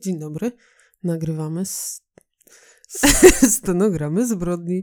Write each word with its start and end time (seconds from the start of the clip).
Dzień 0.00 0.18
dobry. 0.18 0.52
Nagrywamy 1.02 1.60
s- 1.60 2.02
stenogramy 3.56 4.26
zbrodni. 4.26 4.82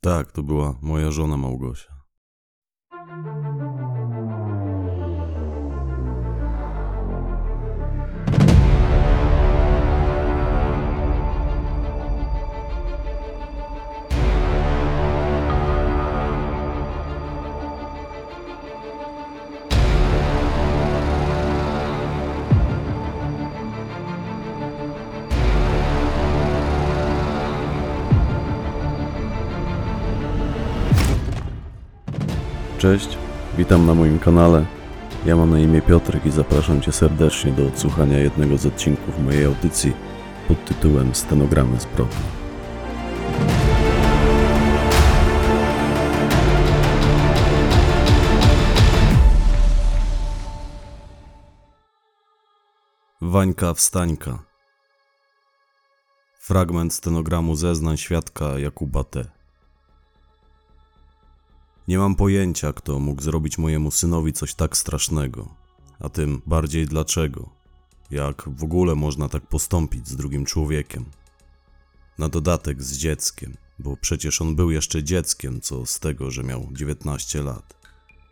Tak, 0.00 0.32
to 0.32 0.42
była 0.42 0.78
moja 0.82 1.10
żona 1.10 1.36
Małgosia. 1.36 1.95
Cześć, 32.78 33.18
witam 33.58 33.86
na 33.86 33.94
moim 33.94 34.18
kanale. 34.18 34.66
Ja 35.26 35.36
mam 35.36 35.50
na 35.50 35.58
imię 35.58 35.82
Piotrek 35.82 36.26
i 36.26 36.30
zapraszam 36.30 36.82
Cię 36.82 36.92
serdecznie 36.92 37.52
do 37.52 37.66
odsłuchania 37.66 38.18
jednego 38.18 38.58
z 38.58 38.66
odcinków 38.66 39.18
mojej 39.18 39.44
audycji 39.44 39.92
pod 40.48 40.64
tytułem 40.64 41.14
Stenogramy 41.14 41.80
zbrodni. 41.80 42.16
Wańka 53.20 53.74
Wstańka 53.74 54.38
Fragment 56.40 56.94
stenogramu 56.94 57.54
zeznań 57.54 57.96
świadka 57.96 58.58
Jakuba 58.58 59.04
T. 59.04 59.35
Nie 61.88 61.98
mam 61.98 62.14
pojęcia, 62.14 62.72
kto 62.72 62.98
mógł 62.98 63.22
zrobić 63.22 63.58
mojemu 63.58 63.90
synowi 63.90 64.32
coś 64.32 64.54
tak 64.54 64.76
strasznego, 64.76 65.48
a 66.00 66.08
tym 66.08 66.42
bardziej 66.46 66.86
dlaczego. 66.86 67.50
Jak 68.10 68.48
w 68.48 68.64
ogóle 68.64 68.94
można 68.94 69.28
tak 69.28 69.46
postąpić 69.46 70.08
z 70.08 70.16
drugim 70.16 70.44
człowiekiem? 70.44 71.04
Na 72.18 72.28
dodatek 72.28 72.82
z 72.82 72.96
dzieckiem, 72.96 73.56
bo 73.78 73.96
przecież 73.96 74.40
on 74.40 74.56
był 74.56 74.70
jeszcze 74.70 75.02
dzieckiem, 75.02 75.60
co 75.60 75.86
z 75.86 76.00
tego, 76.00 76.30
że 76.30 76.42
miał 76.42 76.68
19 76.72 77.42
lat. 77.42 77.74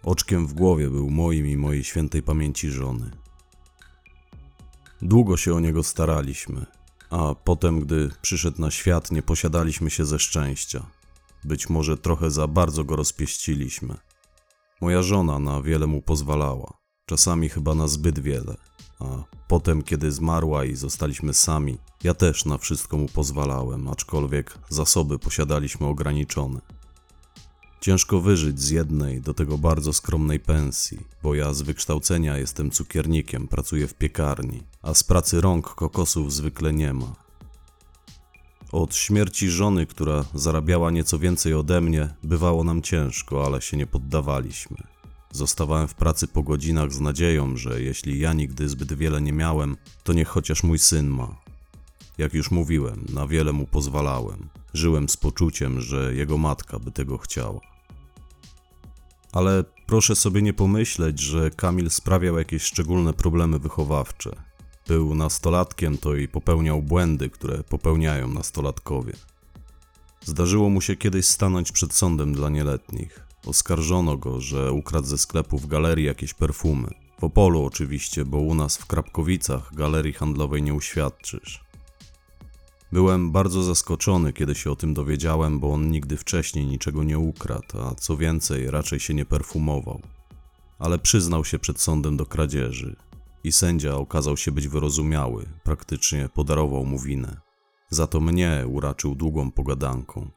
Oczkiem 0.03 0.47
w 0.47 0.55
głowie 0.55 0.91
był 0.91 1.11
moim 1.11 1.47
i 1.47 1.57
mojej 1.57 1.85
świętej 1.85 2.23
pamięci 2.23 2.71
żony. 2.71 3.11
Długo 5.03 5.37
się 5.37 5.55
o 5.55 5.61
niego 5.61 5.83
staraliśmy, 5.83 6.67
a 7.11 7.35
potem, 7.45 7.81
gdy 7.81 8.11
przyszedł 8.23 8.61
na 8.61 8.71
świat, 8.71 9.11
nie 9.11 9.23
posiadaliśmy 9.23 9.91
się 9.91 10.05
ze 10.05 10.19
szczęścia. 10.19 10.87
Być 11.45 11.71
może 11.71 11.99
trochę 11.99 12.31
za 12.31 12.47
bardzo 12.47 12.85
go 12.85 12.97
rozpieściliśmy. 12.97 13.97
Moja 14.81 15.03
żona 15.03 15.39
na 15.39 15.63
wiele 15.63 15.87
mu 15.87 16.03
pozwalała, 16.03 16.79
czasami 17.07 17.49
chyba 17.49 17.75
na 17.75 17.89
zbyt 17.89 18.19
wiele, 18.19 18.57
a 19.01 19.05
potem, 19.49 19.83
kiedy 19.83 20.13
zmarła 20.13 20.65
i 20.65 20.75
zostaliśmy 20.75 21.35
sami, 21.35 21.79
ja 22.05 22.15
też 22.15 22.45
na 22.45 22.59
wszystko 22.59 22.97
mu 22.97 23.09
pozwalałem, 23.09 23.89
aczkolwiek 23.89 24.59
zasoby 24.69 25.19
posiadaliśmy 25.19 25.87
ograniczone. 25.87 26.61
Ciężko 27.81 28.21
wyżyć 28.21 28.61
z 28.61 28.71
jednej, 28.71 29.21
do 29.21 29.35
tego 29.35 29.59
bardzo 29.59 29.93
skromnej 29.93 30.41
pensji, 30.41 31.01
bo 31.23 31.35
ja 31.35 31.53
z 31.53 31.63
wykształcenia 31.63 32.39
jestem 32.39 32.71
cukiernikiem, 32.71 33.49
pracuję 33.49 33.87
w 33.87 33.95
piekarni, 33.95 34.63
a 34.83 34.95
z 34.95 35.05
pracy 35.05 35.41
rąk 35.41 35.75
kokosów 35.75 36.33
zwykle 36.33 36.73
nie 36.73 36.93
ma. 36.93 37.24
Od 38.75 38.95
śmierci 38.95 39.51
żony, 39.51 39.87
która 39.87 40.25
zarabiała 40.35 40.91
nieco 40.91 41.19
więcej 41.19 41.55
ode 41.55 41.81
mnie, 41.81 42.15
bywało 42.23 42.65
nam 42.65 42.83
ciężko, 42.83 43.47
ale 43.47 43.63
się 43.63 43.77
nie 43.77 43.87
poddawaliśmy. 43.87 44.77
Zostawałem 45.31 45.89
w 45.89 45.95
pracy 45.95 46.29
po 46.29 46.43
godzinach 46.43 46.93
z 46.93 47.01
nadzieją, 47.01 47.57
że 47.57 47.83
jeśli 47.83 48.19
ja 48.19 48.33
nigdy 48.33 48.69
zbyt 48.69 48.93
wiele 48.93 49.21
nie 49.21 49.33
miałem, 49.33 49.77
to 50.05 50.13
niech 50.13 50.29
chociaż 50.29 50.63
mój 50.63 50.79
syn 50.79 51.09
ma. 51.09 51.37
Jak 52.19 52.35
już 52.35 52.51
mówiłem, 52.51 53.05
na 53.13 53.27
wiele 53.27 53.53
mu 53.53 53.67
pozwalałem. 53.67 54.49
Żyłem 54.73 55.09
z 55.09 55.17
poczuciem, 55.17 55.81
że 55.81 56.15
jego 56.15 56.39
matka 56.39 56.79
by 56.79 56.93
tego 56.93 57.19
chciała. 57.19 57.61
Ale 59.33 59.65
proszę 59.87 60.17
sobie 60.17 60.43
nie 60.43 60.53
pomyśleć, 60.53 61.21
że 61.21 61.51
Kamil 61.51 61.91
sprawiał 61.91 62.39
jakieś 62.39 62.63
szczególne 62.63 63.13
problemy 63.13 63.59
wychowawcze. 63.59 64.54
Był 64.87 65.15
nastolatkiem, 65.15 65.99
to 65.99 66.15
i 66.15 66.29
popełniał 66.29 66.83
błędy, 66.83 67.31
które 67.31 67.63
popełniają 67.63 68.29
nastolatkowie. 68.29 69.13
Zdarzyło 70.25 70.71
mu 70.71 70.81
się 70.81 70.97
kiedyś 70.97 71.27
stanąć 71.27 71.73
przed 71.73 71.93
sądem 71.93 72.35
dla 72.35 72.51
nieletnich. 72.51 73.27
Oskarżono 73.47 74.17
go, 74.17 74.41
że 74.41 74.73
ukradł 74.73 75.07
ze 75.07 75.19
sklepu 75.19 75.59
w 75.59 75.67
galerii 75.67 76.07
jakieś 76.07 76.35
perfumy. 76.35 76.89
W 77.21 77.25
Opolu 77.25 77.65
oczywiście, 77.65 78.25
bo 78.25 78.39
u 78.39 78.55
nas 78.55 78.77
w 78.77 78.87
Krapkowicach 78.87 79.75
galerii 79.75 80.13
handlowej 80.13 80.63
nie 80.63 80.75
uświadczysz. 80.75 81.65
Byłem 82.93 83.33
bardzo 83.33 83.63
zaskoczony, 83.63 84.33
kiedy 84.33 84.55
się 84.55 84.71
o 84.71 84.77
tym 84.77 84.95
dowiedziałem, 84.95 85.61
bo 85.61 85.73
on 85.73 85.91
nigdy 85.91 86.17
wcześniej 86.17 86.67
niczego 86.67 87.05
nie 87.05 87.19
ukradł, 87.19 87.81
a 87.81 87.95
co 87.95 88.17
więcej, 88.17 88.71
raczej 88.71 89.01
się 89.01 89.15
nie 89.15 89.25
perfumował. 89.25 90.01
Ale 90.79 90.99
przyznał 90.99 91.45
się 91.45 91.59
przed 91.59 91.81
sądem 91.81 92.17
do 92.17 92.27
kradzieży 92.27 92.97
i 93.45 93.53
sędzia 93.53 93.97
okazał 93.97 94.37
się 94.37 94.53
być 94.53 94.69
wyrozumiały, 94.69 95.47
praktycznie 95.65 96.29
podarował 96.35 96.85
mu 96.85 96.99
winę. 96.99 97.41
Za 97.91 98.07
to 98.07 98.21
mnie 98.21 98.65
uraczył 98.69 99.15
długą 99.15 99.51
pogadanką. 99.51 100.31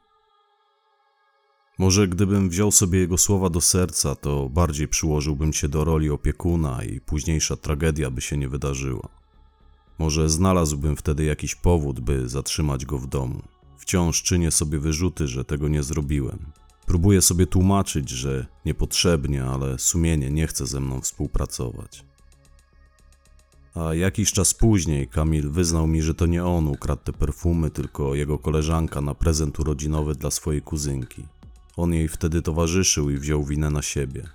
Może 1.78 2.08
gdybym 2.08 2.48
wziął 2.48 2.72
sobie 2.72 2.98
jego 2.98 3.18
słowa 3.18 3.50
do 3.50 3.60
serca, 3.60 4.14
to 4.14 4.48
bardziej 4.48 4.88
przyłożyłbym 4.88 5.52
się 5.52 5.68
do 5.68 5.84
roli 5.84 6.10
opiekuna 6.10 6.84
i 6.84 7.00
późniejsza 7.00 7.56
tragedia 7.56 8.10
by 8.10 8.20
się 8.20 8.36
nie 8.36 8.48
wydarzyła. 8.48 9.08
Może 9.98 10.28
znalazłbym 10.28 10.96
wtedy 10.96 11.24
jakiś 11.24 11.54
powód, 11.54 12.00
by 12.00 12.28
zatrzymać 12.28 12.86
go 12.86 12.98
w 12.98 13.06
domu. 13.06 13.42
Wciąż 13.78 14.22
czynię 14.22 14.50
sobie 14.50 14.78
wyrzuty, 14.78 15.28
że 15.28 15.44
tego 15.44 15.68
nie 15.68 15.82
zrobiłem. 15.82 16.52
Próbuję 16.86 17.22
sobie 17.22 17.46
tłumaczyć, 17.46 18.10
że 18.10 18.46
niepotrzebnie, 18.64 19.44
ale 19.44 19.78
sumienie 19.78 20.30
nie 20.30 20.46
chce 20.46 20.66
ze 20.66 20.80
mną 20.80 21.00
współpracować. 21.00 22.07
A 23.74 23.94
jakiś 23.94 24.32
czas 24.32 24.54
później 24.54 25.08
Kamil 25.08 25.50
wyznał 25.50 25.86
mi, 25.86 26.02
że 26.02 26.14
to 26.14 26.26
nie 26.26 26.44
on 26.44 26.68
ukradł 26.68 27.02
te 27.02 27.12
perfumy, 27.12 27.70
tylko 27.70 28.14
jego 28.14 28.38
koleżanka 28.38 29.00
na 29.00 29.14
prezent 29.14 29.60
urodzinowy 29.60 30.14
dla 30.14 30.30
swojej 30.30 30.62
kuzynki. 30.62 31.26
On 31.76 31.94
jej 31.94 32.08
wtedy 32.08 32.42
towarzyszył 32.42 33.10
i 33.10 33.18
wziął 33.18 33.44
winę 33.44 33.70
na 33.70 33.82
siebie. 33.82 34.28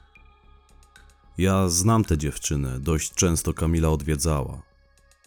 Ja 1.37 1.69
znam 1.69 2.03
tę 2.03 2.17
dziewczynę, 2.17 2.79
dość 2.79 3.13
często 3.13 3.53
Kamila 3.53 3.89
odwiedzała. 3.89 4.61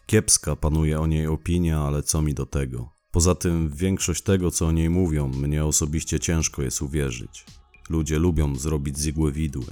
Kiepska 0.06 0.56
panuje 0.56 1.00
o 1.00 1.06
niej 1.06 1.26
opinia, 1.26 1.80
ale 1.80 2.02
co 2.02 2.22
mi 2.22 2.34
do 2.34 2.46
tego? 2.46 2.88
Poza 3.10 3.34
tym 3.34 3.68
większość 3.68 4.22
tego, 4.22 4.50
co 4.50 4.66
o 4.66 4.72
niej 4.72 4.90
mówią, 4.90 5.28
mnie 5.28 5.64
osobiście 5.64 6.20
ciężko 6.20 6.62
jest 6.62 6.82
uwierzyć. 6.82 7.44
Ludzie 7.90 8.18
lubią 8.18 8.56
zrobić 8.56 8.98
z 8.98 9.06
igły 9.06 9.32
widły. 9.32 9.66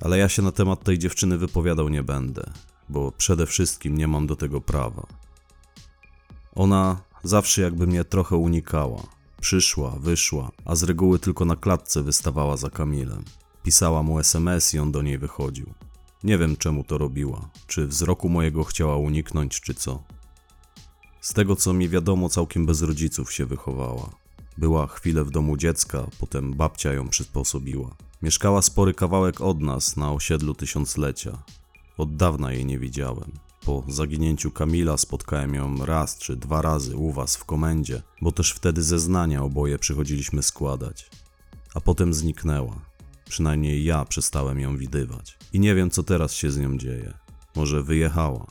Ale 0.00 0.18
ja 0.18 0.28
się 0.28 0.42
na 0.42 0.52
temat 0.52 0.84
tej 0.84 0.98
dziewczyny 0.98 1.38
wypowiadał 1.38 1.88
nie 1.88 2.02
będę, 2.02 2.50
bo 2.90 3.12
przede 3.12 3.46
wszystkim 3.46 3.98
nie 3.98 4.08
mam 4.08 4.26
do 4.26 4.36
tego 4.36 4.60
prawa. 4.60 5.06
Ona 6.54 7.00
zawsze 7.22 7.62
jakby 7.62 7.86
mnie 7.86 8.04
trochę 8.04 8.36
unikała. 8.36 9.02
Przyszła, 9.40 9.90
wyszła, 9.90 10.50
a 10.64 10.74
z 10.74 10.82
reguły 10.82 11.18
tylko 11.18 11.44
na 11.44 11.56
klatce 11.56 12.02
wystawała 12.02 12.56
za 12.56 12.70
Kamilem. 12.70 13.24
Pisała 13.62 14.02
mu 14.02 14.18
SMS 14.18 14.74
i 14.74 14.78
on 14.78 14.92
do 14.92 15.02
niej 15.02 15.18
wychodził. 15.18 15.74
Nie 16.24 16.38
wiem 16.38 16.56
czemu 16.56 16.84
to 16.84 16.98
robiła, 16.98 17.50
czy 17.66 17.86
wzroku 17.86 18.28
mojego 18.28 18.64
chciała 18.64 18.96
uniknąć, 18.96 19.60
czy 19.60 19.74
co. 19.74 20.02
Z 21.20 21.32
tego 21.32 21.56
co 21.56 21.72
mi 21.72 21.88
wiadomo, 21.88 22.28
całkiem 22.28 22.66
bez 22.66 22.82
rodziców 22.82 23.32
się 23.32 23.46
wychowała. 23.46 24.10
Była 24.58 24.86
chwilę 24.86 25.24
w 25.24 25.30
domu 25.30 25.56
dziecka, 25.56 26.06
potem 26.20 26.54
babcia 26.54 26.92
ją 26.92 27.08
przysposobiła. 27.08 27.96
Mieszkała 28.22 28.62
spory 28.62 28.94
kawałek 28.94 29.40
od 29.40 29.60
nas 29.60 29.96
na 29.96 30.12
osiedlu 30.12 30.54
tysiąclecia. 30.54 31.42
Od 31.98 32.16
dawna 32.16 32.52
jej 32.52 32.66
nie 32.66 32.78
widziałem. 32.78 33.32
Po 33.64 33.84
zaginięciu 33.88 34.50
Kamila 34.50 34.96
spotkałem 34.96 35.54
ją 35.54 35.86
raz 35.86 36.18
czy 36.18 36.36
dwa 36.36 36.62
razy 36.62 36.96
u 36.96 37.12
was 37.12 37.36
w 37.36 37.44
komendzie, 37.44 38.02
bo 38.22 38.32
też 38.32 38.52
wtedy 38.52 38.82
zeznania 38.82 39.42
oboje 39.42 39.78
przychodziliśmy 39.78 40.42
składać. 40.42 41.10
A 41.74 41.80
potem 41.80 42.14
zniknęła. 42.14 42.80
Przynajmniej 43.28 43.84
ja 43.84 44.04
przestałem 44.04 44.60
ją 44.60 44.76
widywać. 44.76 45.38
I 45.52 45.60
nie 45.60 45.74
wiem, 45.74 45.90
co 45.90 46.02
teraz 46.02 46.32
się 46.32 46.50
z 46.50 46.58
nią 46.58 46.78
dzieje. 46.78 47.14
Może 47.56 47.82
wyjechała. 47.82 48.46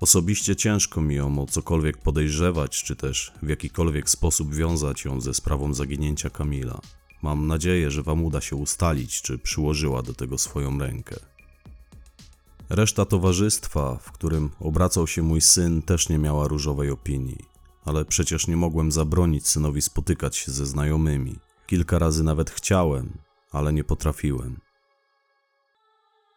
Osobiście 0.00 0.56
ciężko 0.56 1.00
mi 1.00 1.14
ją 1.14 1.42
o 1.42 1.46
cokolwiek 1.46 1.98
podejrzewać, 1.98 2.82
czy 2.84 2.96
też 2.96 3.32
w 3.42 3.48
jakikolwiek 3.48 4.10
sposób 4.10 4.54
wiązać 4.54 5.04
ją 5.04 5.20
ze 5.20 5.34
sprawą 5.34 5.74
zaginięcia 5.74 6.30
Kamila. 6.30 6.80
Mam 7.22 7.46
nadzieję, 7.46 7.90
że 7.90 8.02
wam 8.02 8.24
uda 8.24 8.40
się 8.40 8.56
ustalić, 8.56 9.22
czy 9.22 9.38
przyłożyła 9.38 10.02
do 10.02 10.14
tego 10.14 10.38
swoją 10.38 10.78
rękę. 10.78 11.31
Reszta 12.74 13.04
towarzystwa, 13.04 13.98
w 14.02 14.12
którym 14.12 14.50
obracał 14.60 15.06
się 15.06 15.22
mój 15.22 15.40
syn, 15.40 15.82
też 15.82 16.08
nie 16.08 16.18
miała 16.18 16.48
różowej 16.48 16.90
opinii. 16.90 17.38
Ale 17.84 18.04
przecież 18.04 18.46
nie 18.46 18.56
mogłem 18.56 18.92
zabronić 18.92 19.48
synowi 19.48 19.82
spotykać 19.82 20.36
się 20.36 20.52
ze 20.52 20.66
znajomymi. 20.66 21.38
Kilka 21.66 21.98
razy 21.98 22.24
nawet 22.24 22.50
chciałem, 22.50 23.18
ale 23.50 23.72
nie 23.72 23.84
potrafiłem. 23.84 24.60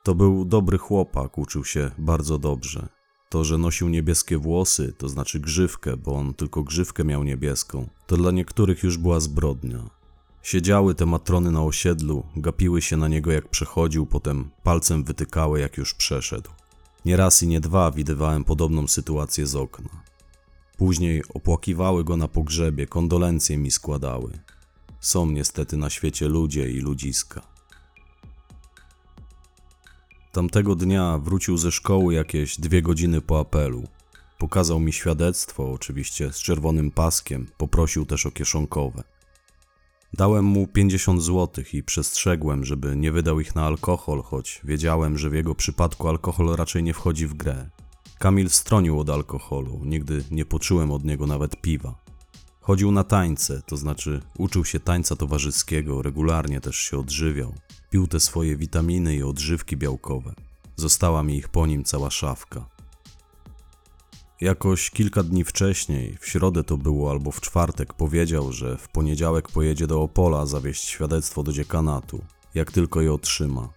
To 0.03 0.15
był 0.15 0.45
dobry 0.45 0.77
chłopak, 0.77 1.37
uczył 1.37 1.63
się 1.63 1.91
bardzo 1.97 2.37
dobrze. 2.37 2.87
To, 3.29 3.43
że 3.43 3.57
nosił 3.57 3.89
niebieskie 3.89 4.37
włosy, 4.37 4.93
to 4.97 5.09
znaczy 5.09 5.39
grzywkę, 5.39 5.97
bo 5.97 6.15
on 6.15 6.33
tylko 6.33 6.63
grzywkę 6.63 7.03
miał 7.03 7.23
niebieską, 7.23 7.89
to 8.07 8.17
dla 8.17 8.31
niektórych 8.31 8.83
już 8.83 8.97
była 8.97 9.19
zbrodnia. 9.19 9.89
Siedziały 10.45 10.95
te 10.95 11.05
matrony 11.05 11.51
na 11.51 11.63
osiedlu, 11.63 12.23
gapiły 12.35 12.81
się 12.81 12.97
na 12.97 13.07
niego 13.07 13.31
jak 13.31 13.49
przechodził, 13.49 14.05
potem 14.05 14.51
palcem 14.63 15.03
wytykały 15.03 15.59
jak 15.59 15.77
już 15.77 15.93
przeszedł. 15.93 16.49
Nie 17.05 17.17
raz 17.17 17.43
i 17.43 17.47
nie 17.47 17.59
dwa 17.59 17.91
widywałem 17.91 18.43
podobną 18.43 18.87
sytuację 18.87 19.47
z 19.47 19.55
okna. 19.55 19.89
Później 20.77 21.23
opłakiwały 21.33 22.03
go 22.03 22.17
na 22.17 22.27
pogrzebie, 22.27 22.87
kondolencje 22.87 23.57
mi 23.57 23.71
składały. 23.71 24.39
Są 24.99 25.25
niestety 25.25 25.77
na 25.77 25.89
świecie 25.89 26.27
ludzie 26.27 26.71
i 26.71 26.79
ludziska. 26.79 27.41
Tamtego 30.31 30.75
dnia 30.75 31.17
wrócił 31.17 31.57
ze 31.57 31.71
szkoły 31.71 32.13
jakieś 32.13 32.59
dwie 32.59 32.81
godziny 32.81 33.21
po 33.21 33.39
apelu. 33.39 33.83
Pokazał 34.37 34.79
mi 34.79 34.93
świadectwo, 34.93 35.71
oczywiście 35.71 36.33
z 36.33 36.37
czerwonym 36.37 36.91
paskiem, 36.91 37.47
poprosił 37.57 38.05
też 38.05 38.25
o 38.25 38.31
kieszonkowe. 38.31 39.14
Dałem 40.13 40.45
mu 40.45 40.67
50 40.67 41.23
zł 41.23 41.63
i 41.73 41.83
przestrzegłem, 41.83 42.65
żeby 42.65 42.95
nie 42.95 43.11
wydał 43.11 43.39
ich 43.39 43.55
na 43.55 43.65
alkohol, 43.65 44.21
choć 44.23 44.61
wiedziałem, 44.63 45.17
że 45.17 45.29
w 45.29 45.33
jego 45.33 45.55
przypadku 45.55 46.07
alkohol 46.07 46.55
raczej 46.55 46.83
nie 46.83 46.93
wchodzi 46.93 47.27
w 47.27 47.33
grę. 47.33 47.69
Kamil 48.19 48.49
stronił 48.49 48.99
od 48.99 49.09
alkoholu, 49.09 49.81
nigdy 49.85 50.23
nie 50.31 50.45
poczułem 50.45 50.91
od 50.91 51.03
niego 51.03 51.27
nawet 51.27 51.61
piwa. 51.61 51.95
Chodził 52.61 52.91
na 52.91 53.03
tańce, 53.03 53.61
to 53.65 53.77
znaczy 53.77 54.21
uczył 54.37 54.65
się 54.65 54.79
tańca 54.79 55.15
towarzyskiego, 55.15 56.01
regularnie 56.01 56.61
też 56.61 56.75
się 56.75 56.99
odżywiał. 56.99 57.53
Pił 57.89 58.07
te 58.07 58.19
swoje 58.19 58.57
witaminy 58.57 59.15
i 59.15 59.23
odżywki 59.23 59.77
białkowe. 59.77 60.33
Została 60.75 61.23
mi 61.23 61.37
ich 61.37 61.49
po 61.49 61.67
nim 61.67 61.83
cała 61.83 62.09
szafka. 62.11 62.74
Jakoś 64.41 64.89
kilka 64.89 65.23
dni 65.23 65.43
wcześniej, 65.43 66.17
w 66.21 66.27
środę 66.27 66.63
to 66.63 66.77
było 66.77 67.11
albo 67.11 67.31
w 67.31 67.41
czwartek, 67.41 67.93
powiedział, 67.93 68.51
że 68.51 68.77
w 68.77 68.87
poniedziałek 68.87 69.49
pojedzie 69.49 69.87
do 69.87 70.01
Opola 70.01 70.45
zawieźć 70.45 70.83
świadectwo 70.83 71.43
do 71.43 71.53
dziekanatu, 71.53 72.25
jak 72.55 72.71
tylko 72.71 73.01
je 73.01 73.13
otrzyma. 73.13 73.69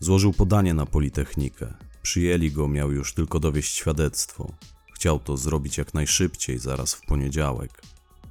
Złożył 0.00 0.32
podanie 0.32 0.74
na 0.74 0.86
Politechnikę. 0.86 1.74
Przyjęli 2.02 2.50
go, 2.50 2.68
miał 2.68 2.92
już 2.92 3.14
tylko 3.14 3.40
dowieść 3.40 3.74
świadectwo. 3.74 4.52
Chciał 4.94 5.18
to 5.18 5.36
zrobić 5.36 5.78
jak 5.78 5.94
najszybciej, 5.94 6.58
zaraz 6.58 6.94
w 6.94 7.06
poniedziałek. 7.06 7.82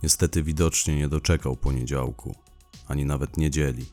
Niestety 0.04 0.44
widocznie 0.44 0.96
nie 0.96 1.08
doczekał 1.08 1.56
poniedziałku, 1.56 2.36
ani 2.88 3.06
nawet 3.06 3.38
niedzieli. 3.38 3.86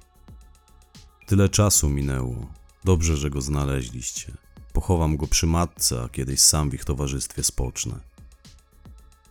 Tyle 1.26 1.48
czasu 1.48 1.88
minęło. 1.88 2.52
Dobrze, 2.84 3.16
że 3.16 3.30
go 3.30 3.40
znaleźliście. 3.40 4.32
Pochowam 4.72 5.16
go 5.16 5.26
przy 5.26 5.46
matce, 5.46 6.02
a 6.02 6.08
kiedyś 6.08 6.40
sam 6.40 6.70
w 6.70 6.74
ich 6.74 6.84
towarzystwie 6.84 7.42
spocznę. 7.42 8.00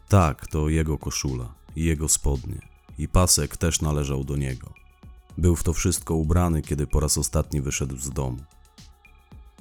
Tak, 0.09 0.47
to 0.47 0.69
jego 0.69 0.97
koszula 0.97 1.53
i 1.75 1.83
jego 1.83 2.09
spodnie. 2.09 2.61
I 2.97 3.07
pasek 3.07 3.57
też 3.57 3.81
należał 3.81 4.23
do 4.23 4.35
niego. 4.35 4.73
Był 5.37 5.55
w 5.55 5.63
to 5.63 5.73
wszystko 5.73 6.15
ubrany, 6.15 6.61
kiedy 6.61 6.87
po 6.87 6.99
raz 6.99 7.17
ostatni 7.17 7.61
wyszedł 7.61 7.97
z 7.97 8.09
domu. 8.09 8.43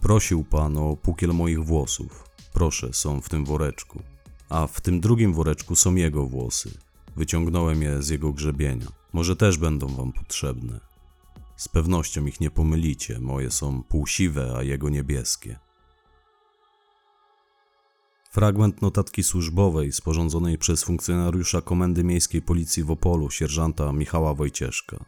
Prosił 0.00 0.44
pan 0.44 0.76
o 0.76 0.96
pukiel 0.96 1.34
moich 1.34 1.64
włosów. 1.64 2.24
Proszę, 2.52 2.92
są 2.92 3.20
w 3.20 3.28
tym 3.28 3.44
woreczku. 3.44 4.02
A 4.48 4.66
w 4.66 4.80
tym 4.80 5.00
drugim 5.00 5.34
woreczku 5.34 5.76
są 5.76 5.94
jego 5.94 6.26
włosy. 6.26 6.70
Wyciągnąłem 7.16 7.82
je 7.82 8.02
z 8.02 8.08
jego 8.08 8.32
grzebienia. 8.32 8.86
Może 9.12 9.36
też 9.36 9.58
będą 9.58 9.86
wam 9.86 10.12
potrzebne. 10.12 10.80
Z 11.56 11.68
pewnością 11.68 12.26
ich 12.26 12.40
nie 12.40 12.50
pomylicie, 12.50 13.20
moje 13.20 13.50
są 13.50 13.82
półsiwe, 13.82 14.54
a 14.56 14.62
jego 14.62 14.88
niebieskie. 14.88 15.58
Fragment 18.38 18.82
notatki 18.82 19.22
służbowej 19.22 19.92
sporządzonej 19.92 20.58
przez 20.58 20.84
funkcjonariusza 20.84 21.60
Komendy 21.60 22.04
Miejskiej 22.04 22.42
Policji 22.42 22.82
w 22.82 22.90
Opolu, 22.90 23.30
sierżanta 23.30 23.92
Michała 23.92 24.34
Wojcieszka. 24.34 25.04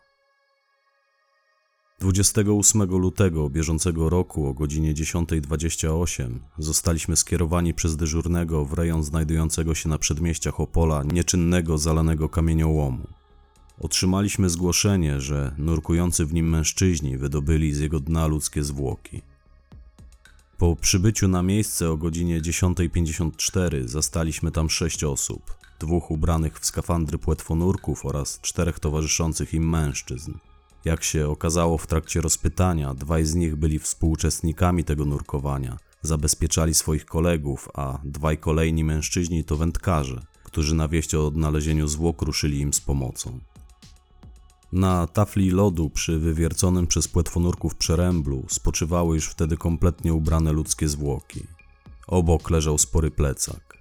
28 2.00 2.82
lutego 2.82 3.50
bieżącego 3.50 4.08
roku 4.08 4.46
o 4.46 4.54
godzinie 4.54 4.94
10.28 4.94 6.38
zostaliśmy 6.58 7.16
skierowani 7.16 7.74
przez 7.74 7.96
dyżurnego 7.96 8.64
w 8.64 8.72
rejon 8.72 9.02
znajdującego 9.02 9.74
się 9.74 9.88
na 9.88 9.98
przedmieściach 9.98 10.60
Opola 10.60 11.02
nieczynnego 11.02 11.78
zalanego 11.78 12.28
kamieniołomu. 12.28 13.06
Otrzymaliśmy 13.80 14.50
zgłoszenie, 14.50 15.20
że 15.20 15.54
nurkujący 15.58 16.26
w 16.26 16.34
nim 16.34 16.48
mężczyźni 16.48 17.18
wydobyli 17.18 17.74
z 17.74 17.78
jego 17.78 18.00
dna 18.00 18.26
ludzkie 18.26 18.64
zwłoki. 18.64 19.29
Po 20.60 20.76
przybyciu 20.76 21.28
na 21.28 21.42
miejsce 21.42 21.90
o 21.90 21.96
godzinie 21.96 22.40
10.54 22.40 23.88
zastaliśmy 23.88 24.50
tam 24.50 24.70
sześć 24.70 25.04
osób, 25.04 25.54
dwóch 25.78 26.10
ubranych 26.10 26.58
w 26.58 26.66
skafandry 26.66 27.18
płetwonurków 27.18 28.06
oraz 28.06 28.40
czterech 28.40 28.78
towarzyszących 28.78 29.54
im 29.54 29.70
mężczyzn. 29.70 30.32
Jak 30.84 31.04
się 31.04 31.28
okazało 31.28 31.78
w 31.78 31.86
trakcie 31.86 32.20
rozpytania, 32.20 32.94
dwaj 32.94 33.24
z 33.24 33.34
nich 33.34 33.56
byli 33.56 33.78
współuczestnikami 33.78 34.84
tego 34.84 35.04
nurkowania, 35.04 35.78
zabezpieczali 36.02 36.74
swoich 36.74 37.04
kolegów, 37.04 37.68
a 37.74 37.98
dwaj 38.04 38.38
kolejni 38.38 38.84
mężczyźni 38.84 39.44
to 39.44 39.56
wędkarze, 39.56 40.22
którzy 40.44 40.74
na 40.74 40.88
wieść 40.88 41.14
o 41.14 41.26
odnalezieniu 41.26 41.88
zwłok 41.88 42.22
ruszyli 42.22 42.58
im 42.58 42.72
z 42.72 42.80
pomocą. 42.80 43.40
Na 44.72 45.06
tafli 45.06 45.50
lodu 45.50 45.90
przy 45.90 46.18
wywierconym 46.18 46.86
przez 46.86 47.08
płetwonurków 47.08 47.74
przeręblu 47.74 48.46
spoczywały 48.48 49.14
już 49.14 49.26
wtedy 49.26 49.56
kompletnie 49.56 50.14
ubrane 50.14 50.52
ludzkie 50.52 50.88
zwłoki. 50.88 51.42
Obok 52.06 52.50
leżał 52.50 52.78
spory 52.78 53.10
plecak. 53.10 53.78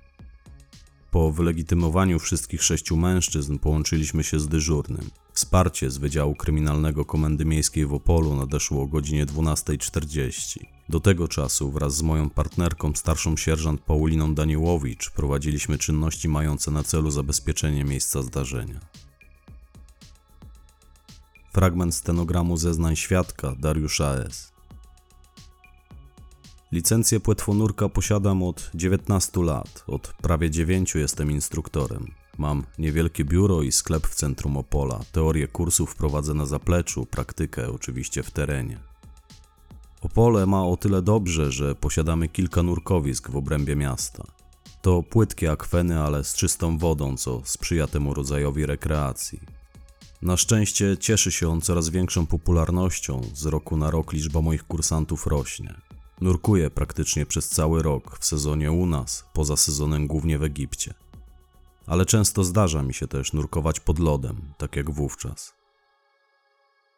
Po 1.12 1.32
wylegitymowaniu 1.32 2.20
wszystkich 2.20 2.64
sześciu 2.64 2.98
mężczyzn 2.98 3.58
połączyliśmy 3.58 4.24
się 4.24 4.40
z 4.40 4.48
dyżurnym. 4.48 5.10
Wsparcie 5.34 5.90
z 5.90 5.98
Wydziału 5.98 6.36
Kryminalnego 6.36 7.06
Komendy 7.06 7.46
Miejskiej 7.46 7.86
w 7.86 7.94
Opolu 7.94 8.36
nadeszło 8.36 8.84
o 8.84 8.88
godzinie 8.88 9.26
12.40. 9.26 10.60
Do 10.90 11.00
tego 11.00 11.28
czasu 11.28 11.72
wraz 11.72 11.96
z 11.96 12.02
moją 12.02 12.30
partnerką, 12.30 12.94
starszą 12.96 13.38
sierżant 13.38 13.82
Pauliną 13.82 14.36
Daniłowicz, 14.36 15.10
prowadziliśmy 15.10 15.78
czynności 15.78 16.28
mające 16.28 16.72
na 16.72 16.84
celu 16.84 17.12
zabezpieczenie 17.12 17.84
miejsca 17.84 18.22
zdarzenia. 18.22 18.80
Fragment 21.54 21.96
stenogramu 21.96 22.58
zeznań 22.58 22.96
świadka 22.96 23.56
Dariusza 23.60 24.14
S. 24.14 24.52
Licencję 26.72 27.20
płetwonurka 27.20 27.90
posiadam 27.90 28.44
od 28.44 28.72
19 28.74 29.44
lat. 29.44 29.84
Od 29.88 30.14
prawie 30.22 30.52
9 30.52 30.96
jestem 30.96 31.32
instruktorem. 31.32 32.12
Mam 32.38 32.64
niewielkie 32.78 33.26
biuro 33.26 33.62
i 33.62 33.72
sklep 33.72 34.08
w 34.08 34.16
centrum 34.16 34.58
Opola. 34.58 35.00
Teorię 35.12 35.48
kursów 35.48 35.96
prowadzę 35.96 36.34
na 36.34 36.46
zapleczu, 36.46 37.06
praktykę 37.06 37.72
oczywiście 37.72 38.24
w 38.24 38.32
terenie. 38.32 38.80
Opole 40.02 40.46
ma 40.46 40.66
o 40.66 40.78
tyle 40.78 41.02
dobrze, 41.02 41.52
że 41.52 41.76
posiadamy 41.76 42.28
kilka 42.28 42.64
nurkowisk 42.64 43.30
w 43.30 43.36
obrębie 43.36 43.76
miasta. 43.76 44.24
To 44.82 45.04
płytkie 45.04 45.52
akweny, 45.52 46.00
ale 46.00 46.24
z 46.24 46.36
czystą 46.36 46.78
wodą, 46.78 47.18
co 47.18 47.42
sprzyja 47.46 47.88
temu 47.88 48.14
rodzajowi 48.14 48.66
rekreacji. 48.66 49.59
Na 50.22 50.38
szczęście 50.38 50.98
cieszy 50.98 51.32
się 51.32 51.50
on 51.50 51.62
coraz 51.62 51.90
większą 51.90 52.26
popularnością, 52.28 53.22
z 53.34 53.46
roku 53.46 53.78
na 53.78 53.92
rok 53.92 54.14
liczba 54.14 54.42
moich 54.42 54.64
kursantów 54.64 55.28
rośnie. 55.28 55.82
Nurkuję 56.22 56.70
praktycznie 56.70 57.26
przez 57.26 57.50
cały 57.50 57.84
rok, 57.84 58.20
w 58.20 58.26
sezonie 58.26 58.72
u 58.72 58.86
nas, 58.86 59.26
poza 59.34 59.58
sezonem 59.58 60.08
głównie 60.08 60.38
w 60.38 60.44
Egipcie. 60.44 60.94
Ale 61.86 62.06
często 62.06 62.44
zdarza 62.44 62.84
mi 62.84 62.94
się 62.94 63.08
też 63.08 63.34
nurkować 63.34 63.80
pod 63.80 64.00
lodem, 64.00 64.54
tak 64.58 64.76
jak 64.76 64.92
wówczas. 64.92 65.54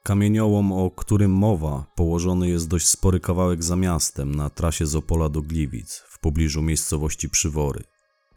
Kamieniołom, 0.04 0.72
o 0.72 0.92
którym 0.92 1.32
mowa, 1.32 1.86
położony 1.96 2.50
jest 2.50 2.68
dość 2.68 2.88
spory 2.88 3.20
kawałek 3.20 3.64
za 3.64 3.76
miastem, 3.76 4.36
na 4.36 4.50
trasie 4.50 4.86
z 4.86 4.96
Opola 4.96 5.30
do 5.30 5.42
Gliwic, 5.42 6.04
w 6.08 6.20
pobliżu 6.20 6.62
miejscowości 6.62 7.30
Przywory. 7.30 7.84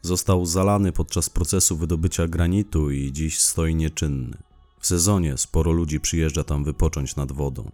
Został 0.01 0.45
zalany 0.45 0.91
podczas 0.91 1.29
procesu 1.29 1.77
wydobycia 1.77 2.27
granitu 2.27 2.91
i 2.91 3.11
dziś 3.11 3.39
stoi 3.39 3.75
nieczynny. 3.75 4.44
W 4.85 4.87
sezonie 4.87 5.37
sporo 5.37 5.71
ludzi 5.71 5.99
przyjeżdża 5.99 6.43
tam 6.43 6.63
wypocząć 6.63 7.15
nad 7.15 7.31
wodą. 7.31 7.71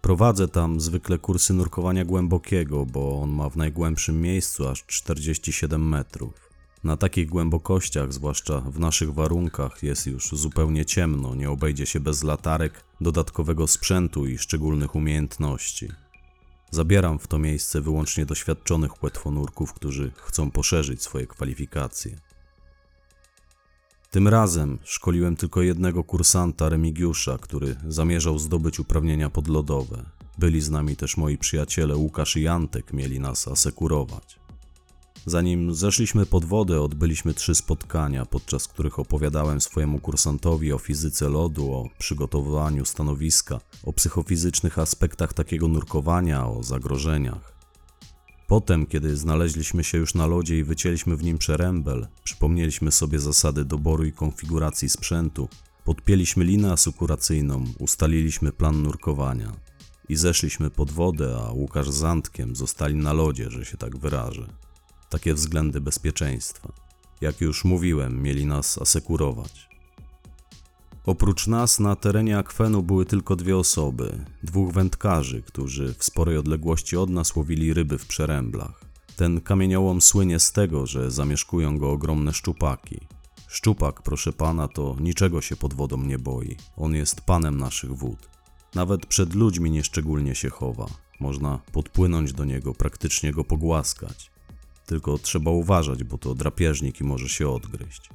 Prowadzę 0.00 0.48
tam 0.48 0.80
zwykle 0.80 1.18
kursy 1.18 1.54
nurkowania 1.54 2.04
głębokiego, 2.04 2.86
bo 2.86 3.22
on 3.22 3.30
ma 3.30 3.48
w 3.48 3.56
najgłębszym 3.56 4.20
miejscu 4.20 4.68
aż 4.68 4.84
47 4.86 5.88
metrów. 5.88 6.50
Na 6.84 6.96
takich 6.96 7.28
głębokościach, 7.28 8.12
zwłaszcza 8.12 8.60
w 8.60 8.78
naszych 8.78 9.14
warunkach, 9.14 9.82
jest 9.82 10.06
już 10.06 10.28
zupełnie 10.28 10.84
ciemno, 10.84 11.34
nie 11.34 11.50
obejdzie 11.50 11.86
się 11.86 12.00
bez 12.00 12.22
latarek, 12.22 12.84
dodatkowego 13.00 13.66
sprzętu 13.66 14.26
i 14.26 14.38
szczególnych 14.38 14.94
umiejętności. 14.94 15.88
Zabieram 16.70 17.18
w 17.18 17.26
to 17.26 17.38
miejsce 17.38 17.80
wyłącznie 17.80 18.26
doświadczonych 18.26 18.94
płetwonurków, 18.94 19.72
którzy 19.72 20.12
chcą 20.16 20.50
poszerzyć 20.50 21.02
swoje 21.02 21.26
kwalifikacje. 21.26 22.29
Tym 24.10 24.28
razem 24.28 24.78
szkoliłem 24.84 25.36
tylko 25.36 25.62
jednego 25.62 26.04
kursanta 26.04 26.68
Remigiusza, 26.68 27.38
który 27.38 27.76
zamierzał 27.88 28.38
zdobyć 28.38 28.80
uprawnienia 28.80 29.30
podlodowe. 29.30 30.04
Byli 30.38 30.60
z 30.60 30.70
nami 30.70 30.96
też 30.96 31.16
moi 31.16 31.38
przyjaciele 31.38 31.96
Łukasz 31.96 32.36
i 32.36 32.48
Antek, 32.48 32.92
mieli 32.92 33.20
nas 33.20 33.48
asekurować. 33.48 34.40
Zanim 35.26 35.74
zeszliśmy 35.74 36.26
pod 36.26 36.44
wodę, 36.44 36.82
odbyliśmy 36.82 37.34
trzy 37.34 37.54
spotkania, 37.54 38.26
podczas 38.26 38.68
których 38.68 38.98
opowiadałem 38.98 39.60
swojemu 39.60 39.98
kursantowi 39.98 40.72
o 40.72 40.78
fizyce 40.78 41.28
lodu, 41.28 41.72
o 41.72 41.88
przygotowaniu 41.98 42.84
stanowiska, 42.84 43.60
o 43.84 43.92
psychofizycznych 43.92 44.78
aspektach 44.78 45.32
takiego 45.32 45.68
nurkowania, 45.68 46.46
o 46.46 46.62
zagrożeniach. 46.62 47.59
Potem, 48.50 48.86
kiedy 48.86 49.16
znaleźliśmy 49.16 49.84
się 49.84 49.98
już 49.98 50.14
na 50.14 50.26
lodzie 50.26 50.58
i 50.58 50.64
wycięliśmy 50.64 51.16
w 51.16 51.22
nim 51.22 51.38
przerębel, 51.38 52.06
przypomnieliśmy 52.24 52.92
sobie 52.92 53.20
zasady 53.20 53.64
doboru 53.64 54.04
i 54.04 54.12
konfiguracji 54.12 54.88
sprzętu, 54.88 55.48
podpięliśmy 55.84 56.44
linę 56.44 56.72
asykuracyjną, 56.72 57.64
ustaliliśmy 57.78 58.52
plan 58.52 58.82
nurkowania 58.82 59.52
i 60.08 60.16
zeszliśmy 60.16 60.70
pod 60.70 60.90
wodę, 60.90 61.36
a 61.48 61.52
Łukasz 61.52 61.90
z 61.90 62.04
Antkiem 62.04 62.56
zostali 62.56 62.94
na 62.94 63.12
lodzie, 63.12 63.50
że 63.50 63.64
się 63.64 63.76
tak 63.76 63.96
wyrażę. 63.96 64.46
Takie 65.08 65.34
względy 65.34 65.80
bezpieczeństwa. 65.80 66.72
Jak 67.20 67.40
już 67.40 67.64
mówiłem, 67.64 68.22
mieli 68.22 68.46
nas 68.46 68.78
asekurować. 68.78 69.69
Oprócz 71.06 71.46
nas 71.46 71.80
na 71.80 71.96
terenie 71.96 72.38
akwenu 72.38 72.82
były 72.82 73.06
tylko 73.06 73.36
dwie 73.36 73.56
osoby, 73.56 74.24
dwóch 74.42 74.72
wędkarzy, 74.72 75.42
którzy 75.42 75.94
w 75.98 76.04
sporej 76.04 76.36
odległości 76.36 76.96
od 76.96 77.10
nas 77.10 77.36
łowili 77.36 77.74
ryby 77.74 77.98
w 77.98 78.06
przeręblach. 78.06 78.84
Ten 79.16 79.40
kamieniołom 79.40 80.00
słynie 80.00 80.40
z 80.40 80.52
tego, 80.52 80.86
że 80.86 81.10
zamieszkują 81.10 81.78
go 81.78 81.90
ogromne 81.90 82.32
szczupaki. 82.32 83.00
Szczupak, 83.48 84.02
proszę 84.02 84.32
pana, 84.32 84.68
to 84.68 84.96
niczego 85.00 85.40
się 85.40 85.56
pod 85.56 85.74
wodą 85.74 85.96
nie 85.96 86.18
boi. 86.18 86.56
On 86.76 86.94
jest 86.94 87.20
panem 87.20 87.58
naszych 87.58 87.92
wód. 87.92 88.28
Nawet 88.74 89.06
przed 89.06 89.34
ludźmi 89.34 89.70
nieszczególnie 89.70 90.34
się 90.34 90.50
chowa. 90.50 90.86
Można 91.20 91.58
podpłynąć 91.72 92.32
do 92.32 92.44
niego, 92.44 92.74
praktycznie 92.74 93.32
go 93.32 93.44
pogłaskać. 93.44 94.30
Tylko 94.86 95.18
trzeba 95.18 95.50
uważać, 95.50 96.04
bo 96.04 96.18
to 96.18 96.34
drapieżnik 96.34 97.00
i 97.00 97.04
może 97.04 97.28
się 97.28 97.48
odgryźć. 97.48 98.10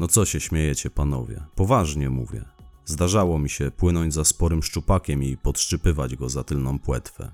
No 0.00 0.08
co 0.08 0.24
się 0.24 0.40
śmiejecie, 0.40 0.90
panowie? 0.90 1.44
Poważnie 1.54 2.10
mówię. 2.10 2.44
Zdarzało 2.84 3.38
mi 3.38 3.50
się 3.50 3.70
płynąć 3.70 4.14
za 4.14 4.24
sporym 4.24 4.62
szczupakiem 4.62 5.22
i 5.22 5.36
podszczypywać 5.36 6.16
go 6.16 6.28
za 6.28 6.44
tylną 6.44 6.78
płetwę. 6.78 7.32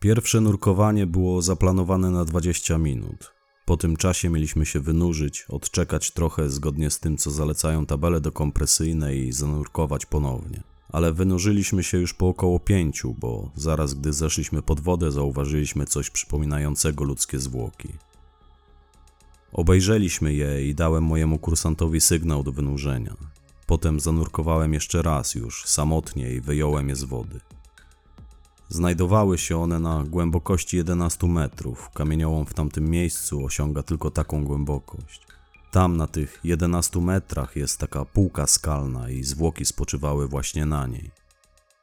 Pierwsze 0.00 0.40
nurkowanie 0.40 1.06
było 1.06 1.42
zaplanowane 1.42 2.10
na 2.10 2.24
20 2.24 2.78
minut. 2.78 3.32
Po 3.64 3.76
tym 3.76 3.96
czasie 3.96 4.30
mieliśmy 4.30 4.66
się 4.66 4.80
wynurzyć, 4.80 5.46
odczekać 5.48 6.10
trochę 6.10 6.50
zgodnie 6.50 6.90
z 6.90 7.00
tym, 7.00 7.16
co 7.16 7.30
zalecają 7.30 7.86
tabele 7.86 8.20
dokompresyjne 8.20 9.16
i 9.16 9.32
zanurkować 9.32 10.06
ponownie. 10.06 10.62
Ale 10.88 11.12
wynurzyliśmy 11.12 11.82
się 11.82 11.98
już 11.98 12.14
po 12.14 12.28
około 12.28 12.60
pięciu, 12.60 13.14
bo 13.18 13.50
zaraz 13.54 13.94
gdy 13.94 14.12
zeszliśmy 14.12 14.62
pod 14.62 14.80
wodę, 14.80 15.10
zauważyliśmy 15.10 15.86
coś 15.86 16.10
przypominającego 16.10 17.04
ludzkie 17.04 17.38
zwłoki. 17.38 17.88
Obejrzeliśmy 19.54 20.34
je 20.34 20.68
i 20.68 20.74
dałem 20.74 21.04
mojemu 21.04 21.38
kursantowi 21.38 22.00
sygnał 22.00 22.42
do 22.42 22.52
wynurzenia. 22.52 23.16
Potem 23.66 24.00
zanurkowałem 24.00 24.74
jeszcze 24.74 25.02
raz 25.02 25.34
już 25.34 25.64
samotnie 25.64 26.30
i 26.30 26.40
wyjąłem 26.40 26.88
je 26.88 26.96
z 26.96 27.04
wody. 27.04 27.40
Znajdowały 28.68 29.38
się 29.38 29.62
one 29.62 29.78
na 29.78 30.04
głębokości 30.04 30.76
11 30.76 31.26
metrów. 31.26 31.90
Kamieniołom 31.94 32.46
w 32.46 32.54
tamtym 32.54 32.90
miejscu 32.90 33.44
osiąga 33.44 33.82
tylko 33.82 34.10
taką 34.10 34.44
głębokość. 34.44 35.26
Tam 35.70 35.96
na 35.96 36.06
tych 36.06 36.40
11 36.44 37.00
metrach 37.00 37.56
jest 37.56 37.78
taka 37.80 38.04
półka 38.04 38.46
skalna 38.46 39.10
i 39.10 39.22
zwłoki 39.22 39.64
spoczywały 39.64 40.28
właśnie 40.28 40.66
na 40.66 40.86
niej. 40.86 41.10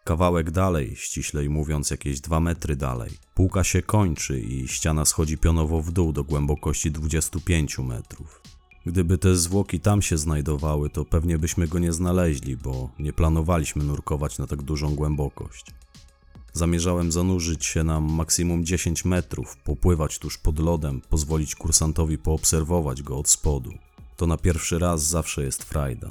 Kawałek 0.04 0.52
dalej, 0.52 0.96
ściślej 0.96 1.50
mówiąc 1.50 1.92
jakieś 1.92 2.22
2 2.22 2.40
metry 2.40 2.76
dalej, 2.76 3.12
półka 3.34 3.64
się 3.64 3.82
kończy 3.82 4.40
i 4.40 4.68
ściana 4.68 5.06
schodzi 5.06 5.38
pionowo 5.38 5.82
w 5.82 5.92
dół 5.92 6.14
do 6.14 6.24
głębokości 6.24 6.92
25 6.92 7.80
metrów. 7.80 8.42
Gdyby 8.86 9.18
te 9.18 9.36
zwłoki 9.36 9.80
tam 9.80 10.02
się 10.02 10.18
znajdowały, 10.18 10.90
to 10.90 11.06
pewnie 11.06 11.38
byśmy 11.38 11.68
go 11.68 11.80
nie 11.80 11.94
znaleźli, 11.94 12.58
bo 12.58 12.90
nie 13.00 13.14
planowaliśmy 13.14 13.84
nurkować 13.84 14.38
na 14.38 14.48
tak 14.48 14.62
dużą 14.62 14.96
głębokość. 14.96 15.66
Zamierzałem 16.54 17.12
zanurzyć 17.12 17.66
się 17.66 17.84
na 17.84 18.00
maksimum 18.00 18.66
10 18.66 19.06
metrów, 19.06 19.58
popływać 19.58 20.20
tuż 20.20 20.38
pod 20.38 20.60
lodem, 20.60 21.02
pozwolić 21.10 21.56
kursantowi 21.56 22.18
poobserwować 22.18 23.02
go 23.02 23.18
od 23.18 23.30
spodu. 23.30 23.72
To 24.18 24.28
na 24.28 24.38
pierwszy 24.38 24.80
raz 24.80 25.08
zawsze 25.08 25.44
jest 25.44 25.64
frajda. 25.64 26.10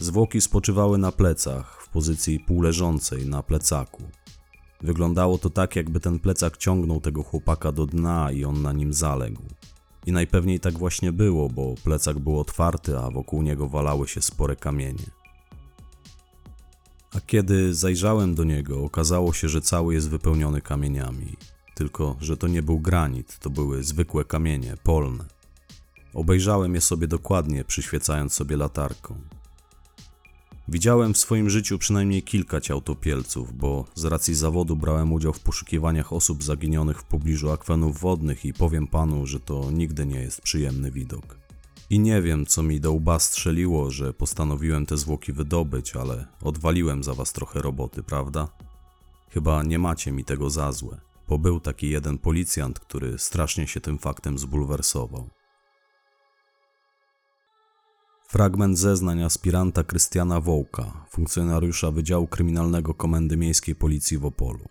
Zwłoki 0.00 0.40
spoczywały 0.40 0.98
na 0.98 1.12
plecach, 1.12 1.82
w 1.82 1.88
pozycji 1.88 2.40
półleżącej 2.40 3.26
na 3.26 3.42
plecaku. 3.42 4.02
Wyglądało 4.80 5.38
to 5.38 5.50
tak, 5.50 5.76
jakby 5.76 6.00
ten 6.00 6.18
plecak 6.18 6.56
ciągnął 6.56 7.00
tego 7.00 7.22
chłopaka 7.22 7.72
do 7.72 7.86
dna 7.86 8.32
i 8.32 8.44
on 8.44 8.62
na 8.62 8.72
nim 8.72 8.92
zaległ. 8.92 9.42
I 10.06 10.12
najpewniej 10.12 10.60
tak 10.60 10.78
właśnie 10.78 11.12
było, 11.12 11.48
bo 11.48 11.74
plecak 11.84 12.18
był 12.18 12.40
otwarty, 12.40 12.98
a 12.98 13.10
wokół 13.10 13.42
niego 13.42 13.68
walały 13.68 14.08
się 14.08 14.22
spore 14.22 14.56
kamienie. 14.56 15.10
A 17.12 17.20
kiedy 17.20 17.74
zajrzałem 17.74 18.34
do 18.34 18.44
niego, 18.44 18.84
okazało 18.84 19.32
się, 19.32 19.48
że 19.48 19.60
cały 19.60 19.94
jest 19.94 20.10
wypełniony 20.10 20.60
kamieniami. 20.60 21.36
Tylko, 21.74 22.16
że 22.20 22.36
to 22.36 22.48
nie 22.48 22.62
był 22.62 22.80
granit, 22.80 23.38
to 23.38 23.50
były 23.50 23.84
zwykłe 23.84 24.24
kamienie, 24.24 24.74
polne. 24.82 25.24
Obejrzałem 26.14 26.74
je 26.74 26.80
sobie 26.80 27.06
dokładnie, 27.06 27.64
przyświecając 27.64 28.32
sobie 28.32 28.56
latarką. 28.56 29.35
Widziałem 30.68 31.14
w 31.14 31.18
swoim 31.18 31.50
życiu 31.50 31.78
przynajmniej 31.78 32.22
kilka 32.22 32.60
ciał 32.60 32.80
topielców, 32.80 33.56
bo 33.56 33.84
z 33.94 34.04
racji 34.04 34.34
zawodu 34.34 34.76
brałem 34.76 35.12
udział 35.12 35.32
w 35.32 35.40
poszukiwaniach 35.40 36.12
osób 36.12 36.44
zaginionych 36.44 37.00
w 37.00 37.04
pobliżu 37.04 37.50
akwenów 37.50 38.00
wodnych 38.00 38.44
i 38.44 38.52
powiem 38.52 38.86
panu, 38.86 39.26
że 39.26 39.40
to 39.40 39.70
nigdy 39.70 40.06
nie 40.06 40.20
jest 40.20 40.40
przyjemny 40.40 40.90
widok. 40.90 41.38
I 41.90 42.00
nie 42.00 42.22
wiem, 42.22 42.46
co 42.46 42.62
mi 42.62 42.80
do 42.80 42.92
łba 42.92 43.18
strzeliło, 43.18 43.90
że 43.90 44.12
postanowiłem 44.12 44.86
te 44.86 44.96
zwłoki 44.96 45.32
wydobyć, 45.32 45.96
ale 45.96 46.26
odwaliłem 46.42 47.04
za 47.04 47.14
was 47.14 47.32
trochę 47.32 47.62
roboty, 47.62 48.02
prawda? 48.02 48.48
Chyba 49.30 49.62
nie 49.62 49.78
macie 49.78 50.12
mi 50.12 50.24
tego 50.24 50.50
za 50.50 50.72
złe, 50.72 51.00
bo 51.28 51.38
był 51.38 51.60
taki 51.60 51.90
jeden 51.90 52.18
policjant, 52.18 52.80
który 52.80 53.18
strasznie 53.18 53.66
się 53.66 53.80
tym 53.80 53.98
faktem 53.98 54.38
zbulwersował. 54.38 55.35
Fragment 58.28 58.78
zeznań 58.78 59.22
aspiranta 59.22 59.84
Krystiana 59.84 60.40
Wołka, 60.40 61.04
funkcjonariusza 61.10 61.90
Wydziału 61.90 62.26
Kryminalnego 62.26 62.94
Komendy 62.94 63.36
Miejskiej 63.36 63.74
Policji 63.74 64.18
w 64.18 64.24
Opolu. 64.24 64.68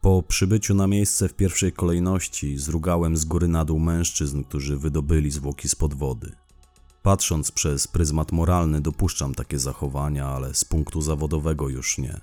Po 0.00 0.22
przybyciu 0.22 0.74
na 0.74 0.86
miejsce 0.86 1.28
w 1.28 1.34
pierwszej 1.34 1.72
kolejności 1.72 2.58
zrugałem 2.58 3.16
z 3.16 3.24
góry 3.24 3.48
na 3.48 3.64
dół 3.64 3.78
mężczyzn, 3.78 4.44
którzy 4.44 4.76
wydobyli 4.76 5.30
zwłoki 5.30 5.68
spod 5.68 5.94
wody. 5.94 6.32
Patrząc 7.02 7.50
przez 7.50 7.88
pryzmat 7.88 8.32
moralny 8.32 8.80
dopuszczam 8.80 9.34
takie 9.34 9.58
zachowania, 9.58 10.26
ale 10.28 10.54
z 10.54 10.64
punktu 10.64 11.00
zawodowego 11.00 11.68
już 11.68 11.98
nie. 11.98 12.20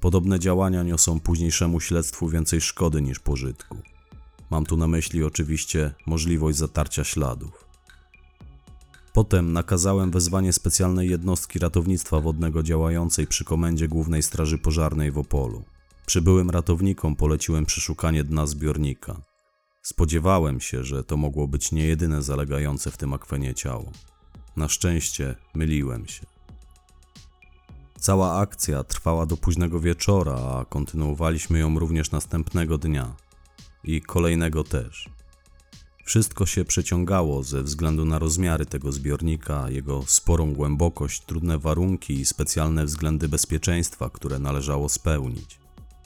Podobne 0.00 0.38
działania 0.38 0.82
niosą 0.82 1.20
późniejszemu 1.20 1.80
śledztwu 1.80 2.28
więcej 2.28 2.60
szkody 2.60 3.02
niż 3.02 3.18
pożytku. 3.18 3.76
Mam 4.50 4.66
tu 4.66 4.76
na 4.76 4.86
myśli 4.86 5.24
oczywiście 5.24 5.94
możliwość 6.06 6.58
zatarcia 6.58 7.04
śladów. 7.04 7.69
Potem 9.12 9.52
nakazałem 9.52 10.10
wezwanie 10.10 10.52
specjalnej 10.52 11.10
jednostki 11.10 11.58
ratownictwa 11.58 12.20
wodnego 12.20 12.62
działającej 12.62 13.26
przy 13.26 13.44
Komendzie 13.44 13.88
Głównej 13.88 14.22
Straży 14.22 14.58
Pożarnej 14.58 15.10
w 15.10 15.18
Opolu. 15.18 15.64
Przybyłym 16.06 16.50
ratownikom 16.50 17.16
poleciłem 17.16 17.66
przeszukanie 17.66 18.24
dna 18.24 18.46
zbiornika. 18.46 19.20
Spodziewałem 19.82 20.60
się, 20.60 20.84
że 20.84 21.04
to 21.04 21.16
mogło 21.16 21.48
być 21.48 21.72
nie 21.72 21.86
jedyne 21.86 22.22
zalegające 22.22 22.90
w 22.90 22.96
tym 22.96 23.14
akwenie 23.14 23.54
ciało. 23.54 23.92
Na 24.56 24.68
szczęście 24.68 25.34
myliłem 25.54 26.06
się. 26.06 26.26
Cała 27.98 28.38
akcja 28.38 28.84
trwała 28.84 29.26
do 29.26 29.36
późnego 29.36 29.80
wieczora, 29.80 30.34
a 30.34 30.64
kontynuowaliśmy 30.64 31.58
ją 31.58 31.78
również 31.78 32.10
następnego 32.10 32.78
dnia 32.78 33.16
i 33.84 34.00
kolejnego 34.02 34.64
też. 34.64 35.08
Wszystko 36.04 36.46
się 36.46 36.64
przeciągało 36.64 37.42
ze 37.42 37.62
względu 37.62 38.04
na 38.04 38.18
rozmiary 38.18 38.66
tego 38.66 38.92
zbiornika, 38.92 39.70
jego 39.70 40.04
sporą 40.06 40.54
głębokość, 40.54 41.22
trudne 41.26 41.58
warunki 41.58 42.12
i 42.20 42.26
specjalne 42.26 42.84
względy 42.84 43.28
bezpieczeństwa, 43.28 44.10
które 44.10 44.38
należało 44.38 44.88
spełnić. 44.88 45.60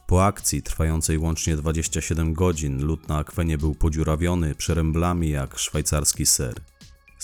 Po 0.07 0.25
akcji, 0.25 0.63
trwającej 0.63 1.19
łącznie 1.19 1.57
27 1.57 2.35
godzin, 2.35 2.85
lód 2.85 3.09
na 3.09 3.19
akwenie 3.19 3.59
był 3.59 3.75
podziurawiony 3.75 4.55
przeręblami 4.55 5.31
jak 5.31 5.59
szwajcarski 5.59 6.27
ser. 6.27 6.55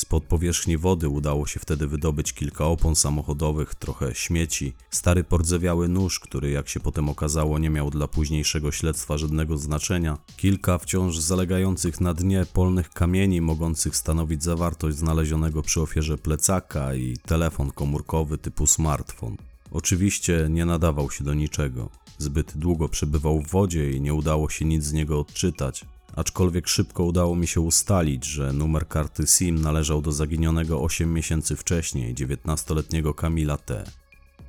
Spod 0.01 0.25
powierzchni 0.25 0.79
wody 0.79 1.09
udało 1.09 1.47
się 1.47 1.61
wtedy 1.61 1.87
wydobyć 1.87 2.33
kilka 2.33 2.67
opon 2.67 2.97
samochodowych, 2.97 3.75
trochę 3.75 4.15
śmieci, 4.15 4.73
stary 4.91 5.25
pordzewiały 5.25 5.89
nóż, 5.89 6.21
który 6.21 6.51
jak 6.51 6.69
się 6.69 6.81
potem 6.81 7.09
okazało 7.09 7.59
nie 7.59 7.71
miał 7.71 7.91
dla 7.91 8.09
późniejszego 8.09 8.73
śledztwa 8.73 9.19
żadnego 9.19 9.59
znaczenia, 9.59 10.19
kilka 10.37 10.79
wciąż 10.79 11.19
zalegających 11.19 12.01
na 12.01 12.15
dnie 12.15 12.47
polnych 12.53 12.91
kamieni 12.91 13.41
mogących 13.41 13.97
stanowić 13.97 14.43
zawartość 14.43 14.97
znalezionego 14.97 15.63
przy 15.63 15.81
ofierze 15.81 16.19
plecaka 16.19 16.95
i 16.95 17.17
telefon 17.27 17.71
komórkowy 17.71 18.39
typu 18.39 18.67
smartfon. 18.67 19.37
Oczywiście 19.71 20.47
nie 20.51 20.65
nadawał 20.65 21.11
się 21.11 21.25
do 21.25 21.35
niczego. 21.35 21.91
Zbyt 22.19 22.59
długo 22.59 22.89
przebywał 22.89 23.41
w 23.41 23.49
wodzie 23.49 23.93
i 23.93 24.01
nie 24.01 24.15
udało 24.15 24.51
się 24.51 24.65
nic 24.65 24.85
z 24.85 24.93
niego 24.93 25.21
odczytać, 25.21 25.85
aczkolwiek 26.17 26.69
szybko 26.69 27.05
udało 27.05 27.37
mi 27.37 27.47
się 27.47 27.61
ustalić, 27.61 28.25
że 28.25 28.53
numer 28.53 28.89
karty 28.89 29.27
SIM 29.27 29.63
należał 29.63 30.03
do 30.03 30.13
zaginionego 30.13 30.83
8 30.83 31.15
miesięcy 31.15 31.57
wcześniej 31.57 32.15
19-letniego 32.15 33.15
Kamila 33.15 33.57
T. 33.57 33.85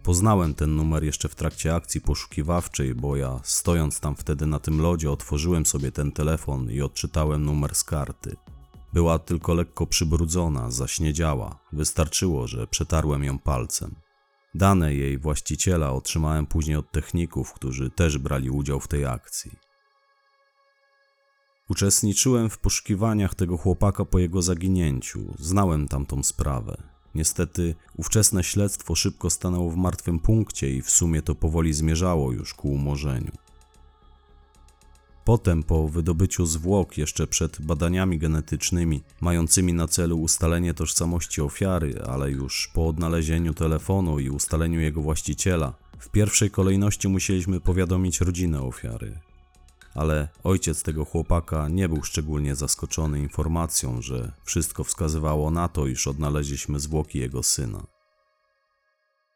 Poznałem 0.03 0.53
ten 0.53 0.75
numer 0.75 1.03
jeszcze 1.03 1.29
w 1.29 1.35
trakcie 1.35 1.75
akcji 1.75 2.01
poszukiwawczej, 2.01 2.95
bo 2.95 3.15
ja, 3.15 3.39
stojąc 3.43 3.99
tam 3.99 4.15
wtedy 4.15 4.45
na 4.45 4.59
tym 4.59 4.81
lodzie, 4.81 5.11
otworzyłem 5.11 5.65
sobie 5.65 5.91
ten 5.91 6.11
telefon 6.11 6.71
i 6.71 6.81
odczytałem 6.81 7.45
numer 7.45 7.75
z 7.75 7.83
karty. 7.83 8.35
Była 8.93 9.19
tylko 9.19 9.53
lekko 9.53 9.87
przybrudzona, 9.87 10.71
zaśniedziała. 10.71 11.59
Wystarczyło, 11.73 12.47
że 12.47 12.67
przetarłem 12.67 13.23
ją 13.23 13.39
palcem. 13.39 13.95
Dane 14.55 14.95
jej 14.95 15.17
właściciela 15.17 15.91
otrzymałem 15.91 16.45
później 16.45 16.77
od 16.77 16.91
techników, 16.91 17.53
którzy 17.53 17.89
też 17.89 18.17
brali 18.17 18.49
udział 18.49 18.79
w 18.79 18.87
tej 18.87 19.05
akcji. 19.05 19.51
Uczestniczyłem 21.71 22.49
w 22.49 22.57
poszukiwaniach 22.57 23.35
tego 23.35 23.57
chłopaka 23.57 24.05
po 24.05 24.19
jego 24.19 24.41
zaginięciu, 24.41 25.33
znałem 25.39 25.87
tamtą 25.87 26.23
sprawę. 26.23 26.77
Niestety, 27.15 27.75
ówczesne 27.97 28.43
śledztwo 28.43 28.95
szybko 28.95 29.29
stanęło 29.29 29.69
w 29.69 29.75
martwym 29.75 30.19
punkcie 30.19 30.75
i 30.75 30.81
w 30.81 30.89
sumie 30.89 31.21
to 31.21 31.35
powoli 31.35 31.73
zmierzało 31.73 32.31
już 32.31 32.53
ku 32.53 32.71
umorzeniu. 32.71 33.31
Potem, 35.25 35.63
po 35.63 35.87
wydobyciu 35.87 36.45
zwłok, 36.45 36.97
jeszcze 36.97 37.27
przed 37.27 37.61
badaniami 37.61 38.19
genetycznymi, 38.19 39.03
mającymi 39.21 39.73
na 39.73 39.87
celu 39.87 40.21
ustalenie 40.21 40.73
tożsamości 40.73 41.41
ofiary, 41.41 42.01
ale 42.07 42.31
już 42.31 42.71
po 42.73 42.87
odnalezieniu 42.87 43.53
telefonu 43.53 44.19
i 44.19 44.29
ustaleniu 44.29 44.79
jego 44.79 45.01
właściciela, 45.01 45.73
w 45.99 46.09
pierwszej 46.09 46.51
kolejności 46.51 47.07
musieliśmy 47.07 47.59
powiadomić 47.59 48.21
rodzinę 48.21 48.61
ofiary. 48.61 49.30
Ale 49.95 50.27
ojciec 50.43 50.83
tego 50.83 51.05
chłopaka 51.05 51.67
nie 51.67 51.89
był 51.89 52.03
szczególnie 52.03 52.55
zaskoczony 52.55 53.19
informacją, 53.19 54.01
że 54.01 54.31
wszystko 54.43 54.83
wskazywało 54.83 55.51
na 55.51 55.67
to, 55.67 55.87
iż 55.87 56.07
odnaleźliśmy 56.07 56.79
zwłoki 56.79 57.19
jego 57.19 57.43
syna. 57.43 57.83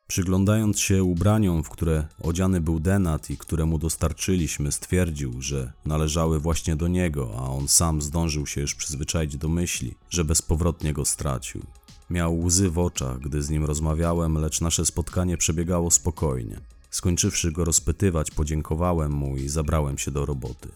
Przyglądając 0.07 0.79
się 0.79 1.03
ubraniom, 1.03 1.63
w 1.63 1.69
które 1.69 2.07
odziany 2.21 2.61
był 2.61 2.79
Denat 2.79 3.29
i 3.29 3.37
które 3.37 3.65
mu 3.65 3.77
dostarczyliśmy, 3.77 4.71
stwierdził, 4.71 5.41
że 5.41 5.73
należały 5.85 6.39
właśnie 6.39 6.75
do 6.75 6.87
niego, 6.87 7.31
a 7.37 7.49
on 7.49 7.67
sam 7.67 8.01
zdążył 8.01 8.47
się 8.47 8.61
już 8.61 8.75
przyzwyczaić 8.75 9.37
do 9.37 9.49
myśli, 9.49 9.95
że 10.09 10.25
bezpowrotnie 10.25 10.93
go 10.93 11.05
stracił. 11.05 11.61
Miał 12.09 12.39
łzy 12.39 12.69
w 12.69 12.79
oczach, 12.79 13.19
gdy 13.19 13.41
z 13.41 13.49
nim 13.49 13.65
rozmawiałem, 13.65 14.37
lecz 14.37 14.61
nasze 14.61 14.85
spotkanie 14.85 15.37
przebiegało 15.37 15.91
spokojnie. 15.91 16.59
Skończywszy 16.89 17.51
go 17.51 17.65
rozpytywać, 17.65 18.31
podziękowałem 18.31 19.11
mu 19.11 19.37
i 19.37 19.49
zabrałem 19.49 19.97
się 19.97 20.11
do 20.11 20.25
roboty. 20.25 20.69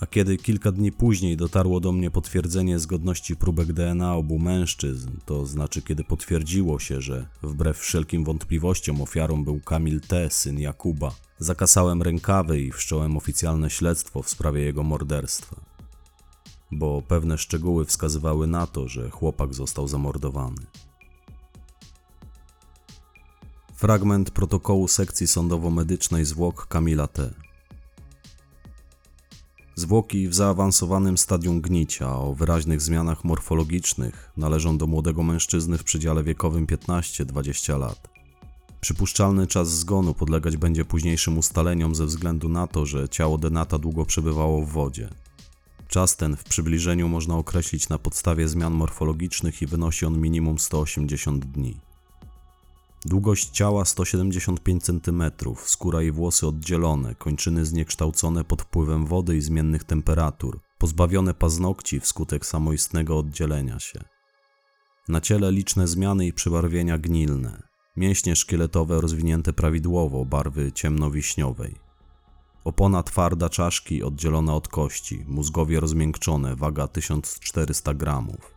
A 0.00 0.06
kiedy 0.06 0.36
kilka 0.36 0.72
dni 0.72 0.92
później 0.92 1.36
dotarło 1.36 1.80
do 1.80 1.92
mnie 1.92 2.10
potwierdzenie 2.10 2.78
zgodności 2.78 3.36
próbek 3.36 3.72
DNA 3.72 4.14
obu 4.14 4.38
mężczyzn, 4.38 5.10
to 5.24 5.46
znaczy 5.46 5.82
kiedy 5.82 6.04
potwierdziło 6.04 6.78
się, 6.78 7.00
że 7.00 7.26
wbrew 7.42 7.78
wszelkim 7.78 8.24
wątpliwościom 8.24 9.02
ofiarą 9.02 9.44
był 9.44 9.60
Kamil 9.60 10.00
T., 10.00 10.30
syn 10.30 10.60
Jakuba, 10.60 11.14
zakasałem 11.38 12.02
rękawy 12.02 12.60
i 12.60 12.72
wszcząłem 12.72 13.16
oficjalne 13.16 13.70
śledztwo 13.70 14.22
w 14.22 14.30
sprawie 14.30 14.62
jego 14.62 14.82
morderstwa. 14.82 15.56
Bo 16.72 17.02
pewne 17.02 17.38
szczegóły 17.38 17.84
wskazywały 17.84 18.46
na 18.46 18.66
to, 18.66 18.88
że 18.88 19.10
chłopak 19.10 19.54
został 19.54 19.88
zamordowany. 19.88 20.66
Fragment 23.84 24.30
protokołu 24.30 24.88
sekcji 24.88 25.26
sądowo-medycznej 25.26 26.24
zwłok 26.24 26.66
Kamila 26.66 27.06
T. 27.06 27.34
Zwłoki 29.74 30.28
w 30.28 30.34
zaawansowanym 30.34 31.18
stadium 31.18 31.60
gnicia 31.60 32.16
o 32.16 32.34
wyraźnych 32.34 32.80
zmianach 32.80 33.24
morfologicznych 33.24 34.32
należą 34.36 34.78
do 34.78 34.86
młodego 34.86 35.22
mężczyzny 35.22 35.78
w 35.78 35.84
przedziale 35.84 36.22
wiekowym 36.22 36.66
15-20 36.66 37.78
lat. 37.78 38.08
Przypuszczalny 38.80 39.46
czas 39.46 39.70
zgonu 39.70 40.14
podlegać 40.14 40.56
będzie 40.56 40.84
późniejszym 40.84 41.38
ustaleniom 41.38 41.94
ze 41.94 42.06
względu 42.06 42.48
na 42.48 42.66
to, 42.66 42.86
że 42.86 43.08
ciało 43.08 43.38
Denata 43.38 43.78
długo 43.78 44.06
przebywało 44.06 44.64
w 44.64 44.68
wodzie. 44.68 45.08
Czas 45.88 46.16
ten 46.16 46.36
w 46.36 46.44
przybliżeniu 46.44 47.08
można 47.08 47.36
określić 47.36 47.88
na 47.88 47.98
podstawie 47.98 48.48
zmian 48.48 48.72
morfologicznych 48.72 49.62
i 49.62 49.66
wynosi 49.66 50.06
on 50.06 50.20
minimum 50.20 50.58
180 50.58 51.44
dni. 51.44 51.93
Długość 53.06 53.50
ciała 53.50 53.84
175 53.84 54.82
cm, 54.82 55.22
skóra 55.64 56.02
i 56.02 56.10
włosy 56.10 56.46
oddzielone, 56.46 57.14
kończyny 57.14 57.64
zniekształcone 57.64 58.44
pod 58.44 58.62
wpływem 58.62 59.06
wody 59.06 59.36
i 59.36 59.40
zmiennych 59.40 59.84
temperatur, 59.84 60.60
pozbawione 60.78 61.34
paznokci 61.34 62.00
wskutek 62.00 62.46
samoistnego 62.46 63.18
oddzielenia 63.18 63.80
się. 63.80 64.04
Na 65.08 65.20
ciele 65.20 65.52
liczne 65.52 65.88
zmiany 65.88 66.26
i 66.26 66.32
przebarwienia 66.32 66.98
gnilne, 66.98 67.62
mięśnie 67.96 68.36
szkieletowe 68.36 69.00
rozwinięte 69.00 69.52
prawidłowo 69.52 70.24
barwy 70.24 70.72
ciemnowiśniowej. 70.72 71.74
Opona 72.64 73.02
twarda 73.02 73.48
czaszki 73.48 74.02
oddzielona 74.02 74.54
od 74.54 74.68
kości, 74.68 75.24
mózgowie 75.28 75.80
rozmiękczone, 75.80 76.56
waga 76.56 76.88
1400 76.88 77.94
gramów. 77.94 78.54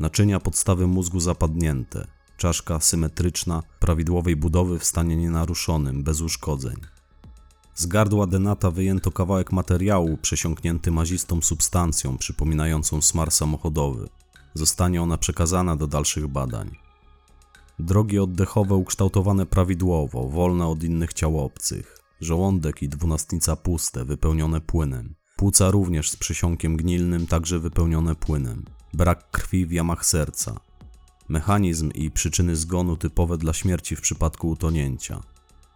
Naczynia 0.00 0.40
podstawy 0.40 0.86
mózgu 0.86 1.20
zapadnięte, 1.20 2.17
czaszka 2.38 2.80
symetryczna, 2.80 3.62
prawidłowej 3.80 4.36
budowy 4.36 4.78
w 4.78 4.84
stanie 4.84 5.16
nienaruszonym, 5.16 6.02
bez 6.02 6.20
uszkodzeń. 6.20 6.76
Z 7.74 7.86
gardła 7.86 8.26
denata 8.26 8.70
wyjęto 8.70 9.12
kawałek 9.12 9.52
materiału 9.52 10.16
przesiąknięty 10.16 10.90
mazistą 10.90 11.42
substancją 11.42 12.18
przypominającą 12.18 13.02
smar 13.02 13.30
samochodowy. 13.30 14.08
Zostanie 14.54 15.02
ona 15.02 15.18
przekazana 15.18 15.76
do 15.76 15.86
dalszych 15.86 16.26
badań. 16.28 16.76
Drogi 17.78 18.18
oddechowe 18.18 18.74
ukształtowane 18.74 19.46
prawidłowo, 19.46 20.28
wolne 20.28 20.66
od 20.66 20.82
innych 20.82 21.12
ciał 21.12 21.44
obcych. 21.44 21.98
Żołądek 22.20 22.82
i 22.82 22.88
dwunastnica 22.88 23.56
puste, 23.56 24.04
wypełnione 24.04 24.60
płynem. 24.60 25.14
Płuca 25.36 25.70
również 25.70 26.10
z 26.10 26.16
przesiąkiem 26.16 26.76
gnilnym, 26.76 27.26
także 27.26 27.58
wypełnione 27.58 28.14
płynem. 28.14 28.64
Brak 28.94 29.30
krwi 29.30 29.66
w 29.66 29.72
jamach 29.72 30.06
serca. 30.06 30.67
Mechanizm 31.28 31.90
i 31.94 32.10
przyczyny 32.10 32.56
zgonu 32.56 32.96
typowe 32.96 33.38
dla 33.38 33.52
śmierci 33.52 33.96
w 33.96 34.00
przypadku 34.00 34.50
utonięcia. 34.50 35.22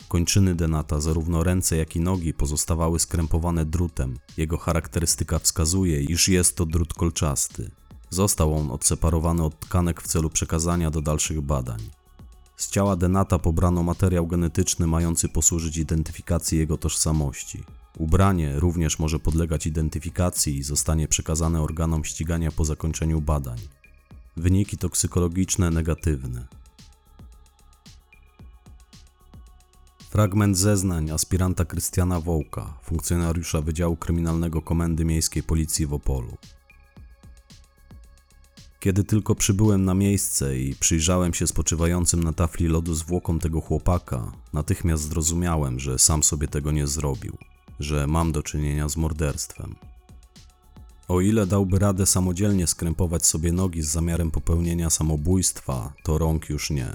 Kończyny 0.08 0.54
Denata, 0.54 1.00
zarówno 1.00 1.42
ręce 1.42 1.76
jak 1.76 1.96
i 1.96 2.00
nogi, 2.00 2.34
pozostawały 2.34 2.98
skrępowane 2.98 3.64
drutem. 3.64 4.18
Jego 4.36 4.58
charakterystyka 4.58 5.38
wskazuje, 5.38 6.02
iż 6.02 6.28
jest 6.28 6.56
to 6.56 6.66
drut 6.66 6.94
kolczasty. 6.94 7.70
Został 8.10 8.54
on 8.54 8.70
odseparowany 8.70 9.44
od 9.44 9.60
tkanek 9.60 10.02
w 10.02 10.06
celu 10.06 10.30
przekazania 10.30 10.90
do 10.90 11.02
dalszych 11.02 11.40
badań. 11.40 11.80
Z 12.56 12.70
ciała 12.70 12.96
Denata 12.96 13.38
pobrano 13.38 13.82
materiał 13.82 14.26
genetyczny 14.26 14.86
mający 14.86 15.28
posłużyć 15.28 15.76
identyfikacji 15.76 16.58
jego 16.58 16.76
tożsamości. 16.76 17.64
Ubranie 17.98 18.60
również 18.60 18.98
może 18.98 19.18
podlegać 19.18 19.66
identyfikacji 19.66 20.56
i 20.56 20.62
zostanie 20.62 21.08
przekazane 21.08 21.62
organom 21.62 22.04
ścigania 22.04 22.52
po 22.52 22.64
zakończeniu 22.64 23.20
badań. 23.20 23.58
Wyniki 24.36 24.78
toksykologiczne 24.78 25.70
negatywne. 25.70 26.46
Fragment 30.10 30.58
zeznań 30.58 31.10
aspiranta 31.10 31.64
Krystiana 31.64 32.20
Wołka, 32.20 32.74
funkcjonariusza 32.82 33.60
Wydziału 33.60 33.96
Kryminalnego 33.96 34.62
Komendy 34.62 35.04
Miejskiej 35.04 35.42
Policji 35.42 35.86
w 35.86 35.92
Opolu. 35.92 36.36
Kiedy 38.80 39.04
tylko 39.04 39.34
przybyłem 39.34 39.84
na 39.84 39.94
miejsce 39.94 40.58
i 40.58 40.74
przyjrzałem 40.74 41.34
się 41.34 41.46
spoczywającym 41.46 42.22
na 42.24 42.32
tafli 42.32 42.68
lodu 42.68 42.94
zwłokom 42.94 43.38
tego 43.38 43.60
chłopaka, 43.60 44.32
natychmiast 44.52 45.08
zrozumiałem, 45.08 45.80
że 45.80 45.98
sam 45.98 46.22
sobie 46.22 46.48
tego 46.48 46.72
nie 46.72 46.86
zrobił, 46.86 47.38
że 47.80 48.06
mam 48.06 48.32
do 48.32 48.42
czynienia 48.42 48.88
z 48.88 48.96
morderstwem. 48.96 49.91
O 51.08 51.20
ile 51.20 51.46
dałby 51.46 51.78
radę 51.78 52.06
samodzielnie 52.06 52.66
skrępować 52.66 53.26
sobie 53.26 53.52
nogi 53.52 53.82
z 53.82 53.88
zamiarem 53.88 54.30
popełnienia 54.30 54.90
samobójstwa, 54.90 55.92
to 56.02 56.18
rąk 56.18 56.48
już 56.48 56.70
nie. 56.70 56.92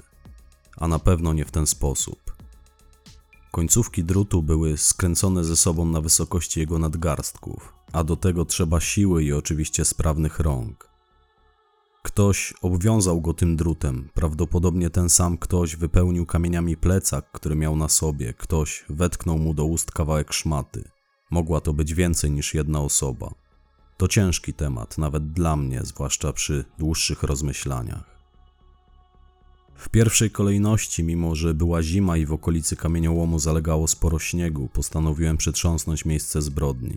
A 0.76 0.88
na 0.88 0.98
pewno 0.98 1.32
nie 1.32 1.44
w 1.44 1.50
ten 1.50 1.66
sposób. 1.66 2.18
Końcówki 3.50 4.04
drutu 4.04 4.42
były 4.42 4.78
skręcone 4.78 5.44
ze 5.44 5.56
sobą 5.56 5.84
na 5.84 6.00
wysokości 6.00 6.60
jego 6.60 6.78
nadgarstków, 6.78 7.74
a 7.92 8.04
do 8.04 8.16
tego 8.16 8.44
trzeba 8.44 8.80
siły 8.80 9.24
i 9.24 9.32
oczywiście 9.32 9.84
sprawnych 9.84 10.40
rąk. 10.40 10.88
Ktoś 12.02 12.54
obwiązał 12.62 13.20
go 13.20 13.34
tym 13.34 13.56
drutem. 13.56 14.08
Prawdopodobnie 14.14 14.90
ten 14.90 15.08
sam 15.08 15.38
ktoś 15.38 15.76
wypełnił 15.76 16.26
kamieniami 16.26 16.76
plecak, 16.76 17.32
który 17.32 17.56
miał 17.56 17.76
na 17.76 17.88
sobie. 17.88 18.34
Ktoś 18.34 18.84
wetknął 18.88 19.38
mu 19.38 19.54
do 19.54 19.64
ust 19.64 19.92
kawałek 19.92 20.32
szmaty. 20.32 20.90
Mogła 21.30 21.60
to 21.60 21.72
być 21.72 21.94
więcej 21.94 22.30
niż 22.30 22.54
jedna 22.54 22.80
osoba. 22.80 23.34
To 23.98 24.08
ciężki 24.08 24.54
temat, 24.54 24.98
nawet 24.98 25.32
dla 25.32 25.56
mnie, 25.56 25.80
zwłaszcza 25.84 26.32
przy 26.32 26.64
dłuższych 26.78 27.22
rozmyślaniach. 27.22 28.18
W 29.74 29.88
pierwszej 29.88 30.30
kolejności, 30.30 31.04
mimo 31.04 31.34
że 31.34 31.54
była 31.54 31.82
zima 31.82 32.16
i 32.16 32.26
w 32.26 32.32
okolicy 32.32 32.76
kamieniołomu 32.76 33.38
zalegało 33.38 33.88
sporo 33.88 34.18
śniegu, 34.18 34.68
postanowiłem 34.72 35.36
przetrząsnąć 35.36 36.04
miejsce 36.04 36.42
zbrodni. 36.42 36.96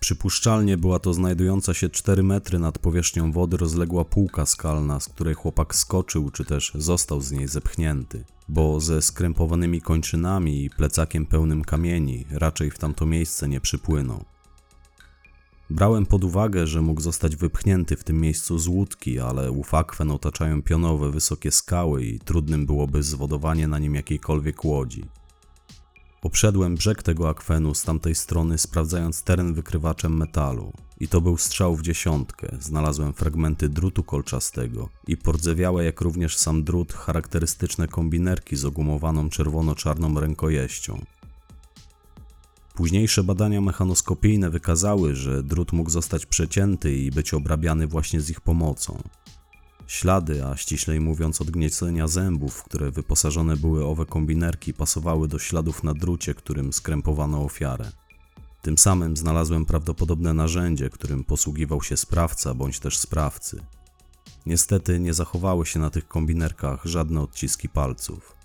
Przypuszczalnie 0.00 0.76
była 0.76 0.98
to 0.98 1.14
znajdująca 1.14 1.74
się 1.74 1.88
4 1.90 2.22
metry 2.22 2.58
nad 2.58 2.78
powierzchnią 2.78 3.32
wody 3.32 3.56
rozległa 3.56 4.04
półka 4.04 4.46
skalna, 4.46 5.00
z 5.00 5.08
której 5.08 5.34
chłopak 5.34 5.74
skoczył, 5.74 6.30
czy 6.30 6.44
też 6.44 6.72
został 6.74 7.20
z 7.20 7.32
niej 7.32 7.48
zepchnięty, 7.48 8.24
bo 8.48 8.80
ze 8.80 9.02
skrępowanymi 9.02 9.80
kończynami 9.80 10.64
i 10.64 10.70
plecakiem 10.70 11.26
pełnym 11.26 11.64
kamieni 11.64 12.26
raczej 12.30 12.70
w 12.70 12.78
tamto 12.78 13.06
miejsce 13.06 13.48
nie 13.48 13.60
przypłynął. 13.60 14.24
Brałem 15.72 16.06
pod 16.06 16.24
uwagę, 16.24 16.66
że 16.66 16.82
mógł 16.82 17.00
zostać 17.00 17.36
wypchnięty 17.36 17.96
w 17.96 18.04
tym 18.04 18.20
miejscu 18.20 18.58
z 18.58 18.68
łódki, 18.68 19.20
ale 19.20 19.50
ów 19.50 19.74
akwen 19.74 20.10
otaczają 20.10 20.62
pionowe, 20.62 21.10
wysokie 21.10 21.50
skały 21.50 22.04
i 22.04 22.18
trudnym 22.18 22.66
byłoby 22.66 23.02
zwodowanie 23.02 23.68
na 23.68 23.78
nim 23.78 23.94
jakiejkolwiek 23.94 24.64
łodzi. 24.64 25.04
Obszedłem 26.22 26.74
brzeg 26.74 27.02
tego 27.02 27.28
akwenu 27.28 27.74
z 27.74 27.82
tamtej 27.82 28.14
strony, 28.14 28.58
sprawdzając 28.58 29.22
teren 29.22 29.54
wykrywaczem 29.54 30.16
metalu. 30.16 30.72
I 31.00 31.08
to 31.08 31.20
był 31.20 31.36
strzał 31.36 31.76
w 31.76 31.82
dziesiątkę. 31.82 32.56
Znalazłem 32.60 33.12
fragmenty 33.12 33.68
drutu 33.68 34.04
kolczastego 34.04 34.88
i 35.06 35.16
pordzewiałe, 35.16 35.84
jak 35.84 36.00
również 36.00 36.36
sam 36.36 36.64
drut, 36.64 36.92
charakterystyczne 36.92 37.88
kombinerki 37.88 38.56
z 38.56 38.64
ogumowaną 38.64 39.28
czerwono-czarną 39.28 40.20
rękojeścią. 40.20 41.04
Późniejsze 42.74 43.24
badania 43.24 43.60
mechanoskopijne 43.60 44.50
wykazały, 44.50 45.14
że 45.14 45.42
drut 45.42 45.72
mógł 45.72 45.90
zostać 45.90 46.26
przecięty 46.26 46.96
i 46.96 47.10
być 47.10 47.34
obrabiany 47.34 47.86
właśnie 47.86 48.20
z 48.20 48.30
ich 48.30 48.40
pomocą. 48.40 49.02
Ślady, 49.86 50.46
a 50.46 50.56
ściślej 50.56 51.00
mówiąc 51.00 51.40
odgniecenia 51.40 52.08
zębów, 52.08 52.54
w 52.54 52.64
które 52.64 52.90
wyposażone 52.90 53.56
były 53.56 53.84
owe 53.84 54.06
kombinerki, 54.06 54.74
pasowały 54.74 55.28
do 55.28 55.38
śladów 55.38 55.84
na 55.84 55.94
drucie, 55.94 56.34
którym 56.34 56.72
skrępowano 56.72 57.44
ofiarę. 57.44 57.92
Tym 58.62 58.78
samym 58.78 59.16
znalazłem 59.16 59.66
prawdopodobne 59.66 60.34
narzędzie, 60.34 60.90
którym 60.90 61.24
posługiwał 61.24 61.82
się 61.82 61.96
sprawca 61.96 62.54
bądź 62.54 62.78
też 62.78 62.98
sprawcy. 62.98 63.62
Niestety 64.46 65.00
nie 65.00 65.14
zachowały 65.14 65.66
się 65.66 65.80
na 65.80 65.90
tych 65.90 66.08
kombinerkach 66.08 66.84
żadne 66.84 67.20
odciski 67.20 67.68
palców. 67.68 68.41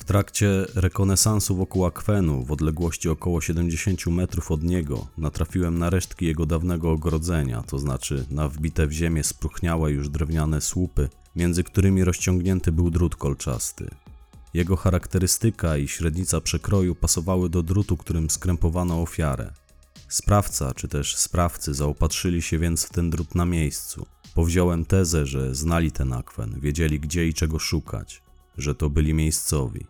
W 0.00 0.04
trakcie 0.04 0.66
rekonesansu 0.74 1.56
wokół 1.56 1.86
akwenu, 1.86 2.44
w 2.44 2.52
odległości 2.52 3.08
około 3.08 3.40
70 3.40 4.06
metrów 4.06 4.50
od 4.50 4.62
niego, 4.62 5.06
natrafiłem 5.18 5.78
na 5.78 5.90
resztki 5.90 6.26
jego 6.26 6.46
dawnego 6.46 6.90
ogrodzenia, 6.90 7.62
to 7.62 7.78
znaczy 7.78 8.26
na 8.30 8.48
wbite 8.48 8.86
w 8.86 8.92
ziemię 8.92 9.24
spróchniałe 9.24 9.92
już 9.92 10.08
drewniane 10.08 10.60
słupy, 10.60 11.08
między 11.36 11.64
którymi 11.64 12.04
rozciągnięty 12.04 12.72
był 12.72 12.90
drut 12.90 13.16
kolczasty. 13.16 13.90
Jego 14.54 14.76
charakterystyka 14.76 15.76
i 15.76 15.88
średnica 15.88 16.40
przekroju 16.40 16.94
pasowały 16.94 17.48
do 17.50 17.62
drutu, 17.62 17.96
którym 17.96 18.30
skrępowano 18.30 19.02
ofiarę. 19.02 19.52
Sprawca 20.08 20.74
czy 20.74 20.88
też 20.88 21.16
sprawcy 21.16 21.74
zaopatrzyli 21.74 22.42
się 22.42 22.58
więc 22.58 22.84
w 22.84 22.90
ten 22.90 23.10
drut 23.10 23.34
na 23.34 23.44
miejscu. 23.44 24.06
Powziąłem 24.34 24.84
tezę, 24.84 25.26
że 25.26 25.54
znali 25.54 25.92
ten 25.92 26.12
akwen, 26.12 26.60
wiedzieli 26.60 27.00
gdzie 27.00 27.26
i 27.28 27.34
czego 27.34 27.58
szukać 27.58 28.29
że 28.60 28.74
to 28.74 28.90
byli 28.90 29.14
miejscowi. 29.14 29.86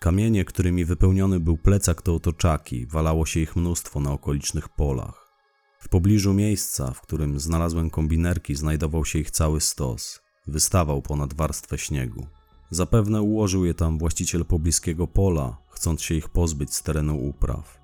Kamienie, 0.00 0.44
którymi 0.44 0.84
wypełniony 0.84 1.40
był 1.40 1.56
plecak, 1.56 2.02
to 2.02 2.14
otoczaki, 2.14 2.86
walało 2.86 3.26
się 3.26 3.40
ich 3.40 3.56
mnóstwo 3.56 4.00
na 4.00 4.12
okolicznych 4.12 4.68
polach. 4.68 5.32
W 5.78 5.88
pobliżu 5.88 6.34
miejsca, 6.34 6.90
w 6.90 7.00
którym 7.00 7.40
znalazłem 7.40 7.90
kombinerki, 7.90 8.54
znajdował 8.54 9.04
się 9.04 9.18
ich 9.18 9.30
cały 9.30 9.60
stos. 9.60 10.20
Wystawał 10.46 11.02
ponad 11.02 11.34
warstwę 11.34 11.78
śniegu. 11.78 12.26
Zapewne 12.70 13.22
ułożył 13.22 13.64
je 13.64 13.74
tam 13.74 13.98
właściciel 13.98 14.44
pobliskiego 14.44 15.06
pola, 15.06 15.56
chcąc 15.68 16.02
się 16.02 16.14
ich 16.14 16.28
pozbyć 16.28 16.74
z 16.74 16.82
terenu 16.82 17.18
upraw. 17.28 17.81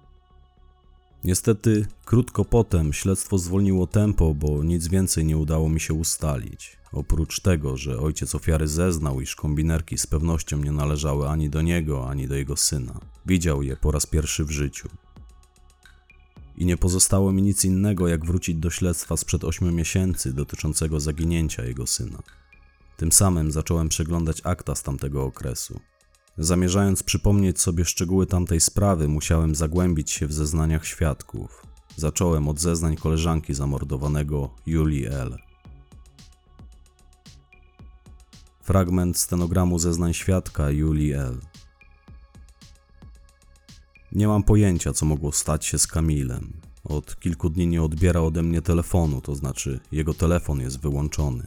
Niestety, 1.25 1.87
krótko 2.05 2.45
potem 2.45 2.93
śledztwo 2.93 3.39
zwolniło 3.39 3.87
tempo, 3.87 4.35
bo 4.35 4.65
nic 4.65 4.89
więcej 4.89 5.25
nie 5.25 5.37
udało 5.37 5.69
mi 5.69 5.81
się 5.81 5.95
ustalić. 5.95 6.79
Oprócz 6.93 7.41
tego, 7.41 7.77
że 7.77 7.99
ojciec 7.99 8.35
ofiary 8.35 8.69
zeznał, 8.69 9.21
iż 9.21 9.37
kombinerki 9.37 9.99
z 9.99 10.07
pewnością 10.07 10.59
nie 10.59 10.73
należały 10.73 11.29
ani 11.29 11.51
do 11.51 11.63
niego, 11.63 12.11
ani 12.11 12.29
do 12.29 12.35
jego 12.35 12.57
syna. 12.57 13.01
Widział 13.27 13.63
je 13.63 13.77
po 13.77 13.91
raz 13.91 14.07
pierwszy 14.07 14.45
w 14.45 14.51
życiu. 14.51 14.89
I 16.57 16.67
nie 16.67 16.77
pozostało 16.77 17.33
mi 17.33 17.43
nic 17.43 17.65
innego, 17.65 18.09
jak 18.09 18.27
wrócić 18.27 18.57
do 18.57 18.71
śledztwa 18.71 19.17
sprzed 19.17 19.45
8 19.45 19.75
miesięcy 19.75 20.33
dotyczącego 20.33 21.01
zaginięcia 21.01 21.65
jego 21.65 21.87
syna. 21.87 22.23
Tym 22.97 23.13
samym 23.13 23.53
zacząłem 23.53 23.89
przeglądać 23.89 24.41
akta 24.45 24.75
z 24.75 24.83
tamtego 24.83 25.25
okresu. 25.25 25.81
Zamierzając 26.39 27.03
przypomnieć 27.03 27.61
sobie 27.61 27.85
szczegóły 27.85 28.27
tamtej 28.27 28.61
sprawy, 28.61 29.09
musiałem 29.09 29.55
zagłębić 29.55 30.11
się 30.11 30.27
w 30.27 30.33
zeznaniach 30.33 30.87
świadków. 30.87 31.67
Zacząłem 31.97 32.49
od 32.49 32.61
zeznań 32.61 32.97
koleżanki 32.97 33.55
zamordowanego 33.55 34.51
Julii 34.67 35.07
L. 35.07 35.37
Fragment 38.63 39.19
stenogramu 39.19 39.79
zeznań 39.79 40.15
świadka 40.15 40.71
Julii 40.71 41.13
L. 41.13 41.41
Nie 44.13 44.29
mam 44.29 44.43
pojęcia, 44.43 44.93
co 44.93 45.07
mogło 45.07 45.33
stać 45.33 45.67
się 45.67 45.79
z 45.79 45.87
Kamilem. 45.87 46.53
Od 46.85 47.21
kilku 47.21 47.51
dni 47.51 47.67
nie 47.67 47.83
odbiera 47.83 48.21
ode 48.21 48.43
mnie 48.43 48.63
telefonu, 48.63 49.21
to 49.21 49.35
znaczy 49.35 49.81
jego 49.93 50.15
telefon 50.15 50.61
jest 50.61 50.81
wyłączony. 50.81 51.47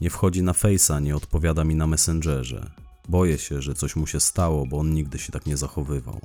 Nie 0.00 0.10
wchodzi 0.10 0.42
na 0.42 0.52
Face'a, 0.52 1.02
nie 1.02 1.16
odpowiada 1.16 1.64
mi 1.64 1.74
na 1.74 1.86
Messengerze. 1.86 2.81
Boję 3.08 3.38
się, 3.38 3.62
że 3.62 3.74
coś 3.74 3.96
mu 3.96 4.06
się 4.06 4.20
stało, 4.20 4.66
bo 4.66 4.78
on 4.78 4.94
nigdy 4.94 5.18
się 5.18 5.32
tak 5.32 5.46
nie 5.46 5.56
zachowywał. 5.56 6.20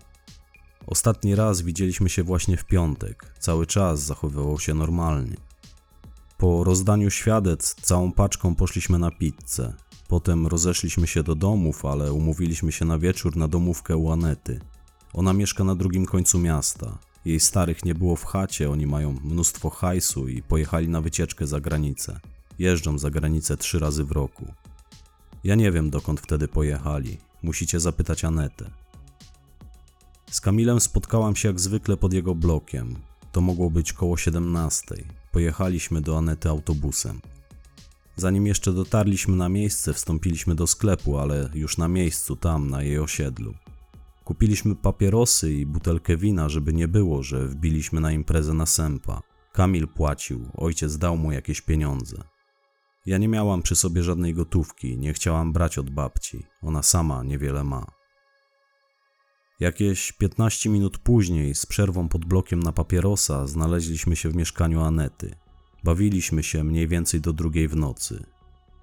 Ostatni 0.88 1.36
raz 1.36 1.62
widzieliśmy 1.62 2.10
się 2.10 2.24
właśnie 2.24 2.58
w 2.58 2.66
piątek. 2.66 3.34
Cały 3.40 3.66
czas 3.66 4.04
zachowywał 4.04 4.60
się 4.60 4.74
normalnie. 4.74 5.38
Po 6.38 6.64
rozdaniu 6.64 7.10
świadectw 7.10 7.82
całą 7.82 8.12
paczką 8.12 8.56
poszliśmy 8.56 9.00
na 9.00 9.12
pizzę. 9.12 9.74
Potem 10.08 10.48
rozeszliśmy 10.48 11.08
się 11.08 11.24
do 11.24 11.36
domów, 11.36 11.86
ale 11.86 12.14
umówiliśmy 12.14 12.72
się 12.72 12.86
na 12.86 13.00
wieczór 13.00 13.38
na 13.38 13.48
domówkę 13.48 13.98
u 13.98 14.12
Anety. 14.12 14.60
Ona 15.14 15.34
mieszka 15.34 15.64
na 15.64 15.76
drugim 15.76 16.06
końcu 16.06 16.40
miasta. 16.40 16.98
Jej 17.26 17.40
starych 17.40 17.86
nie 17.86 17.96
było 17.96 18.16
w 18.16 18.26
chacie, 18.26 18.72
oni 18.72 18.88
mają 18.88 19.20
mnóstwo 19.24 19.70
hajsu 19.70 20.28
i 20.28 20.42
pojechali 20.42 20.90
na 20.90 21.02
wycieczkę 21.02 21.48
za 21.48 21.60
granicę. 21.60 22.20
Jeżdżą 22.60 22.98
za 22.98 23.10
granicę 23.10 23.58
trzy 23.58 23.80
razy 23.80 24.04
w 24.04 24.12
roku. 24.12 24.54
Ja 25.44 25.56
nie 25.56 25.72
wiem 25.72 25.90
dokąd 25.90 26.20
wtedy 26.20 26.48
pojechali. 26.48 27.18
Musicie 27.44 27.80
zapytać 27.80 28.26
Anetę. 28.26 28.70
Z 30.32 30.42
Kamilem 30.42 30.80
spotkałam 30.80 31.36
się 31.36 31.48
jak 31.48 31.60
zwykle 31.60 31.98
pod 31.98 32.14
jego 32.14 32.36
blokiem. 32.36 32.96
To 33.32 33.42
mogło 33.42 33.70
być 33.70 33.94
koło 33.94 34.18
17. 34.18 34.96
Pojechaliśmy 35.32 36.02
do 36.02 36.18
Anety 36.18 36.50
autobusem. 36.50 37.22
Zanim 38.16 38.48
jeszcze 38.48 38.74
dotarliśmy 38.74 39.36
na 39.36 39.50
miejsce, 39.50 39.94
wstąpiliśmy 39.94 40.56
do 40.56 40.68
sklepu, 40.68 41.18
ale 41.18 41.50
już 41.54 41.78
na 41.78 41.88
miejscu, 41.88 42.36
tam, 42.36 42.70
na 42.70 42.84
jej 42.84 43.00
osiedlu. 43.00 43.54
Kupiliśmy 44.24 44.76
papierosy 44.76 45.54
i 45.54 45.66
butelkę 45.66 46.18
wina, 46.18 46.50
żeby 46.50 46.74
nie 46.74 46.88
było, 46.88 47.24
że 47.24 47.48
wbiliśmy 47.48 48.02
na 48.02 48.12
imprezę 48.12 48.54
na 48.54 48.66
sępa. 48.66 49.22
Kamil 49.54 49.88
płacił, 49.88 50.46
ojciec 50.54 50.98
dał 50.98 51.18
mu 51.18 51.32
jakieś 51.32 51.62
pieniądze. 51.62 52.24
Ja 53.08 53.18
nie 53.18 53.28
miałam 53.28 53.62
przy 53.62 53.76
sobie 53.76 54.04
żadnej 54.04 54.34
gotówki, 54.34 54.98
nie 54.98 55.14
chciałam 55.14 55.54
brać 55.54 55.78
od 55.78 55.90
babci, 55.90 56.46
ona 56.62 56.84
sama 56.84 57.24
niewiele 57.24 57.64
ma. 57.64 57.86
Jakieś 59.60 60.12
15 60.12 60.70
minut 60.70 60.98
później, 60.98 61.56
z 61.56 61.66
przerwą 61.66 62.10
pod 62.10 62.26
blokiem 62.26 62.60
na 62.60 62.72
papierosa, 62.72 63.48
znaleźliśmy 63.48 64.16
się 64.16 64.30
w 64.30 64.36
mieszkaniu 64.36 64.82
Anety. 64.82 65.36
Bawiliśmy 65.84 66.44
się 66.44 66.64
mniej 66.64 66.88
więcej 66.88 67.22
do 67.22 67.34
drugiej 67.34 67.68
w 67.68 67.76
nocy. 67.76 68.26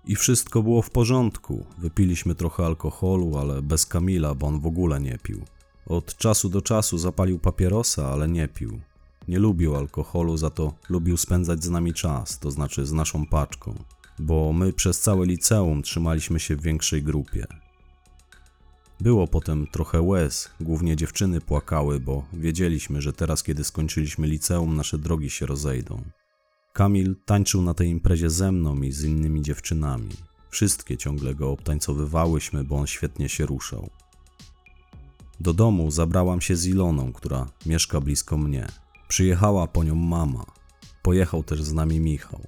I 0.04 0.16
wszystko 0.16 0.62
było 0.62 0.82
w 0.82 0.90
porządku. 0.90 1.66
Wypiliśmy 1.78 2.34
trochę 2.34 2.66
alkoholu, 2.66 3.38
ale 3.38 3.62
bez 3.62 3.87
Kamila, 3.87 4.34
bo 4.34 4.46
on 4.46 4.60
w 4.60 4.66
ogóle 4.66 5.00
nie 5.00 5.18
pił. 5.18 5.44
Od 5.87 6.16
czasu 6.16 6.48
do 6.48 6.62
czasu 6.62 6.98
zapalił 6.98 7.38
papierosa, 7.38 8.12
ale 8.12 8.28
nie 8.28 8.48
pił. 8.48 8.80
Nie 9.28 9.38
lubił 9.38 9.76
alkoholu, 9.76 10.37
za 10.37 10.50
to 10.50 10.74
lubił 10.88 11.16
spędzać 11.16 11.64
z 11.64 11.70
nami 11.70 11.94
czas, 11.94 12.38
to 12.38 12.50
znaczy 12.50 12.87
z 12.87 12.92
naszą 12.92 13.26
paczką, 13.26 13.74
bo 14.18 14.53
my 14.53 14.72
przez 14.72 15.00
całe 15.00 15.27
liceum 15.27 15.83
trzymaliśmy 15.83 16.40
się 16.40 16.57
w 16.57 16.62
większej 16.62 17.03
grupie. 17.03 17.46
Było 19.00 19.27
potem 19.27 19.66
trochę 19.66 20.03
łez, 20.03 20.50
głównie 20.61 20.96
dziewczyny 20.96 21.40
płakały, 21.40 22.00
bo 22.00 22.24
wiedzieliśmy, 22.33 23.03
że 23.03 23.12
teraz, 23.12 23.42
kiedy 23.42 23.64
skończyliśmy 23.64 24.27
liceum, 24.27 24.77
nasze 24.77 24.98
drogi 24.98 25.31
się 25.31 25.46
rozejdą. 25.46 26.03
Kamil 26.72 27.16
tańczył 27.24 27.62
na 27.62 27.74
tej 27.74 27.88
imprezie 27.88 28.31
ze 28.31 28.53
mną 28.53 28.83
i 28.83 28.92
z 28.92 29.05
innymi 29.05 29.42
dziewczynami. 29.42 30.11
Wszystkie 30.50 30.96
ciągle 30.96 31.35
go 31.35 31.50
obtańcowywałyśmy, 31.50 32.64
bo 32.64 32.77
on 32.77 32.87
świetnie 32.87 33.29
się 33.29 33.46
ruszał. 33.46 33.90
Do 35.40 35.53
domu 35.53 35.90
zabrałam 35.90 36.40
się 36.40 36.57
z 36.57 36.66
Iloną, 36.66 37.12
która 37.12 37.46
mieszka 37.66 38.00
blisko 38.00 38.38
mnie. 38.38 38.66
Przyjechała 39.09 39.66
po 39.66 39.85
nią 39.85 39.94
mama. 39.94 40.44
Pojechał 41.03 41.42
też 41.42 41.62
z 41.62 41.72
nami 41.72 42.00
Michał. 42.00 42.40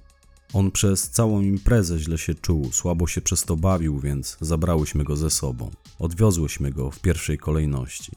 On 0.53 0.71
przez 0.71 1.09
całą 1.09 1.41
imprezę 1.41 1.99
źle 1.99 2.17
się 2.17 2.35
czuł, 2.35 2.71
słabo 2.71 3.07
się 3.07 3.21
przez 3.21 3.43
to 3.43 3.55
bawił, 3.55 3.99
więc 3.99 4.37
zabrałyśmy 4.41 5.03
go 5.03 5.15
ze 5.15 5.29
sobą. 5.29 5.71
Odwiozłyśmy 5.99 6.71
go 6.71 6.91
w 6.91 6.99
pierwszej 6.99 7.37
kolejności. 7.37 8.11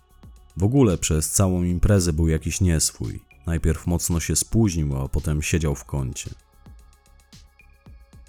W 0.57 0.65
ogóle 0.65 0.99
przez 0.99 1.31
całą 1.31 1.63
imprezę 1.63 2.13
był 2.13 2.29
jakiś 2.29 2.61
nieswój. 2.61 3.21
Najpierw 3.47 3.87
mocno 3.87 4.21
się 4.21 4.37
spóźnił, 4.37 4.97
a 4.97 5.09
potem 5.09 5.43
siedział 5.43 5.75
w 5.75 5.85
kącie. 5.85 6.31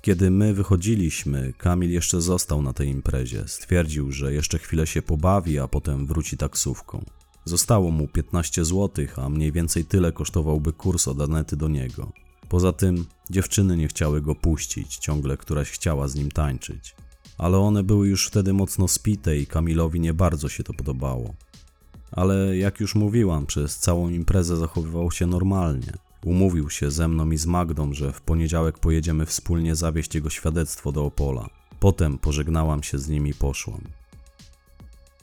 Kiedy 0.01 0.31
my 0.31 0.53
wychodziliśmy, 0.53 1.53
Kamil 1.57 1.91
jeszcze 1.91 2.21
został 2.21 2.61
na 2.61 2.73
tej 2.73 2.87
imprezie. 2.87 3.43
Stwierdził, 3.47 4.11
że 4.11 4.33
jeszcze 4.33 4.59
chwilę 4.59 4.87
się 4.87 5.01
pobawi, 5.01 5.59
a 5.59 5.67
potem 5.67 6.07
wróci 6.07 6.37
taksówką. 6.37 7.05
Zostało 7.45 7.91
mu 7.91 8.07
15 8.07 8.65
zł, 8.65 9.05
a 9.15 9.29
mniej 9.29 9.51
więcej 9.51 9.85
tyle 9.85 10.11
kosztowałby 10.11 10.73
kurs 10.73 11.07
od 11.07 11.21
Anety 11.21 11.55
do 11.55 11.67
niego. 11.67 12.11
Poza 12.51 12.73
tym 12.73 13.05
dziewczyny 13.29 13.77
nie 13.77 13.87
chciały 13.87 14.21
go 14.21 14.35
puścić, 14.35 14.97
ciągle 14.97 15.37
któraś 15.37 15.69
chciała 15.69 16.07
z 16.07 16.15
nim 16.15 16.31
tańczyć. 16.31 16.95
Ale 17.37 17.57
one 17.57 17.83
były 17.83 18.07
już 18.07 18.27
wtedy 18.27 18.53
mocno 18.53 18.87
spite 18.87 19.37
i 19.37 19.47
Kamilowi 19.47 19.99
nie 19.99 20.13
bardzo 20.13 20.49
się 20.49 20.63
to 20.63 20.73
podobało. 20.73 21.33
Ale 22.11 22.57
jak 22.57 22.79
już 22.79 22.95
mówiłam, 22.95 23.45
przez 23.45 23.77
całą 23.77 24.09
imprezę 24.09 24.57
zachowywał 24.57 25.11
się 25.11 25.27
normalnie. 25.27 25.93
Umówił 26.25 26.69
się 26.69 26.91
ze 26.91 27.07
mną 27.07 27.31
i 27.31 27.37
z 27.37 27.45
Magdą, 27.45 27.93
że 27.93 28.13
w 28.13 28.21
poniedziałek 28.21 28.79
pojedziemy 28.79 29.25
wspólnie 29.25 29.75
zawieźć 29.75 30.15
jego 30.15 30.29
świadectwo 30.29 30.91
do 30.91 31.05
Opola. 31.05 31.49
Potem 31.79 32.17
pożegnałam 32.17 32.83
się 32.83 32.99
z 32.99 33.09
nim 33.09 33.27
i 33.27 33.33
poszłam. 33.33 33.81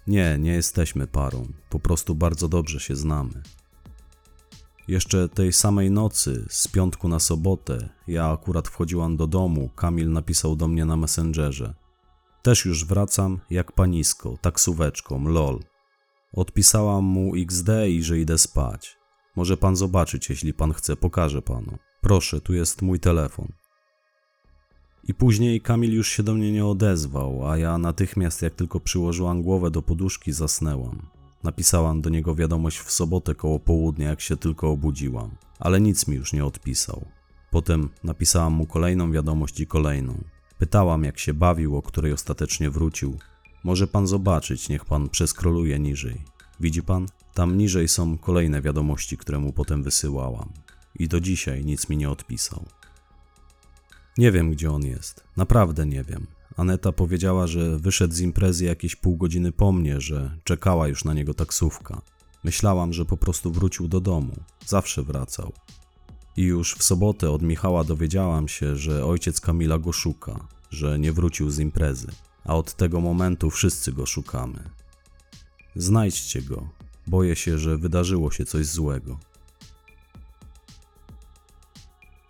Nie, 0.07 0.38
nie 0.41 0.53
jesteśmy 0.53 1.07
parą, 1.07 1.47
po 1.71 1.81
prostu 1.81 2.14
bardzo 2.14 2.49
dobrze 2.49 2.81
się 2.81 2.97
znamy. 2.97 3.43
Jeszcze 4.88 5.29
tej 5.29 5.53
samej 5.53 5.90
nocy, 5.90 6.46
z 6.48 6.68
piątku 6.68 7.09
na 7.09 7.18
sobotę, 7.18 7.88
ja 8.07 8.31
akurat 8.31 8.68
wchodziłam 8.68 9.16
do 9.16 9.27
domu, 9.27 9.70
Kamil 9.77 10.12
napisał 10.12 10.57
do 10.57 10.68
mnie 10.68 10.85
na 10.85 10.96
Messengerze. 10.96 11.74
Też 12.42 12.64
już 12.64 12.85
wracam, 12.85 13.40
jak 13.51 13.72
panisko, 13.72 14.38
taksóweczką, 14.40 15.29
lol. 15.29 15.61
Odpisałam 16.33 17.05
mu 17.05 17.37
XD 17.37 17.68
i 17.88 18.03
że 18.03 18.18
idę 18.18 18.38
spać. 18.38 18.96
Może 19.37 19.57
pan 19.57 19.77
zobaczyć, 19.77 20.31
jeśli 20.31 20.55
pan 20.55 20.72
chce, 20.72 20.96
pokażę 20.96 21.42
panu. 21.42 21.79
Proszę, 22.01 22.40
tu 22.40 22.55
jest 22.55 22.83
mój 22.83 23.01
telefon. 23.01 23.53
I 25.05 25.14
później 25.14 25.61
Kamil 25.61 25.94
już 25.94 26.09
się 26.09 26.22
do 26.22 26.35
mnie 26.35 26.53
nie 26.53 26.66
odezwał, 26.66 27.48
a 27.51 27.59
ja 27.59 27.79
natychmiast, 27.79 28.42
jak 28.42 28.55
tylko 28.55 28.81
przyłożyłam 28.81 29.42
głowę 29.42 29.70
do 29.70 29.83
poduszki, 29.83 30.33
zasnęłam. 30.33 31.18
Napisałam 31.42 32.01
do 32.01 32.11
niego 32.11 32.35
wiadomość 32.35 32.79
w 32.79 32.90
sobotę 32.90 33.35
koło 33.35 33.61
południa, 33.61 34.09
jak 34.09 34.20
się 34.20 34.37
tylko 34.37 34.70
obudziłam, 34.70 35.31
ale 35.59 35.81
nic 35.81 36.09
mi 36.09 36.16
już 36.16 36.33
nie 36.33 36.44
odpisał. 36.44 37.05
Potem 37.51 37.88
napisałam 38.05 38.53
mu 38.53 38.66
kolejną 38.66 39.12
wiadomość 39.12 39.61
i 39.61 39.66
kolejną. 39.66 40.24
Pytałam, 40.59 41.05
jak 41.05 41.18
się 41.18 41.35
bawił, 41.35 41.77
o 41.77 41.83
której 41.83 42.12
ostatecznie 42.12 42.70
wrócił. 42.70 43.18
Może 43.64 43.87
pan 43.87 44.07
zobaczyć, 44.07 44.68
niech 44.68 44.85
pan 44.85 45.09
przeskroluje 45.09 45.79
niżej. 45.79 46.24
Widzi 46.61 46.83
pan? 46.83 47.07
Tam 47.35 47.59
niżej 47.59 47.88
są 47.88 48.18
kolejne 48.18 48.62
wiadomości, 48.62 49.16
które 49.16 49.38
mu 49.38 49.53
potem 49.53 49.83
wysyłałam. 49.83 50.53
I 50.98 51.09
do 51.09 51.20
dzisiaj 51.20 51.64
nic 51.64 51.88
mi 51.88 51.96
nie 51.96 52.11
odpisał. 52.11 52.64
Nie 54.18 54.33
wiem, 54.33 54.51
gdzie 54.51 54.70
on 54.70 54.83
jest. 54.83 55.24
Naprawdę 55.37 55.87
nie 55.87 56.05
wiem. 56.05 56.27
Aneta 56.59 56.92
powiedziała, 56.92 57.47
że 57.47 57.79
wyszedł 57.79 58.14
z 58.14 58.21
imprezy 58.21 58.64
jakieś 58.64 58.97
pół 58.97 59.16
godziny 59.16 59.53
po 59.53 59.73
mnie, 59.73 60.01
że 60.01 60.38
czekała 60.44 60.88
już 60.88 61.05
na 61.05 61.14
niego 61.14 61.35
taksówka. 61.35 62.03
Myślałam, 62.44 62.92
że 62.92 63.05
po 63.05 63.16
prostu 63.16 63.53
wrócił 63.53 63.88
do 63.88 64.01
domu. 64.01 64.33
Zawsze 64.66 65.03
wracał. 65.03 65.53
I 66.37 66.42
już 66.42 66.75
w 66.75 66.83
sobotę 66.83 67.31
od 67.31 67.42
Michała 67.42 67.85
dowiedziałam 67.85 68.49
się, 68.49 68.77
że 68.77 69.05
ojciec 69.05 69.40
Kamila 69.40 69.79
go 69.79 69.92
szuka, 69.92 70.49
że 70.71 70.99
nie 70.99 71.12
wrócił 71.12 71.51
z 71.51 71.59
imprezy, 71.59 72.09
a 72.44 72.57
od 72.57 72.75
tego 72.75 73.01
momentu 73.01 73.51
wszyscy 73.51 73.92
go 73.92 74.07
szukamy. 74.07 74.71
Znajdźcie 75.77 76.42
go. 76.42 76.68
Boję 77.07 77.37
się, 77.37 77.59
że 77.59 77.77
wydarzyło 77.77 78.31
się 78.31 78.44
coś 78.44 78.66
złego. 78.66 79.18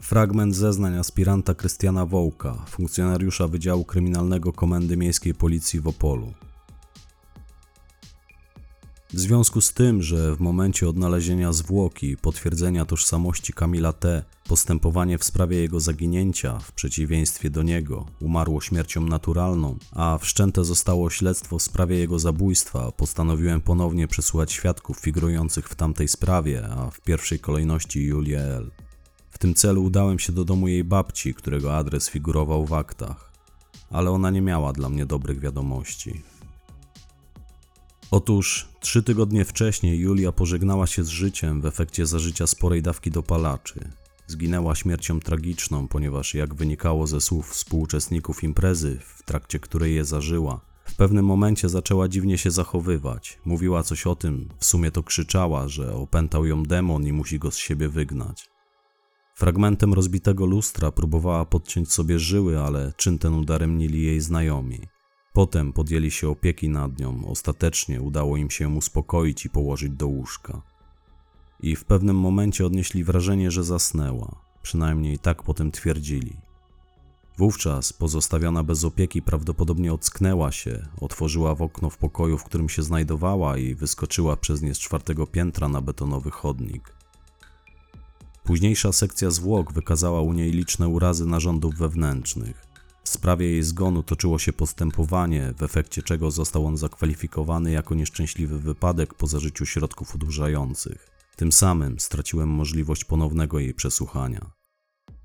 Fragment 0.08 0.56
zeznań 0.56 0.98
aspiranta 0.98 1.54
Krystiana 1.54 2.06
Wołka, 2.06 2.64
funkcjonariusza 2.68 3.48
Wydziału 3.48 3.84
Kryminalnego 3.84 4.52
Komendy 4.52 4.96
Miejskiej 4.96 5.34
Policji 5.34 5.80
w 5.80 5.86
Opolu. 5.88 6.32
W 9.12 9.18
związku 9.18 9.60
z 9.60 9.72
tym, 9.72 10.02
że 10.02 10.36
w 10.36 10.40
momencie 10.40 10.88
odnalezienia 10.88 11.52
zwłoki 11.52 12.10
i 12.10 12.16
potwierdzenia 12.16 12.84
tożsamości 12.84 13.52
Kamila 13.52 13.92
T., 13.92 14.24
postępowanie 14.48 15.18
w 15.18 15.24
sprawie 15.24 15.56
jego 15.56 15.80
zaginięcia, 15.80 16.58
w 16.58 16.72
przeciwieństwie 16.72 17.50
do 17.50 17.62
niego, 17.62 18.06
umarło 18.20 18.60
śmiercią 18.60 19.00
naturalną, 19.00 19.76
a 19.92 20.18
wszczęte 20.18 20.64
zostało 20.64 21.10
śledztwo 21.10 21.58
w 21.58 21.62
sprawie 21.62 21.98
jego 21.98 22.18
zabójstwa, 22.18 22.92
postanowiłem 22.92 23.60
ponownie 23.60 24.08
przesłuchać 24.08 24.52
świadków 24.52 24.98
figurujących 24.98 25.68
w 25.68 25.74
tamtej 25.74 26.08
sprawie, 26.08 26.68
a 26.68 26.90
w 26.90 27.00
pierwszej 27.00 27.38
kolejności 27.38 28.02
Julię 28.02 28.40
L. 28.40 28.70
W 29.38 29.40
tym 29.40 29.54
celu 29.54 29.84
udałem 29.84 30.18
się 30.18 30.32
do 30.32 30.44
domu 30.44 30.68
jej 30.68 30.84
babci, 30.84 31.34
którego 31.34 31.76
adres 31.76 32.10
figurował 32.10 32.66
w 32.66 32.72
aktach, 32.72 33.32
ale 33.90 34.10
ona 34.10 34.30
nie 34.30 34.42
miała 34.42 34.72
dla 34.72 34.88
mnie 34.88 35.06
dobrych 35.06 35.40
wiadomości. 35.40 36.22
Otóż 38.10 38.68
trzy 38.80 39.02
tygodnie 39.02 39.44
wcześniej 39.44 39.98
Julia 39.98 40.32
pożegnała 40.32 40.86
się 40.86 41.04
z 41.04 41.08
życiem 41.08 41.60
w 41.60 41.66
efekcie 41.66 42.06
zażycia 42.06 42.46
sporej 42.46 42.82
dawki 42.82 43.10
dopalaczy. 43.10 43.90
Zginęła 44.26 44.74
śmiercią 44.74 45.20
tragiczną, 45.20 45.88
ponieważ 45.88 46.34
jak 46.34 46.54
wynikało 46.54 47.06
ze 47.06 47.20
słów 47.20 47.50
współuczestników 47.50 48.44
imprezy, 48.44 48.98
w 49.16 49.22
trakcie 49.22 49.60
której 49.60 49.94
je 49.94 50.04
zażyła, 50.04 50.60
w 50.84 50.96
pewnym 50.96 51.24
momencie 51.24 51.68
zaczęła 51.68 52.08
dziwnie 52.08 52.38
się 52.38 52.50
zachowywać. 52.50 53.38
Mówiła 53.44 53.82
coś 53.82 54.06
o 54.06 54.16
tym, 54.16 54.48
w 54.58 54.64
sumie 54.64 54.90
to 54.90 55.02
krzyczała, 55.02 55.68
że 55.68 55.94
opętał 55.94 56.46
ją 56.46 56.62
demon 56.62 57.06
i 57.06 57.12
musi 57.12 57.38
go 57.38 57.50
z 57.50 57.56
siebie 57.56 57.88
wygnać. 57.88 58.57
Fragmentem 59.38 59.94
rozbitego 59.94 60.46
lustra 60.46 60.92
próbowała 60.92 61.44
podciąć 61.44 61.92
sobie 61.92 62.18
żyły, 62.18 62.60
ale 62.60 62.92
czyn 62.96 63.18
ten 63.18 63.34
udaremnili 63.34 64.02
jej 64.02 64.20
znajomi. 64.20 64.80
Potem 65.32 65.72
podjęli 65.72 66.10
się 66.10 66.28
opieki 66.28 66.68
nad 66.68 66.98
nią, 66.98 67.26
ostatecznie 67.26 68.00
udało 68.02 68.36
im 68.36 68.50
się 68.50 68.68
uspokoić 68.68 69.46
i 69.46 69.50
położyć 69.50 69.90
do 69.92 70.06
łóżka. 70.06 70.62
I 71.60 71.76
w 71.76 71.84
pewnym 71.84 72.16
momencie 72.16 72.66
odnieśli 72.66 73.04
wrażenie, 73.04 73.50
że 73.50 73.64
zasnęła, 73.64 74.40
przynajmniej 74.62 75.18
tak 75.18 75.42
potem 75.42 75.70
twierdzili. 75.70 76.36
Wówczas, 77.36 77.92
pozostawiona 77.92 78.62
bez 78.62 78.84
opieki, 78.84 79.22
prawdopodobnie 79.22 79.92
ocknęła 79.92 80.52
się, 80.52 80.88
otworzyła 81.00 81.54
w 81.54 81.62
okno 81.62 81.90
w 81.90 81.98
pokoju, 81.98 82.38
w 82.38 82.44
którym 82.44 82.68
się 82.68 82.82
znajdowała 82.82 83.58
i 83.58 83.74
wyskoczyła 83.74 84.36
przez 84.36 84.62
nie 84.62 84.74
z 84.74 84.78
czwartego 84.78 85.26
piętra 85.26 85.68
na 85.68 85.80
betonowy 85.80 86.30
chodnik. 86.30 86.97
Późniejsza 88.48 88.92
sekcja 88.92 89.30
zwłok 89.30 89.72
wykazała 89.72 90.20
u 90.20 90.32
niej 90.32 90.50
liczne 90.50 90.88
urazy 90.88 91.26
narządów 91.26 91.74
wewnętrznych. 91.74 92.66
W 93.04 93.08
sprawie 93.08 93.46
jej 93.46 93.62
zgonu 93.62 94.02
toczyło 94.02 94.38
się 94.38 94.52
postępowanie, 94.52 95.54
w 95.58 95.62
efekcie 95.62 96.02
czego 96.02 96.30
został 96.30 96.66
on 96.66 96.76
zakwalifikowany 96.76 97.70
jako 97.72 97.94
nieszczęśliwy 97.94 98.58
wypadek 98.58 99.14
po 99.14 99.26
zażyciu 99.26 99.66
środków 99.66 100.14
odurzających. 100.14 101.10
Tym 101.36 101.52
samym 101.52 102.00
straciłem 102.00 102.48
możliwość 102.48 103.04
ponownego 103.04 103.58
jej 103.58 103.74
przesłuchania. 103.74 104.50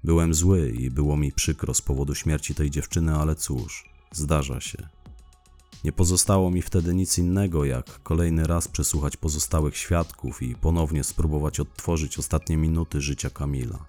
Byłem 0.03 0.33
zły 0.33 0.69
i 0.69 0.91
było 0.91 1.17
mi 1.17 1.31
przykro 1.31 1.73
z 1.73 1.81
powodu 1.81 2.15
śmierci 2.15 2.55
tej 2.55 2.71
dziewczyny, 2.71 3.15
ale 3.15 3.35
cóż, 3.35 3.89
zdarza 4.11 4.61
się. 4.61 4.89
Nie 5.83 5.91
pozostało 5.91 6.51
mi 6.51 6.61
wtedy 6.61 6.93
nic 6.93 7.17
innego, 7.17 7.65
jak 7.65 8.03
kolejny 8.03 8.43
raz 8.43 8.67
przesłuchać 8.67 9.17
pozostałych 9.17 9.77
świadków 9.77 10.41
i 10.41 10.55
ponownie 10.55 11.03
spróbować 11.03 11.59
odtworzyć 11.59 12.19
ostatnie 12.19 12.57
minuty 12.57 13.01
życia 13.01 13.29
Kamila. 13.29 13.85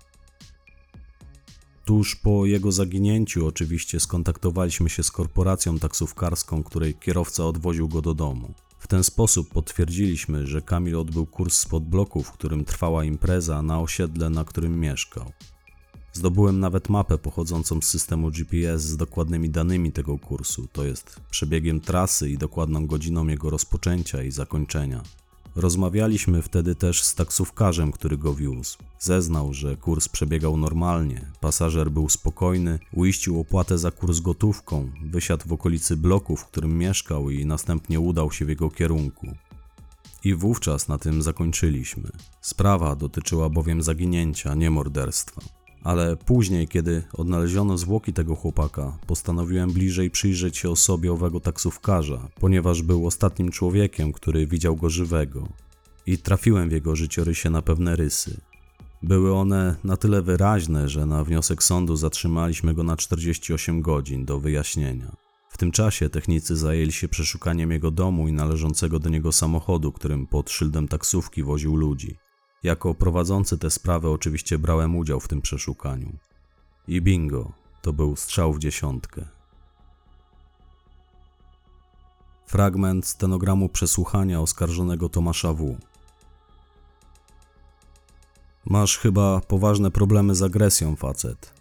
Tuż 1.84 2.16
po 2.16 2.46
jego 2.46 2.72
zaginięciu, 2.72 3.46
oczywiście, 3.46 4.00
skontaktowaliśmy 4.00 4.90
się 4.90 5.02
z 5.02 5.10
korporacją 5.10 5.78
taksówkarską, 5.78 6.62
której 6.62 6.94
kierowca 6.94 7.46
odwoził 7.46 7.88
go 7.88 8.02
do 8.02 8.14
domu. 8.14 8.54
W 8.78 8.86
ten 8.86 9.04
sposób 9.04 9.48
potwierdziliśmy, 9.48 10.46
że 10.46 10.62
Kamil 10.62 10.96
odbył 10.96 11.26
kurs 11.26 11.58
spod 11.58 11.84
bloku, 11.84 12.22
w 12.22 12.32
którym 12.32 12.64
trwała 12.64 13.04
impreza, 13.04 13.62
na 13.62 13.80
osiedle, 13.80 14.30
na 14.30 14.44
którym 14.44 14.80
mieszkał. 14.80 15.32
Zdobyłem 16.16 16.60
nawet 16.60 16.88
mapę 16.88 17.18
pochodzącą 17.18 17.80
z 17.80 17.84
systemu 17.84 18.30
GPS 18.30 18.82
z 18.82 18.96
dokładnymi 18.96 19.50
danymi 19.50 19.92
tego 19.92 20.18
kursu, 20.18 20.68
to 20.72 20.84
jest 20.84 21.20
przebiegiem 21.30 21.80
trasy 21.80 22.30
i 22.30 22.38
dokładną 22.38 22.86
godziną 22.86 23.26
jego 23.26 23.50
rozpoczęcia 23.50 24.22
i 24.22 24.30
zakończenia. 24.30 25.02
Rozmawialiśmy 25.56 26.42
wtedy 26.42 26.74
też 26.74 27.02
z 27.02 27.14
taksówkarzem, 27.14 27.92
który 27.92 28.18
go 28.18 28.34
wiózł. 28.34 28.78
Zeznał, 28.98 29.54
że 29.54 29.76
kurs 29.76 30.08
przebiegał 30.08 30.56
normalnie, 30.56 31.32
pasażer 31.40 31.90
był 31.90 32.08
spokojny, 32.08 32.78
uiścił 32.92 33.40
opłatę 33.40 33.78
za 33.78 33.90
kurs 33.90 34.20
gotówką, 34.20 34.90
wysiadł 35.04 35.48
w 35.48 35.52
okolicy 35.52 35.96
bloku, 35.96 36.36
w 36.36 36.46
którym 36.46 36.78
mieszkał 36.78 37.30
i 37.30 37.46
następnie 37.46 38.00
udał 38.00 38.32
się 38.32 38.44
w 38.44 38.48
jego 38.48 38.70
kierunku. 38.70 39.26
I 40.24 40.34
wówczas 40.34 40.88
na 40.88 40.98
tym 40.98 41.22
zakończyliśmy. 41.22 42.10
Sprawa 42.40 42.96
dotyczyła 42.96 43.48
bowiem 43.48 43.82
zaginięcia, 43.82 44.54
nie 44.54 44.70
morderstwa. 44.70 45.63
Ale 45.84 46.16
później, 46.16 46.68
kiedy 46.68 47.02
odnaleziono 47.12 47.78
zwłoki 47.78 48.12
tego 48.12 48.34
chłopaka, 48.34 48.98
postanowiłem 49.06 49.72
bliżej 49.72 50.10
przyjrzeć 50.10 50.56
się 50.56 50.70
osobie 50.70 51.12
owego 51.12 51.40
taksówkarza, 51.40 52.28
ponieważ 52.40 52.82
był 52.82 53.06
ostatnim 53.06 53.50
człowiekiem, 53.50 54.12
który 54.12 54.46
widział 54.46 54.76
go 54.76 54.90
żywego. 54.90 55.48
I 56.06 56.18
trafiłem 56.18 56.68
w 56.68 56.72
jego 56.72 56.96
życiorysie 56.96 57.50
na 57.50 57.62
pewne 57.62 57.96
rysy. 57.96 58.40
Były 59.02 59.34
one 59.34 59.76
na 59.84 59.96
tyle 59.96 60.22
wyraźne, 60.22 60.88
że 60.88 61.06
na 61.06 61.24
wniosek 61.24 61.62
sądu 61.62 61.96
zatrzymaliśmy 61.96 62.74
go 62.74 62.82
na 62.82 62.96
48 62.96 63.82
godzin 63.82 64.24
do 64.24 64.40
wyjaśnienia. 64.40 65.16
W 65.48 65.58
tym 65.58 65.72
czasie 65.72 66.08
technicy 66.08 66.56
zajęli 66.56 66.92
się 66.92 67.08
przeszukaniem 67.08 67.70
jego 67.70 67.90
domu 67.90 68.28
i 68.28 68.32
należącego 68.32 68.98
do 68.98 69.10
niego 69.10 69.32
samochodu, 69.32 69.92
którym 69.92 70.26
pod 70.26 70.50
szyldem 70.50 70.88
taksówki 70.88 71.42
woził 71.42 71.76
ludzi. 71.76 72.16
Jako 72.64 72.94
prowadzący 72.94 73.58
tę 73.58 73.70
sprawę 73.70 74.10
oczywiście 74.10 74.58
brałem 74.58 74.96
udział 74.96 75.20
w 75.20 75.28
tym 75.28 75.42
przeszukaniu. 75.42 76.12
I 76.88 77.02
bingo, 77.02 77.52
to 77.82 77.92
był 77.92 78.16
strzał 78.16 78.52
w 78.52 78.58
dziesiątkę. 78.58 79.28
Fragment 82.46 83.06
stenogramu 83.06 83.68
przesłuchania 83.68 84.40
oskarżonego 84.40 85.08
Tomasza 85.08 85.52
W. 85.52 85.76
Masz 88.64 88.98
chyba 88.98 89.40
poważne 89.40 89.90
problemy 89.90 90.34
z 90.34 90.42
agresją, 90.42 90.96
facet. 90.96 91.52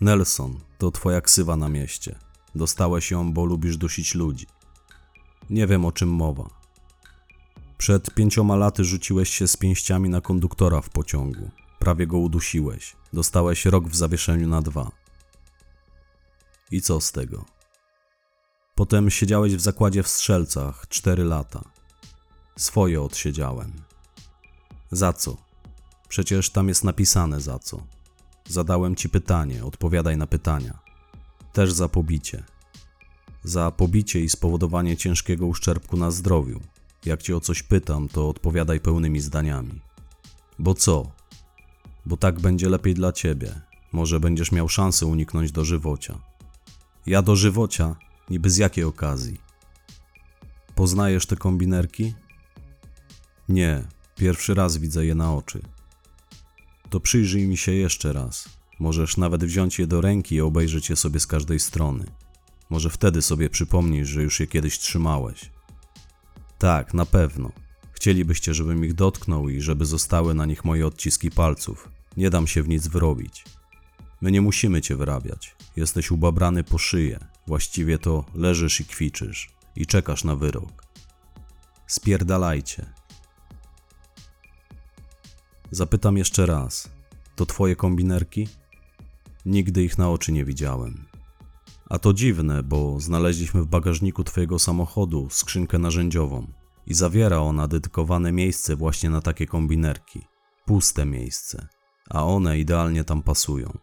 Nelson, 0.00 0.60
to 0.78 0.90
twoja 0.90 1.20
ksywa 1.20 1.56
na 1.56 1.68
mieście. 1.68 2.18
Dostałeś 2.54 3.10
ją, 3.10 3.32
bo 3.32 3.44
lubisz 3.44 3.76
dusić 3.76 4.14
ludzi. 4.14 4.46
Nie 5.50 5.66
wiem 5.66 5.84
o 5.84 5.92
czym 5.92 6.08
mowa. 6.08 6.59
Przed 7.80 8.14
pięcioma 8.14 8.56
laty 8.56 8.84
rzuciłeś 8.84 9.30
się 9.30 9.48
z 9.48 9.56
pięściami 9.56 10.08
na 10.08 10.20
konduktora 10.20 10.80
w 10.80 10.90
pociągu. 10.90 11.50
Prawie 11.78 12.06
go 12.06 12.18
udusiłeś. 12.18 12.96
Dostałeś 13.12 13.66
rok 13.66 13.88
w 13.88 13.96
zawieszeniu 13.96 14.48
na 14.48 14.62
dwa. 14.62 14.90
I 16.70 16.80
co 16.80 17.00
z 17.00 17.12
tego? 17.12 17.44
Potem 18.74 19.10
siedziałeś 19.10 19.56
w 19.56 19.60
zakładzie 19.60 20.02
w 20.02 20.08
Strzelcach 20.08 20.88
cztery 20.88 21.24
lata. 21.24 21.64
Swoje 22.56 23.02
odsiedziałem. 23.02 23.72
Za 24.90 25.12
co? 25.12 25.36
Przecież 26.08 26.50
tam 26.50 26.68
jest 26.68 26.84
napisane 26.84 27.40
za 27.40 27.58
co. 27.58 27.86
Zadałem 28.48 28.96
ci 28.96 29.08
pytanie, 29.08 29.64
odpowiadaj 29.64 30.16
na 30.16 30.26
pytania. 30.26 30.78
Też 31.52 31.72
za 31.72 31.88
pobicie. 31.88 32.44
Za 33.44 33.70
pobicie 33.70 34.20
i 34.20 34.28
spowodowanie 34.28 34.96
ciężkiego 34.96 35.46
uszczerbku 35.46 35.96
na 35.96 36.10
zdrowiu. 36.10 36.60
Jak 37.04 37.22
cię 37.22 37.36
o 37.36 37.40
coś 37.40 37.62
pytam, 37.62 38.08
to 38.08 38.28
odpowiadaj 38.28 38.80
pełnymi 38.80 39.20
zdaniami. 39.20 39.80
Bo 40.58 40.74
co? 40.74 41.12
Bo 42.06 42.16
tak 42.16 42.40
będzie 42.40 42.68
lepiej 42.68 42.94
dla 42.94 43.12
ciebie. 43.12 43.60
Może 43.92 44.20
będziesz 44.20 44.52
miał 44.52 44.68
szansę 44.68 45.06
uniknąć 45.06 45.52
dożywocia. 45.52 46.18
Ja 47.06 47.22
dożywocia? 47.22 47.96
Niby 48.30 48.50
z 48.50 48.56
jakiej 48.56 48.84
okazji? 48.84 49.40
Poznajesz 50.74 51.26
te 51.26 51.36
kombinerki? 51.36 52.14
Nie, 53.48 53.84
pierwszy 54.16 54.54
raz 54.54 54.76
widzę 54.76 55.06
je 55.06 55.14
na 55.14 55.34
oczy. 55.34 55.62
To 56.90 57.00
przyjrzyj 57.00 57.46
mi 57.46 57.56
się 57.56 57.72
jeszcze 57.72 58.12
raz. 58.12 58.48
Możesz 58.78 59.16
nawet 59.16 59.44
wziąć 59.44 59.78
je 59.78 59.86
do 59.86 60.00
ręki 60.00 60.34
i 60.34 60.40
obejrzeć 60.40 60.90
je 60.90 60.96
sobie 60.96 61.20
z 61.20 61.26
każdej 61.26 61.60
strony. 61.60 62.04
Może 62.70 62.90
wtedy 62.90 63.22
sobie 63.22 63.50
przypomnisz, 63.50 64.08
że 64.08 64.22
już 64.22 64.40
je 64.40 64.46
kiedyś 64.46 64.78
trzymałeś. 64.78 65.50
Tak, 66.60 66.94
na 66.94 67.06
pewno. 67.06 67.52
Chcielibyście, 67.92 68.54
żebym 68.54 68.84
ich 68.84 68.94
dotknął 68.94 69.48
i 69.48 69.60
żeby 69.60 69.86
zostały 69.86 70.34
na 70.34 70.46
nich 70.46 70.64
moje 70.64 70.86
odciski 70.86 71.30
palców. 71.30 71.88
Nie 72.16 72.30
dam 72.30 72.46
się 72.46 72.62
w 72.62 72.68
nic 72.68 72.88
wyrobić. 72.88 73.44
My 74.20 74.30
nie 74.30 74.40
musimy 74.40 74.80
cię 74.80 74.96
wyrabiać. 74.96 75.56
Jesteś 75.76 76.10
ubabrany 76.10 76.64
po 76.64 76.78
szyję. 76.78 77.18
Właściwie 77.46 77.98
to 77.98 78.24
leżysz 78.34 78.80
i 78.80 78.84
kwiczysz. 78.84 79.50
I 79.76 79.86
czekasz 79.86 80.24
na 80.24 80.36
wyrok. 80.36 80.84
Spierdalajcie. 81.86 82.86
Zapytam 85.70 86.16
jeszcze 86.16 86.46
raz. 86.46 86.90
To 87.36 87.46
twoje 87.46 87.76
kombinerki? 87.76 88.48
Nigdy 89.46 89.82
ich 89.82 89.98
na 89.98 90.10
oczy 90.10 90.32
nie 90.32 90.44
widziałem. 90.44 91.09
A 91.90 91.98
to 91.98 92.12
dziwne, 92.12 92.62
bo 92.62 93.00
znaleźliśmy 93.00 93.62
w 93.62 93.66
bagażniku 93.66 94.24
twojego 94.24 94.58
samochodu 94.58 95.28
skrzynkę 95.30 95.78
narzędziową 95.78 96.46
i 96.86 96.94
zawiera 96.94 97.38
ona 97.38 97.68
dedykowane 97.68 98.32
miejsce 98.32 98.76
właśnie 98.76 99.10
na 99.10 99.20
takie 99.20 99.46
kombinerki. 99.46 100.26
Puste 100.64 101.06
miejsce, 101.06 101.68
a 102.10 102.26
one 102.26 102.58
idealnie 102.58 103.04
tam 103.04 103.22
pasują. 103.22 103.78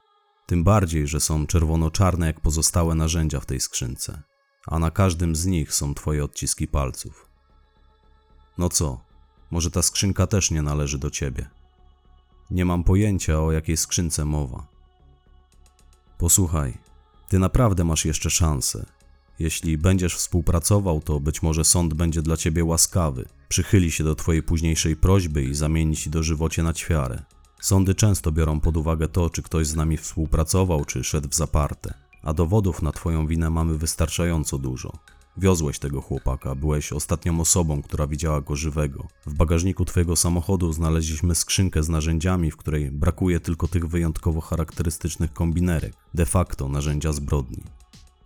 Tym 0.45 0.63
bardziej, 0.63 1.07
że 1.07 1.19
są 1.19 1.47
czerwono-czarne 1.47 2.27
jak 2.27 2.41
pozostałe 2.41 2.95
narzędzia 2.95 3.39
w 3.39 3.45
tej 3.45 3.59
skrzynce, 3.59 4.21
a 4.67 4.79
na 4.79 4.91
każdym 4.91 5.35
z 5.35 5.45
nich 5.45 5.73
są 5.73 5.93
twoje 5.93 6.23
odciski 6.23 6.67
palców. 6.67 7.29
No 8.57 8.69
co, 8.69 9.01
może 9.51 9.71
ta 9.71 9.81
skrzynka 9.81 10.27
też 10.27 10.51
nie 10.51 10.61
należy 10.61 10.97
do 10.97 11.09
ciebie? 11.09 11.49
Nie 12.51 12.65
mam 12.65 12.83
pojęcia, 12.83 13.39
o 13.39 13.51
jakiej 13.51 13.77
skrzynce 13.77 14.25
mowa. 14.25 14.67
Posłuchaj, 16.17 16.87
ty 17.29 17.39
naprawdę 17.39 17.83
masz 17.83 18.05
jeszcze 18.05 18.29
szansę. 18.29 18.85
Jeśli 19.39 19.77
będziesz 19.77 20.15
współpracował, 20.15 21.01
to 21.01 21.19
być 21.19 21.41
może 21.41 21.63
sąd 21.63 21.93
będzie 21.93 22.21
dla 22.21 22.37
ciebie 22.37 22.63
łaskawy, 22.65 23.25
przychyli 23.49 23.91
się 23.91 24.03
do 24.03 24.15
twojej 24.15 24.43
późniejszej 24.43 24.95
prośby 24.95 25.43
i 25.43 25.55
zamieni 25.55 25.95
ci 25.95 26.09
dożywocie 26.09 26.63
na 26.63 26.73
ćwiarę. 26.73 27.23
Sądy 27.61 27.95
często 27.95 28.31
biorą 28.31 28.59
pod 28.59 28.77
uwagę 28.77 29.07
to, 29.07 29.29
czy 29.29 29.41
ktoś 29.43 29.67
z 29.67 29.75
nami 29.75 29.97
współpracował, 29.97 30.85
czy 30.85 31.03
szedł 31.03 31.29
w 31.29 31.35
zaparte, 31.35 31.93
a 32.23 32.33
dowodów 32.33 32.81
na 32.81 32.91
twoją 32.91 33.27
winę 33.27 33.49
mamy 33.49 33.77
wystarczająco 33.77 34.57
dużo. 34.57 34.99
Wiozłeś 35.38 35.80
tego 35.80 36.02
chłopaka, 36.02 36.56
byłeś 36.56 36.93
ostatnią 36.93 37.39
osobą, 37.39 37.82
która 37.82 38.08
widziała 38.08 38.41
go 38.41 38.56
żywego. 38.56 39.08
W 39.26 39.34
bagażniku 39.34 39.86
twojego 39.86 40.15
samochodu 40.15 40.73
znaleźliśmy 40.73 41.36
skrzynkę 41.36 41.84
z 41.84 41.89
narzędziami, 41.89 42.52
w 42.52 42.58
której 42.58 42.91
brakuje 42.91 43.39
tylko 43.39 43.67
tych 43.67 43.88
wyjątkowo 43.88 44.41
charakterystycznych 44.41 45.34
kombinerek, 45.34 45.93
de 46.13 46.26
facto 46.26 46.69
narzędzia 46.69 47.13
zbrodni. 47.13 47.63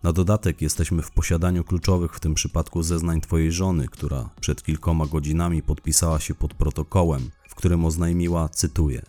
Na 0.02 0.12
dodatek 0.12 0.62
jesteśmy 0.62 1.02
w 1.02 1.10
posiadaniu 1.10 1.64
kluczowych 1.64 2.14
w 2.14 2.20
tym 2.20 2.34
przypadku 2.34 2.82
zeznań 2.82 3.20
twojej 3.20 3.52
żony, 3.52 3.88
która 3.88 4.30
przed 4.40 4.62
kilkoma 4.62 5.06
godzinami 5.06 5.62
podpisała 5.62 6.20
się 6.20 6.34
pod 6.34 6.54
protokołem, 6.54 7.30
w 7.48 7.54
którym 7.54 7.84
oznajmiła, 7.84 8.48
cytuję: 8.48 9.02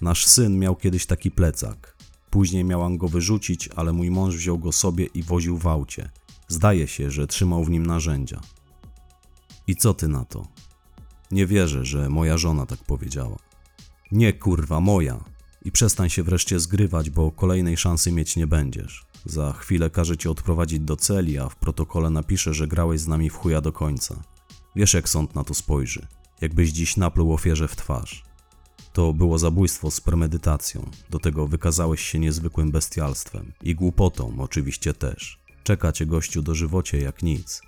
Nasz 0.00 0.26
syn 0.26 0.58
miał 0.58 0.76
kiedyś 0.76 1.06
taki 1.06 1.30
plecak. 1.30 1.96
Później 2.30 2.64
miałam 2.64 2.98
go 2.98 3.08
wyrzucić, 3.08 3.68
ale 3.76 3.92
mój 3.92 4.10
mąż 4.10 4.36
wziął 4.36 4.58
go 4.58 4.72
sobie 4.72 5.04
i 5.04 5.22
woził 5.22 5.58
w 5.58 5.66
aucie. 5.66 6.10
Zdaje 6.48 6.88
się, 6.88 7.10
że 7.10 7.26
trzymał 7.26 7.64
w 7.64 7.70
nim 7.70 7.86
narzędzia. 7.86 8.40
I 9.66 9.76
co 9.76 9.94
ty 9.94 10.08
na 10.08 10.24
to? 10.24 10.48
Nie 11.30 11.46
wierzę, 11.46 11.84
że 11.84 12.08
moja 12.08 12.38
żona 12.38 12.66
tak 12.66 12.78
powiedziała. 12.78 13.36
Nie 14.12 14.32
kurwa, 14.32 14.80
moja. 14.80 15.24
I 15.62 15.72
przestań 15.72 16.10
się 16.10 16.22
wreszcie 16.22 16.60
zgrywać, 16.60 17.10
bo 17.10 17.32
kolejnej 17.32 17.76
szansy 17.76 18.12
mieć 18.12 18.36
nie 18.36 18.46
będziesz. 18.46 19.06
Za 19.24 19.52
chwilę 19.52 19.90
każe 19.90 20.16
cię 20.16 20.30
odprowadzić 20.30 20.80
do 20.80 20.96
celi, 20.96 21.38
a 21.38 21.48
w 21.48 21.56
protokole 21.56 22.10
napisze, 22.10 22.54
że 22.54 22.66
grałeś 22.66 23.00
z 23.00 23.08
nami 23.08 23.30
w 23.30 23.34
chuja 23.34 23.60
do 23.60 23.72
końca. 23.72 24.22
Wiesz 24.76 24.94
jak 24.94 25.08
sąd 25.08 25.34
na 25.34 25.44
to 25.44 25.54
spojrzy. 25.54 26.06
Jakbyś 26.40 26.70
dziś 26.70 26.96
napluł 26.96 27.32
ofierze 27.32 27.68
w 27.68 27.76
twarz. 27.76 28.24
To 28.92 29.12
było 29.12 29.38
zabójstwo 29.38 29.90
z 29.90 30.00
premedytacją. 30.00 30.90
Do 31.10 31.18
tego 31.18 31.46
wykazałeś 31.46 32.00
się 32.00 32.18
niezwykłym 32.18 32.70
bestialstwem. 32.70 33.52
I 33.62 33.74
głupotą 33.74 34.36
oczywiście 34.38 34.94
też. 34.94 35.40
Czeka 35.64 35.92
cię 35.92 36.06
gościu 36.06 36.42
do 36.42 36.54
żywocie 36.54 36.98
jak 36.98 37.22
nic. 37.22 37.62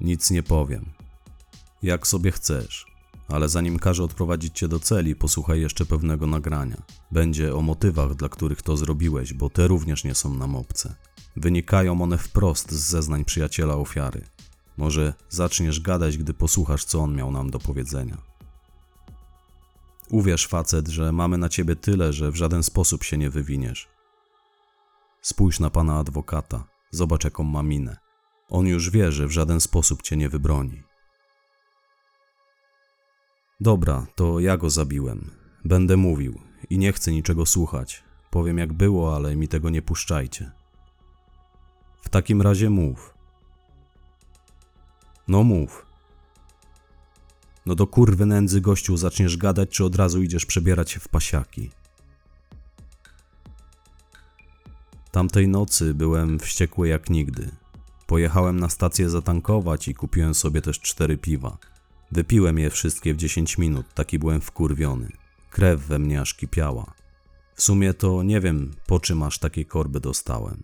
Nic 0.00 0.30
nie 0.30 0.42
powiem. 0.42 0.84
Jak 1.82 2.06
sobie 2.06 2.30
chcesz. 2.30 2.86
Ale 3.28 3.48
zanim 3.48 3.78
każę 3.78 4.04
odprowadzić 4.04 4.58
cię 4.58 4.68
do 4.68 4.80
celi, 4.80 5.16
posłuchaj 5.16 5.60
jeszcze 5.60 5.86
pewnego 5.86 6.26
nagrania. 6.26 6.82
Będzie 7.10 7.54
o 7.54 7.62
motywach, 7.62 8.14
dla 8.14 8.28
których 8.28 8.62
to 8.62 8.76
zrobiłeś, 8.76 9.32
bo 9.32 9.50
te 9.50 9.68
również 9.68 10.04
nie 10.04 10.14
są 10.14 10.34
nam 10.34 10.56
obce. 10.56 10.94
Wynikają 11.36 12.02
one 12.02 12.18
wprost 12.18 12.72
z 12.72 12.90
zeznań 12.90 13.24
przyjaciela 13.24 13.74
ofiary. 13.74 14.24
Może 14.76 15.14
zaczniesz 15.28 15.80
gadać, 15.80 16.18
gdy 16.18 16.34
posłuchasz, 16.34 16.84
co 16.84 17.00
on 17.00 17.14
miał 17.14 17.30
nam 17.30 17.50
do 17.50 17.58
powiedzenia. 17.58 18.16
Uwierz, 20.10 20.46
facet, 20.46 20.88
że 20.88 21.12
mamy 21.12 21.38
na 21.38 21.48
ciebie 21.48 21.76
tyle, 21.76 22.12
że 22.12 22.30
w 22.30 22.36
żaden 22.36 22.62
sposób 22.62 23.04
się 23.04 23.18
nie 23.18 23.30
wywiniesz. 23.30 23.93
Spójrz 25.24 25.60
na 25.60 25.70
pana 25.70 25.98
adwokata, 25.98 26.64
zobacz 26.90 27.24
jaką 27.24 27.44
ma 27.44 27.62
minę. 27.62 27.96
On 28.48 28.66
już 28.66 28.90
wie, 28.90 29.12
że 29.12 29.26
w 29.26 29.30
żaden 29.30 29.60
sposób 29.60 30.02
cię 30.02 30.16
nie 30.16 30.28
wybroni. 30.28 30.82
Dobra, 33.60 34.06
to 34.14 34.40
ja 34.40 34.56
go 34.56 34.70
zabiłem. 34.70 35.30
Będę 35.64 35.96
mówił 35.96 36.40
i 36.70 36.78
nie 36.78 36.92
chcę 36.92 37.12
niczego 37.12 37.46
słuchać. 37.46 38.04
Powiem 38.30 38.58
jak 38.58 38.72
było, 38.72 39.16
ale 39.16 39.36
mi 39.36 39.48
tego 39.48 39.70
nie 39.70 39.82
puszczajcie. 39.82 40.52
W 42.02 42.08
takim 42.08 42.42
razie 42.42 42.70
mów. 42.70 43.14
No 45.28 45.42
mów. 45.44 45.86
No 47.66 47.74
do 47.74 47.86
kurwy 47.86 48.26
nędzy 48.26 48.60
gościu 48.60 48.96
zaczniesz 48.96 49.36
gadać, 49.36 49.70
czy 49.70 49.84
od 49.84 49.96
razu 49.96 50.22
idziesz 50.22 50.46
przebierać 50.46 50.90
się 50.90 51.00
w 51.00 51.08
pasiaki? 51.08 51.70
Tamtej 55.14 55.48
nocy 55.48 55.94
byłem 55.94 56.38
wściekły 56.38 56.88
jak 56.88 57.10
nigdy. 57.10 57.50
Pojechałem 58.06 58.60
na 58.60 58.68
stację 58.68 59.10
zatankować 59.10 59.88
i 59.88 59.94
kupiłem 59.94 60.34
sobie 60.34 60.62
też 60.62 60.80
cztery 60.80 61.18
piwa. 61.18 61.58
Wypiłem 62.12 62.58
je 62.58 62.70
wszystkie 62.70 63.14
w 63.14 63.16
10 63.16 63.58
minut, 63.58 63.86
taki 63.94 64.18
byłem 64.18 64.40
wkurwiony. 64.40 65.08
Krew 65.50 65.80
we 65.80 65.98
mnie 65.98 66.20
aż 66.20 66.34
kipiała. 66.34 66.94
W 67.54 67.62
sumie 67.62 67.94
to 67.94 68.22
nie 68.22 68.40
wiem, 68.40 68.74
po 68.86 69.00
czym 69.00 69.22
aż 69.22 69.38
takiej 69.38 69.66
korby 69.66 70.00
dostałem. 70.00 70.62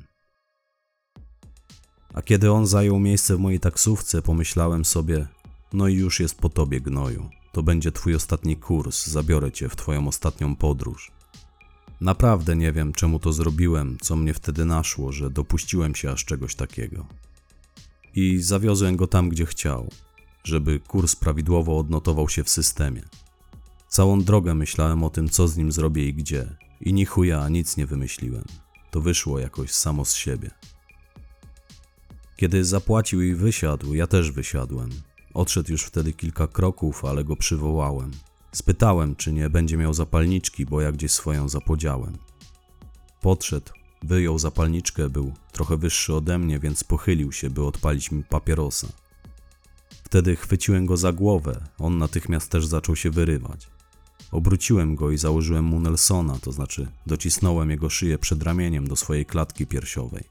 A 2.14 2.22
kiedy 2.22 2.52
on 2.52 2.66
zajął 2.66 2.98
miejsce 2.98 3.36
w 3.36 3.40
mojej 3.40 3.60
taksówce, 3.60 4.22
pomyślałem 4.22 4.84
sobie, 4.84 5.26
no 5.72 5.88
i 5.88 5.94
już 5.94 6.20
jest 6.20 6.38
po 6.38 6.48
tobie, 6.48 6.80
gnoju. 6.80 7.30
To 7.52 7.62
będzie 7.62 7.92
twój 7.92 8.14
ostatni 8.14 8.56
kurs, 8.56 9.06
zabiorę 9.06 9.52
cię 9.52 9.68
w 9.68 9.76
twoją 9.76 10.08
ostatnią 10.08 10.56
podróż. 10.56 11.19
Naprawdę 12.00 12.56
nie 12.56 12.72
wiem, 12.72 12.92
czemu 12.92 13.18
to 13.18 13.32
zrobiłem, 13.32 13.98
co 14.00 14.16
mnie 14.16 14.34
wtedy 14.34 14.64
naszło, 14.64 15.12
że 15.12 15.30
dopuściłem 15.30 15.94
się 15.94 16.10
aż 16.10 16.24
czegoś 16.24 16.54
takiego. 16.54 17.06
I 18.14 18.38
zawiozłem 18.38 18.96
go 18.96 19.06
tam, 19.06 19.28
gdzie 19.28 19.46
chciał, 19.46 19.90
żeby 20.44 20.80
kurs 20.80 21.16
prawidłowo 21.16 21.78
odnotował 21.78 22.28
się 22.28 22.44
w 22.44 22.50
systemie. 22.50 23.02
Całą 23.88 24.22
drogę 24.22 24.54
myślałem 24.54 25.04
o 25.04 25.10
tym, 25.10 25.28
co 25.28 25.48
z 25.48 25.56
nim 25.56 25.72
zrobię 25.72 26.08
i 26.08 26.14
gdzie, 26.14 26.56
i 26.80 26.92
ni 26.92 27.04
chuja 27.04 27.48
nic 27.48 27.76
nie 27.76 27.86
wymyśliłem. 27.86 28.44
To 28.90 29.00
wyszło 29.00 29.38
jakoś 29.38 29.70
samo 29.70 30.04
z 30.04 30.14
siebie. 30.14 30.50
Kiedy 32.36 32.64
zapłacił 32.64 33.22
i 33.22 33.34
wysiadł, 33.34 33.94
ja 33.94 34.06
też 34.06 34.30
wysiadłem. 34.30 34.90
Odszedł 35.34 35.72
już 35.72 35.82
wtedy 35.82 36.12
kilka 36.12 36.46
kroków, 36.46 37.04
ale 37.04 37.24
go 37.24 37.36
przywołałem. 37.36 38.10
Spytałem, 38.52 39.16
czy 39.16 39.32
nie 39.32 39.50
będzie 39.50 39.76
miał 39.76 39.94
zapalniczki, 39.94 40.66
bo 40.66 40.80
ja 40.80 40.92
gdzieś 40.92 41.12
swoją 41.12 41.48
zapodziałem. 41.48 42.18
Podszedł, 43.20 43.72
wyjął 44.02 44.38
zapalniczkę, 44.38 45.08
był 45.08 45.32
trochę 45.52 45.76
wyższy 45.76 46.14
ode 46.14 46.38
mnie, 46.38 46.58
więc 46.58 46.84
pochylił 46.84 47.32
się, 47.32 47.50
by 47.50 47.64
odpalić 47.64 48.10
mi 48.10 48.24
papierosa. 48.24 48.88
Wtedy 50.04 50.36
chwyciłem 50.36 50.86
go 50.86 50.96
za 50.96 51.12
głowę, 51.12 51.60
on 51.78 51.98
natychmiast 51.98 52.50
też 52.50 52.66
zaczął 52.66 52.96
się 52.96 53.10
wyrywać. 53.10 53.68
Obróciłem 54.32 54.94
go 54.94 55.10
i 55.10 55.18
założyłem 55.18 55.64
mu 55.64 55.80
Nelsona, 55.80 56.38
to 56.38 56.52
znaczy 56.52 56.88
docisnąłem 57.06 57.70
jego 57.70 57.90
szyję 57.90 58.18
przed 58.18 58.42
ramieniem 58.42 58.88
do 58.88 58.96
swojej 58.96 59.26
klatki 59.26 59.66
piersiowej. 59.66 60.24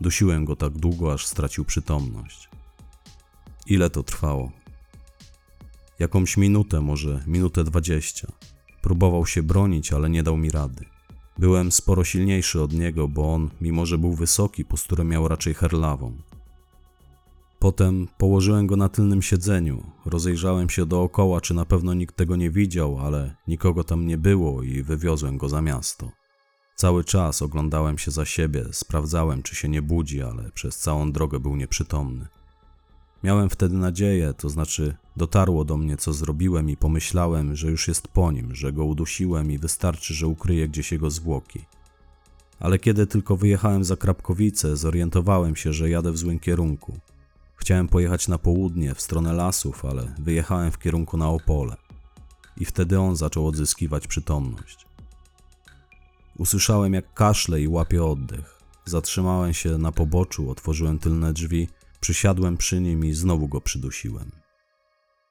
Dusiłem 0.00 0.44
go 0.44 0.56
tak 0.56 0.72
długo, 0.72 1.12
aż 1.12 1.26
stracił 1.26 1.64
przytomność. 1.64 2.48
Ile 3.66 3.90
to 3.90 4.02
trwało? 4.02 4.52
Jakąś 5.98 6.36
minutę, 6.36 6.80
może 6.80 7.24
minutę 7.26 7.64
dwadzieścia. 7.64 8.32
Próbował 8.82 9.26
się 9.26 9.42
bronić, 9.42 9.92
ale 9.92 10.10
nie 10.10 10.22
dał 10.22 10.36
mi 10.36 10.50
rady. 10.50 10.84
Byłem 11.38 11.72
sporo 11.72 12.04
silniejszy 12.04 12.62
od 12.62 12.72
niego, 12.72 13.08
bo 13.08 13.34
on, 13.34 13.50
mimo 13.60 13.86
że 13.86 13.98
był 13.98 14.14
wysoki, 14.14 14.64
posturę 14.64 15.04
miał 15.04 15.28
raczej 15.28 15.54
herlawą. 15.54 16.16
Potem 17.58 18.08
położyłem 18.18 18.66
go 18.66 18.76
na 18.76 18.88
tylnym 18.88 19.22
siedzeniu, 19.22 19.86
rozejrzałem 20.06 20.70
się 20.70 20.86
dookoła, 20.86 21.40
czy 21.40 21.54
na 21.54 21.64
pewno 21.64 21.94
nikt 21.94 22.16
tego 22.16 22.36
nie 22.36 22.50
widział, 22.50 22.98
ale 22.98 23.36
nikogo 23.48 23.84
tam 23.84 24.06
nie 24.06 24.18
było 24.18 24.62
i 24.62 24.82
wywiozłem 24.82 25.38
go 25.38 25.48
za 25.48 25.62
miasto. 25.62 26.10
Cały 26.76 27.04
czas 27.04 27.42
oglądałem 27.42 27.98
się 27.98 28.10
za 28.10 28.24
siebie, 28.24 28.64
sprawdzałem, 28.72 29.42
czy 29.42 29.54
się 29.54 29.68
nie 29.68 29.82
budzi, 29.82 30.22
ale 30.22 30.50
przez 30.50 30.78
całą 30.78 31.12
drogę 31.12 31.40
był 31.40 31.56
nieprzytomny. 31.56 32.26
Miałem 33.22 33.50
wtedy 33.50 33.76
nadzieję, 33.76 34.34
to 34.34 34.48
znaczy 34.48 34.94
dotarło 35.16 35.64
do 35.64 35.76
mnie, 35.76 35.96
co 35.96 36.12
zrobiłem 36.12 36.70
i 36.70 36.76
pomyślałem, 36.76 37.56
że 37.56 37.70
już 37.70 37.88
jest 37.88 38.08
po 38.08 38.32
nim, 38.32 38.54
że 38.54 38.72
go 38.72 38.84
udusiłem 38.84 39.50
i 39.50 39.58
wystarczy, 39.58 40.14
że 40.14 40.26
ukryję 40.26 40.68
gdzieś 40.68 40.92
jego 40.92 41.10
zwłoki. 41.10 41.64
Ale 42.60 42.78
kiedy 42.78 43.06
tylko 43.06 43.36
wyjechałem 43.36 43.84
za 43.84 43.96
Krapkowice, 43.96 44.76
zorientowałem 44.76 45.56
się, 45.56 45.72
że 45.72 45.90
jadę 45.90 46.12
w 46.12 46.18
złym 46.18 46.38
kierunku. 46.38 46.98
Chciałem 47.56 47.88
pojechać 47.88 48.28
na 48.28 48.38
południe, 48.38 48.94
w 48.94 49.00
stronę 49.00 49.32
lasów, 49.32 49.84
ale 49.84 50.14
wyjechałem 50.18 50.70
w 50.72 50.78
kierunku 50.78 51.16
na 51.16 51.28
Opole. 51.28 51.76
I 52.56 52.64
wtedy 52.64 53.00
on 53.00 53.16
zaczął 53.16 53.46
odzyskiwać 53.46 54.06
przytomność. 54.06 54.86
Usłyszałem, 56.38 56.94
jak 56.94 57.14
kaszle 57.14 57.60
i 57.60 57.68
łapie 57.68 58.04
oddech. 58.04 58.58
Zatrzymałem 58.84 59.54
się 59.54 59.78
na 59.78 59.92
poboczu, 59.92 60.50
otworzyłem 60.50 60.98
tylne 60.98 61.32
drzwi, 61.32 61.68
przysiadłem 62.02 62.56
przy 62.56 62.80
nim 62.80 63.04
i 63.04 63.12
znowu 63.12 63.48
go 63.48 63.60
przydusiłem. 63.60 64.30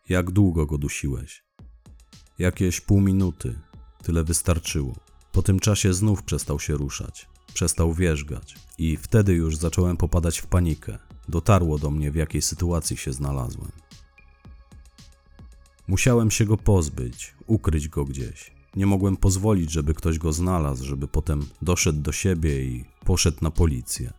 Jak 0.09 0.31
długo 0.31 0.65
go 0.65 0.77
dusiłeś? 0.77 1.43
Jakieś 2.39 2.81
pół 2.81 3.01
minuty. 3.01 3.59
Tyle 4.03 4.23
wystarczyło. 4.23 4.95
Po 5.31 5.41
tym 5.41 5.59
czasie 5.59 5.93
znów 5.93 6.23
przestał 6.23 6.59
się 6.59 6.73
ruszać. 6.73 7.29
Przestał 7.53 7.93
wierzgać. 7.93 8.55
I 8.77 8.97
wtedy 8.97 9.33
już 9.33 9.57
zacząłem 9.57 9.97
popadać 9.97 10.39
w 10.39 10.47
panikę. 10.47 10.97
Dotarło 11.29 11.77
do 11.77 11.91
mnie, 11.91 12.11
w 12.11 12.15
jakiej 12.15 12.41
sytuacji 12.41 12.97
się 12.97 13.13
znalazłem. 13.13 13.71
Musiałem 15.87 16.31
się 16.31 16.45
go 16.45 16.57
pozbyć, 16.57 17.33
ukryć 17.47 17.87
go 17.87 18.05
gdzieś. 18.05 18.51
Nie 18.75 18.85
mogłem 18.85 19.17
pozwolić, 19.17 19.71
żeby 19.71 19.93
ktoś 19.93 20.17
go 20.17 20.33
znalazł, 20.33 20.85
żeby 20.85 21.07
potem 21.07 21.45
doszedł 21.61 22.01
do 22.01 22.11
siebie 22.11 22.63
i 22.63 22.85
poszedł 23.05 23.37
na 23.41 23.51
policję. 23.51 24.13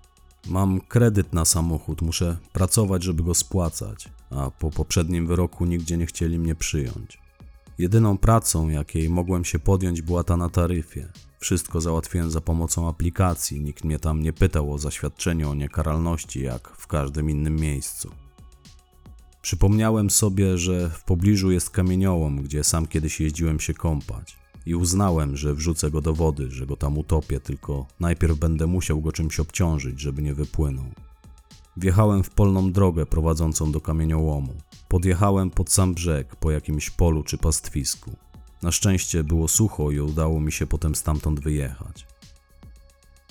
Mam 0.47 0.81
kredyt 0.81 1.33
na 1.33 1.45
samochód, 1.45 2.03
muszę 2.03 2.37
pracować, 2.53 3.03
żeby 3.03 3.23
go 3.23 3.35
spłacać, 3.35 4.09
a 4.31 4.51
po 4.51 4.71
poprzednim 4.71 5.27
wyroku 5.27 5.65
nigdzie 5.65 5.97
nie 5.97 6.07
chcieli 6.07 6.39
mnie 6.39 6.55
przyjąć. 6.55 7.23
Jedyną 7.79 8.19
pracą, 8.19 8.69
jakiej 8.69 9.09
mogłem 9.09 9.45
się 9.45 9.59
podjąć, 9.59 10.03
była 10.03 10.25
ta 10.25 10.37
na 10.37 10.49
taryfie. 10.49 11.09
Wszystko 11.39 11.81
załatwiłem 11.81 12.31
za 12.31 12.41
pomocą 12.41 12.89
aplikacji, 12.89 13.61
nikt 13.61 13.85
mnie 13.85 13.99
tam 13.99 14.23
nie 14.23 14.33
pytał 14.33 14.73
o 14.73 14.79
zaświadczenie 14.79 15.49
o 15.49 15.55
niekaralności, 15.55 16.43
jak 16.43 16.69
w 16.69 16.87
każdym 16.87 17.31
innym 17.31 17.57
miejscu. 17.57 18.11
Przypomniałem 19.43 20.11
sobie, 20.11 20.59
że 20.59 20.91
w 20.91 21.05
pobliżu 21.05 21.51
jest 21.51 21.71
kamieniołom, 21.71 22.43
gdzie 22.43 22.65
sam 22.65 22.87
kiedyś 22.87 23.21
jeździłem 23.21 23.61
się 23.61 23.75
kąpać. 23.75 24.42
I 24.67 24.75
uznałem, 24.75 25.37
że 25.37 25.55
wrzucę 25.55 25.91
go 25.91 26.01
do 26.01 26.15
wody, 26.15 26.51
że 26.51 26.67
go 26.67 26.77
tam 26.77 26.99
utopię, 26.99 27.41
tylko 27.41 27.87
najpierw 28.01 28.39
będę 28.39 28.67
musiał 28.67 29.01
go 29.01 29.13
czymś 29.13 29.41
obciążyć, 29.41 30.01
żeby 30.01 30.23
nie 30.23 30.35
wypłynął. 30.35 30.87
Wjechałem 31.77 32.23
w 32.23 32.31
polną 32.31 32.73
drogę 32.73 33.07
prowadzącą 33.07 33.73
do 33.73 33.81
kamieniołomu. 33.81 34.55
Podjechałem 34.89 35.51
pod 35.51 35.71
sam 35.73 35.95
brzeg, 35.95 36.37
po 36.37 36.51
jakimś 36.51 36.91
polu 36.91 37.23
czy 37.23 37.39
pastwisku. 37.39 38.17
Na 38.63 38.73
szczęście 38.73 39.25
było 39.25 39.49
sucho 39.49 39.91
i 39.91 40.01
udało 40.01 40.41
mi 40.41 40.53
się 40.53 40.67
potem 40.67 40.95
stamtąd 40.95 41.41
wyjechać. 41.41 42.07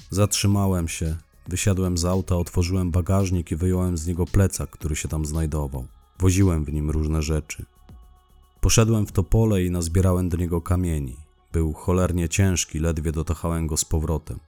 Zatrzymałem 0.09 0.87
się, 0.87 1.15
wysiadłem 1.47 1.97
z 1.97 2.05
auta, 2.05 2.37
otworzyłem 2.37 2.91
bagażnik 2.91 3.51
i 3.51 3.55
wyjąłem 3.55 3.97
z 3.97 4.07
niego 4.07 4.25
plecak, 4.25 4.69
który 4.69 4.95
się 4.95 5.07
tam 5.07 5.25
znajdował. 5.25 5.87
Woziłem 6.19 6.65
w 6.65 6.73
nim 6.73 6.89
różne 6.89 7.21
rzeczy. 7.21 7.65
Poszedłem 8.61 9.05
w 9.05 9.11
to 9.11 9.23
pole 9.23 9.63
i 9.63 9.71
nazbierałem 9.71 10.29
do 10.29 10.37
niego 10.37 10.61
kamieni. 10.61 11.17
Był 11.53 11.73
cholernie 11.73 12.29
ciężki, 12.29 12.79
ledwie 12.79 13.11
dotachałem 13.11 13.67
go 13.67 13.77
z 13.77 13.85
powrotem. 13.85 14.39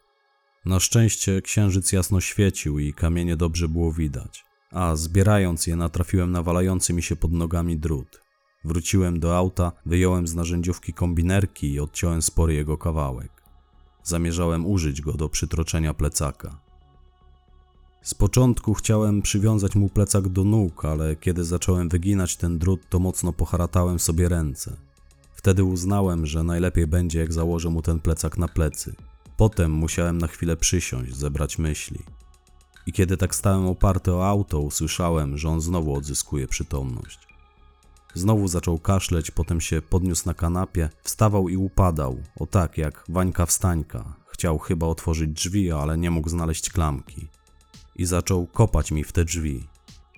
Na 0.66 0.80
szczęście 0.80 1.42
księżyc 1.42 1.92
jasno 1.92 2.22
świecił 2.22 2.80
i 2.80 2.94
kamienie 2.94 3.38
dobrze 3.38 3.68
było 3.68 3.92
widać, 3.92 4.46
a 4.72 4.96
zbierając 4.96 5.68
je 5.68 5.76
natrafiłem 5.76 6.32
na 6.32 6.44
walający 6.44 6.94
mi 6.94 7.04
się 7.04 7.16
pod 7.16 7.32
nogami 7.32 7.78
drut. 7.78 8.22
Wróciłem 8.66 9.20
do 9.20 9.38
auta, 9.38 9.72
wyjąłem 9.86 10.28
z 10.28 10.36
narzędziówki 10.36 10.94
kombinerki 10.94 11.72
i 11.72 11.80
odciąłem 11.80 12.22
spory 12.22 12.54
jego 12.54 12.78
kawałek. 12.78 13.32
Zamierzałem 14.04 14.66
użyć 14.66 15.02
go 15.02 15.14
do 15.14 15.30
przytroczenia 15.30 15.94
plecaka. 15.94 16.60
Z 18.04 18.14
początku 18.14 18.74
chciałem 18.74 19.22
przywiązać 19.22 19.76
mu 19.76 19.90
plecak 19.90 20.30
do 20.30 20.44
nóg, 20.44 20.86
ale 20.86 21.16
kiedy 21.16 21.44
zacząłem 21.44 21.90
wyginać 21.90 22.36
ten 22.38 22.60
drut, 22.60 22.82
to 22.90 23.00
mocno 23.00 23.34
poharatałem 23.34 24.00
sobie 24.00 24.30
ręce. 24.30 24.78
Wtedy 25.34 25.64
uznałem, 25.64 26.26
że 26.26 26.44
najlepiej 26.44 26.88
będzie, 26.88 27.20
jak 27.20 27.34
założę 27.34 27.70
mu 27.70 27.82
ten 27.82 28.00
plecak 28.00 28.38
na 28.38 28.48
plecy. 28.48 28.96
Potem 29.38 29.72
musiałem 29.72 30.18
na 30.18 30.28
chwilę 30.28 30.58
przysiąść, 30.58 31.16
zebrać 31.16 31.58
myśli. 31.58 32.00
I 32.88 32.94
kiedy 32.94 33.18
tak 33.18 33.36
stałem 33.36 33.68
oparty 33.68 34.14
o 34.14 34.28
auto, 34.28 34.60
usłyszałem, 34.60 35.38
że 35.38 35.50
on 35.50 35.62
znowu 35.62 35.94
odzyskuje 35.96 36.48
przytomność. 36.48 37.20
Znowu 38.14 38.48
zaczął 38.48 38.80
kaszleć, 38.80 39.32
potem 39.32 39.62
się 39.62 39.82
podniósł 39.82 40.24
na 40.26 40.34
kanapie, 40.34 40.90
wstawał 41.04 41.50
i 41.50 41.58
upadał, 41.58 42.18
o 42.40 42.46
tak 42.46 42.78
jak 42.78 43.04
Wańka 43.10 43.46
wstańka. 43.46 44.16
Chciał 44.28 44.60
chyba 44.60 44.88
otworzyć 44.88 45.32
drzwi, 45.32 45.72
ale 45.72 45.98
nie 45.98 46.12
mógł 46.12 46.30
znaleźć 46.30 46.70
klamki. 46.70 47.28
I 47.96 48.06
zaczął 48.06 48.48
kopać 48.48 48.92
mi 48.92 49.04
w 49.04 49.12
te 49.12 49.26
drzwi. 49.26 49.68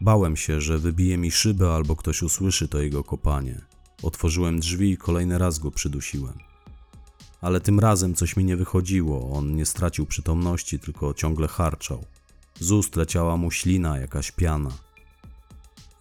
Bałem 0.01 0.35
się, 0.35 0.61
że 0.61 0.77
wybije 0.77 1.17
mi 1.17 1.31
szybę 1.31 1.73
albo 1.73 1.95
ktoś 1.95 2.23
usłyszy 2.23 2.67
to 2.67 2.81
jego 2.81 3.03
kopanie. 3.03 3.61
Otworzyłem 4.03 4.59
drzwi 4.59 4.91
i 4.91 4.97
kolejny 4.97 5.37
raz 5.37 5.59
go 5.59 5.71
przydusiłem. 5.71 6.33
Ale 7.41 7.61
tym 7.61 7.79
razem 7.79 8.15
coś 8.15 8.37
mi 8.37 8.45
nie 8.45 8.57
wychodziło. 8.57 9.31
On 9.37 9.55
nie 9.55 9.65
stracił 9.65 10.05
przytomności, 10.05 10.79
tylko 10.79 11.13
ciągle 11.13 11.47
harczał. 11.47 12.05
Z 12.59 12.71
ust 12.71 12.95
leciała 12.95 13.37
mu 13.37 13.51
ślina, 13.51 13.97
jakaś 13.97 14.31
piana. 14.31 14.71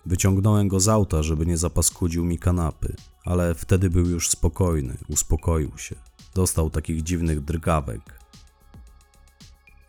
Wyciągnąłem 0.07 0.69
go 0.69 0.81
z 0.81 0.89
auta, 0.89 1.23
żeby 1.23 1.47
nie 1.47 1.59
zapaskudził 1.59 2.25
mi 2.25 2.39
kanapy, 2.39 2.97
ale 3.25 3.55
wtedy 3.55 3.91
był 3.91 4.07
już 4.07 4.29
spokojny, 4.29 4.97
uspokoił 5.09 5.79
się. 5.79 5.97
Dostał 6.35 6.71
takich 6.71 7.03
dziwnych 7.03 7.41
drgawek. 7.41 8.24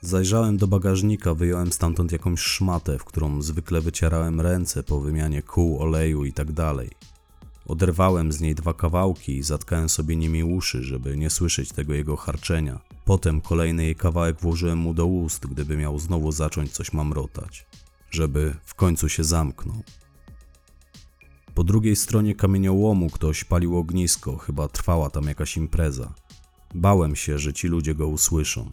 Zajrzałem 0.05 0.57
do 0.57 0.67
bagażnika, 0.67 1.33
wyjąłem 1.33 1.71
stamtąd 1.71 2.11
jakąś 2.11 2.39
szmatę, 2.39 2.99
w 2.99 3.03
którą 3.03 3.41
zwykle 3.41 3.81
wycierałem 3.81 4.41
ręce 4.41 4.83
po 4.83 4.99
wymianie 4.99 5.41
kół, 5.41 5.79
oleju 5.79 6.25
i 6.25 6.33
tak. 6.33 6.47
Oderwałem 7.67 8.31
z 8.31 8.41
niej 8.41 8.55
dwa 8.55 8.73
kawałki 8.73 9.37
i 9.37 9.43
zatkałem 9.43 9.89
sobie 9.89 10.15
nimi 10.15 10.43
uszy, 10.43 10.83
żeby 10.83 11.17
nie 11.17 11.29
słyszeć 11.29 11.71
tego 11.71 11.93
jego 11.93 12.15
harczenia. 12.15 12.79
Potem 13.05 13.41
kolejny 13.41 13.83
jej 13.83 13.95
kawałek 13.95 14.41
włożyłem 14.41 14.77
mu 14.77 14.93
do 14.93 15.05
ust, 15.05 15.47
gdyby 15.47 15.77
miał 15.77 15.99
znowu 15.99 16.31
zacząć 16.31 16.71
coś 16.71 16.93
mamrotać, 16.93 17.65
żeby 18.11 18.55
w 18.65 18.75
końcu 18.75 19.09
się 19.09 19.23
zamknął. 19.23 19.83
Po 21.55 21.63
drugiej 21.63 21.95
stronie 21.95 22.35
kamieniołomu 22.35 23.09
ktoś 23.09 23.43
palił 23.43 23.77
ognisko, 23.77 24.37
chyba 24.37 24.67
trwała 24.67 25.09
tam 25.09 25.23
jakaś 25.23 25.57
impreza. 25.57 26.13
Bałem 26.75 27.15
się, 27.15 27.39
że 27.39 27.53
ci 27.53 27.67
ludzie 27.67 27.95
go 27.95 28.07
usłyszą. 28.07 28.71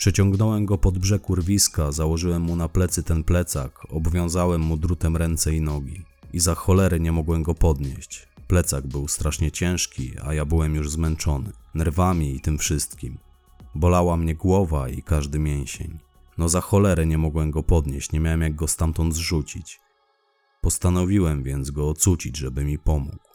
Przeciągnąłem 0.00 0.66
go 0.66 0.78
pod 0.78 0.98
brzeg 0.98 1.30
urwiska, 1.30 1.92
założyłem 1.92 2.42
mu 2.42 2.56
na 2.56 2.68
plecy 2.68 3.02
ten 3.02 3.24
plecak, 3.24 3.86
obwiązałem 3.88 4.60
mu 4.60 4.76
drutem 4.76 5.16
ręce 5.16 5.54
i 5.54 5.60
nogi. 5.60 6.04
I 6.32 6.40
za 6.40 6.54
cholery 6.54 7.00
nie 7.00 7.12
mogłem 7.12 7.42
go 7.42 7.54
podnieść. 7.54 8.28
Plecak 8.46 8.86
był 8.86 9.08
strasznie 9.08 9.50
ciężki, 9.50 10.12
a 10.24 10.34
ja 10.34 10.44
byłem 10.44 10.74
już 10.74 10.90
zmęczony. 10.90 11.52
Nerwami 11.74 12.36
i 12.36 12.40
tym 12.40 12.58
wszystkim. 12.58 13.18
Bolała 13.74 14.16
mnie 14.16 14.34
głowa 14.34 14.88
i 14.88 15.02
każdy 15.02 15.38
mięsień. 15.38 15.98
No 16.38 16.48
za 16.48 16.60
cholerę 16.60 17.06
nie 17.06 17.18
mogłem 17.18 17.50
go 17.50 17.62
podnieść, 17.62 18.12
nie 18.12 18.20
miałem 18.20 18.42
jak 18.42 18.54
go 18.54 18.68
stamtąd 18.68 19.14
zrzucić. 19.14 19.80
Postanowiłem 20.60 21.42
więc 21.42 21.70
go 21.70 21.88
ocucić, 21.88 22.36
żeby 22.36 22.64
mi 22.64 22.78
pomógł. 22.78 23.28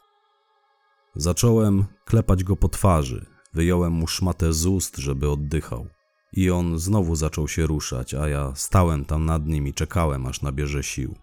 Zacząłem 1.16 1.84
klepać 2.04 2.44
go 2.44 2.56
po 2.56 2.68
twarzy, 2.68 3.26
wyjąłem 3.54 3.92
mu 3.92 4.06
szmatę 4.06 4.52
z 4.52 4.66
ust, 4.66 4.96
żeby 4.96 5.30
oddychał. 5.30 5.95
I 6.36 6.50
on 6.50 6.78
znowu 6.78 7.16
zaczął 7.16 7.48
się 7.48 7.66
ruszać, 7.66 8.14
a 8.14 8.28
ja 8.28 8.52
stałem 8.54 9.04
tam 9.04 9.24
nad 9.24 9.46
nim 9.46 9.68
i 9.68 9.74
czekałem, 9.74 10.26
aż 10.26 10.42
nabierze 10.42 10.82
sił. 10.82 11.14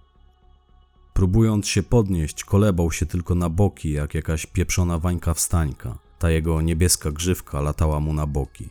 Próbując 1.13 1.67
się 1.67 1.83
podnieść, 1.83 2.43
kolebał 2.43 2.91
się 2.91 3.05
tylko 3.05 3.35
na 3.35 3.49
boki, 3.49 3.91
jak 3.91 4.13
jakaś 4.13 4.45
pieprzona 4.45 4.99
wańka 4.99 5.33
wstańka. 5.33 5.97
Ta 6.19 6.29
jego 6.29 6.61
niebieska 6.61 7.11
grzywka 7.11 7.61
latała 7.61 7.99
mu 7.99 8.13
na 8.13 8.27
boki. 8.27 8.69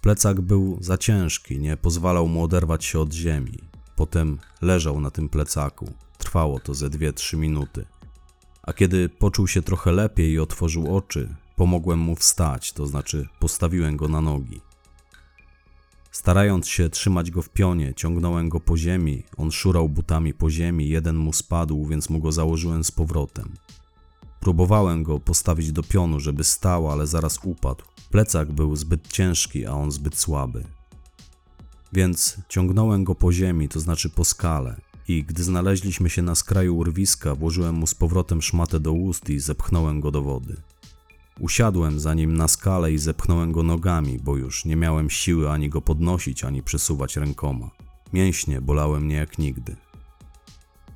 Plecak 0.00 0.40
był 0.40 0.78
za 0.80 0.98
ciężki, 0.98 1.58
nie 1.58 1.76
pozwalał 1.76 2.28
mu 2.28 2.42
oderwać 2.42 2.84
się 2.84 3.00
od 3.00 3.12
ziemi. 3.12 3.58
Potem 3.96 4.38
leżał 4.62 5.00
na 5.00 5.10
tym 5.10 5.28
plecaku. 5.28 5.92
Trwało 6.18 6.60
to 6.60 6.74
ze 6.74 6.90
dwie, 6.90 7.12
trzy 7.12 7.36
minuty. 7.36 7.84
A 8.62 8.72
kiedy 8.72 9.08
poczuł 9.08 9.48
się 9.48 9.62
trochę 9.62 9.92
lepiej 9.92 10.32
i 10.32 10.38
otworzył 10.38 10.96
oczy, 10.96 11.34
pomogłem 11.56 11.98
mu 11.98 12.16
wstać, 12.16 12.72
to 12.72 12.86
znaczy 12.86 13.28
postawiłem 13.40 13.96
go 13.96 14.08
na 14.08 14.20
nogi. 14.20 14.65
Starając 16.16 16.68
się 16.68 16.88
trzymać 16.88 17.30
go 17.30 17.42
w 17.42 17.48
pionie, 17.48 17.94
ciągnąłem 17.94 18.48
go 18.48 18.60
po 18.60 18.76
ziemi. 18.76 19.22
On 19.36 19.50
szurał 19.50 19.88
butami 19.88 20.34
po 20.34 20.50
ziemi, 20.50 20.88
jeden 20.88 21.16
mu 21.16 21.32
spadł, 21.32 21.86
więc 21.86 22.10
mu 22.10 22.20
go 22.20 22.32
założyłem 22.32 22.84
z 22.84 22.90
powrotem. 22.90 23.54
Próbowałem 24.40 25.02
go 25.02 25.20
postawić 25.20 25.72
do 25.72 25.82
pionu, 25.82 26.20
żeby 26.20 26.44
stał, 26.44 26.90
ale 26.90 27.06
zaraz 27.06 27.38
upadł. 27.44 27.84
Plecak 28.10 28.52
był 28.52 28.76
zbyt 28.76 29.08
ciężki, 29.08 29.66
a 29.66 29.70
on 29.72 29.90
zbyt 29.90 30.18
słaby. 30.18 30.64
Więc 31.92 32.36
ciągnąłem 32.48 33.04
go 33.04 33.14
po 33.14 33.32
ziemi, 33.32 33.68
to 33.68 33.80
znaczy 33.80 34.10
po 34.10 34.24
skale. 34.24 34.80
I 35.08 35.24
gdy 35.24 35.44
znaleźliśmy 35.44 36.10
się 36.10 36.22
na 36.22 36.34
skraju 36.34 36.76
urwiska, 36.76 37.34
włożyłem 37.34 37.74
mu 37.74 37.86
z 37.86 37.94
powrotem 37.94 38.42
szmatę 38.42 38.80
do 38.80 38.92
ust 38.92 39.30
i 39.30 39.38
zepchnąłem 39.38 40.00
go 40.00 40.10
do 40.10 40.22
wody. 40.22 40.56
Usiadłem 41.40 42.00
za 42.00 42.14
nim 42.14 42.36
na 42.36 42.48
skalę 42.48 42.92
i 42.92 42.98
zepchnąłem 42.98 43.52
go 43.52 43.62
nogami, 43.62 44.18
bo 44.18 44.36
już 44.36 44.64
nie 44.64 44.76
miałem 44.76 45.10
siły 45.10 45.50
ani 45.50 45.68
go 45.68 45.80
podnosić, 45.82 46.44
ani 46.44 46.62
przesuwać 46.62 47.16
rękoma. 47.16 47.70
Mięśnie 48.12 48.60
bolały 48.60 49.00
mnie 49.00 49.14
jak 49.14 49.38
nigdy. 49.38 49.76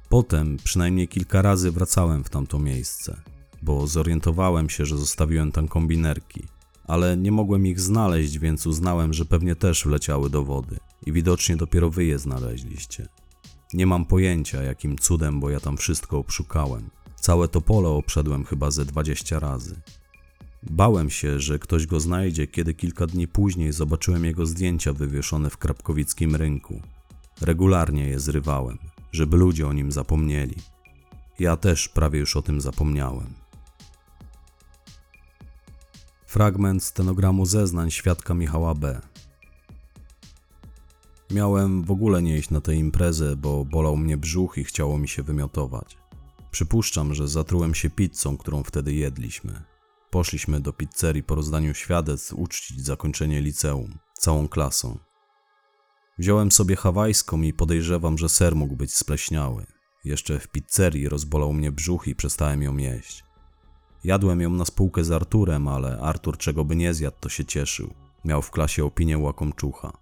Potem 0.09 0.57
przynajmniej 0.64 1.09
kilka 1.09 1.43
razy 1.43 1.70
wracałem 1.70 2.24
w 2.24 2.30
tamto 2.30 2.59
miejsce, 2.59 3.20
bo 3.62 3.86
zorientowałem 3.86 4.70
się, 4.70 4.86
że 4.86 4.99
zostawiłem 4.99 5.53
tam 5.53 5.68
kombinerki, 5.68 6.45
ale 6.84 7.16
nie 7.16 7.32
mogłem 7.32 7.66
ich 7.66 7.80
znaleźć, 7.80 8.38
więc 8.38 8.66
uznałem, 8.66 9.12
że 9.12 9.24
pewnie 9.24 9.57
też 9.57 9.84
wleciały 9.84 10.30
do 10.30 10.45
wody 10.45 10.76
i 11.07 11.12
widocznie 11.12 11.57
dopiero 11.57 11.91
wy 11.91 12.05
je 12.05 12.18
znaleźliście. 12.18 13.09
Nie 13.72 13.86
mam 13.86 14.05
pojęcia 14.05 14.62
jakim 14.62 14.99
cudem, 14.99 15.41
bo 15.41 15.51
ja 15.51 15.61
tam 15.61 15.76
wszystko 15.76 16.18
obszukałem. 16.18 16.91
Całe 17.16 17.49
to 17.49 17.61
pole 17.61 17.88
obszedłem 17.88 18.45
chyba 18.45 18.70
ze 18.70 18.84
20 18.84 19.41
razy. 19.41 19.76
Bałem 20.62 21.11
się, 21.11 21.40
że 21.40 21.58
ktoś 21.58 21.86
go 21.86 22.00
znajdzie, 22.00 22.46
kiedy 22.46 22.74
kilka 22.74 23.06
dni 23.06 23.28
później 23.28 23.72
zobaczyłem 23.72 24.24
jego 24.24 24.46
zdjęcia 24.46 24.92
wywieszone 24.92 25.50
w 25.50 25.56
krapkowickim 25.56 26.36
rynku. 26.36 26.80
Regularnie 27.40 28.08
je 28.08 28.20
zrywałem, 28.20 28.78
żeby 29.12 29.36
ludzie 29.36 29.68
o 29.68 29.72
nim 29.72 29.92
zapomnieli. 29.92 30.56
Ja 31.38 31.56
też 31.56 31.88
prawie 31.88 32.18
już 32.18 32.36
o 32.36 32.42
tym 32.42 32.61
zapomniałem. 32.61 33.34
Fragment 36.26 36.84
stenogramu 36.84 37.46
zeznań 37.46 37.90
świadka 37.90 38.34
Michała 38.34 38.74
B. 38.74 39.00
Miałem 41.30 41.82
w 41.82 41.90
ogóle 41.90 42.22
nie 42.22 42.38
iść 42.38 42.50
na 42.50 42.61
tę 42.61 42.74
imprezę, 42.74 43.36
bo 43.36 43.64
bolał 43.64 43.96
mnie 43.96 44.16
brzuch 44.16 44.58
i 44.58 44.64
chciało 44.64 44.98
mi 44.98 45.08
się 45.08 45.22
wymiotować. 45.22 45.96
Przypuszczam, 46.50 47.14
że 47.14 47.28
zatrułem 47.28 47.74
się 47.74 47.90
pizzą, 47.90 48.36
którą 48.36 48.62
wtedy 48.62 48.94
jedliśmy. 48.94 49.62
Poszliśmy 50.11 50.61
do 50.61 50.72
pizzerii 50.72 51.22
po 51.22 51.34
rozdaniu 51.34 51.74
świadectw 51.74 52.32
uczcić 52.32 52.84
zakończenie 52.84 53.40
liceum, 53.40 53.98
całą 54.14 54.48
klasą. 54.48 54.98
Wziąłem 56.18 56.52
sobie 56.52 56.76
hawajską 56.76 57.42
i 57.42 57.52
podejrzewam, 57.52 58.18
że 58.18 58.28
ser 58.28 58.56
mógł 58.56 58.76
być 58.76 58.94
spleśniały. 58.94 59.66
Jeszcze 60.04 60.38
w 60.38 60.48
pizzerii 60.48 61.08
rozbolał 61.08 61.52
mnie 61.52 61.72
brzuch 61.72 62.08
i 62.08 62.14
przestałem 62.14 62.62
ją 62.62 62.76
jeść. 62.76 63.24
Jadłem 64.04 64.40
ją 64.40 64.50
na 64.50 64.64
spółkę 64.64 65.04
z 65.04 65.11
Arturem, 65.11 65.68
ale 65.68 66.00
Artur 66.00 66.38
czego 66.38 66.64
by 66.64 66.76
nie 66.76 66.94
zjadł, 66.94 67.16
to 67.20 67.28
się 67.28 67.44
cieszył. 67.44 67.94
Miał 68.24 68.42
w 68.42 68.50
klasie 68.50 68.84
opinię 68.84 69.18
łakomczucha. 69.18 69.92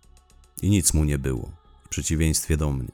I 0.63 0.71
nic 0.71 0.95
mu 0.95 1.05
nie 1.05 1.19
było, 1.19 1.53
w 1.85 1.89
przeciwieństwie 1.89 2.57
do 2.57 2.73
mnie. 2.73 2.93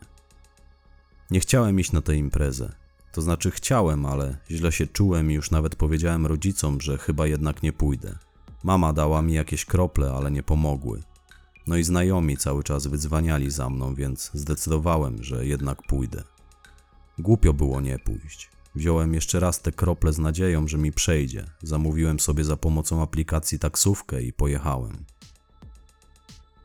Nie 1.31 1.41
chciałem 1.41 1.81
iść 1.81 1.93
na 1.93 2.03
tę 2.03 2.17
imprezę. 2.17 2.84
To 3.15 3.23
znaczy 3.23 3.51
chciałem, 3.51 4.07
ale 4.07 4.37
źle 4.51 4.73
się 4.73 4.87
czułem 4.87 5.31
i 5.31 5.35
już 5.35 5.51
nawet 5.51 5.77
powiedziałem 5.77 6.27
rodzicom, 6.27 6.81
że 6.81 6.99
chyba 6.99 7.27
jednak 7.27 7.63
nie 7.63 7.73
pójdę. 7.73 8.19
Mama 8.65 8.93
dała 8.93 9.23
mi 9.23 9.33
jakieś 9.35 9.65
krople, 9.65 10.13
ale 10.13 10.31
nie 10.31 10.43
pomogły. 10.43 11.03
No 11.67 11.77
i 11.77 11.85
znajomi 11.85 12.37
cały 12.37 12.65
czas 12.65 12.87
wydzwaniali 12.87 13.51
za 13.51 13.71
mną, 13.71 13.95
więc 13.95 14.31
zdecydowałem, 14.35 15.23
że 15.23 15.47
jednak 15.47 15.83
pójdę. 15.83 16.25
Głupio 17.19 17.53
było 17.53 17.81
nie 17.81 17.99
pójść. 17.99 18.51
Wziąłem 18.75 19.15
jeszcze 19.15 19.41
raz 19.41 19.61
te 19.61 19.73
krople 19.73 20.13
z 20.13 20.19
nadzieją, 20.19 20.69
że 20.69 20.79
mi 20.79 20.93
przejdzie. 20.93 21.45
Zamówiłem 21.63 22.21
sobie 22.21 22.45
za 22.45 22.57
pomocą 22.57 23.03
aplikacji 23.03 23.59
taksówkę 23.59 24.23
i 24.23 24.33
pojechałem. 24.33 25.05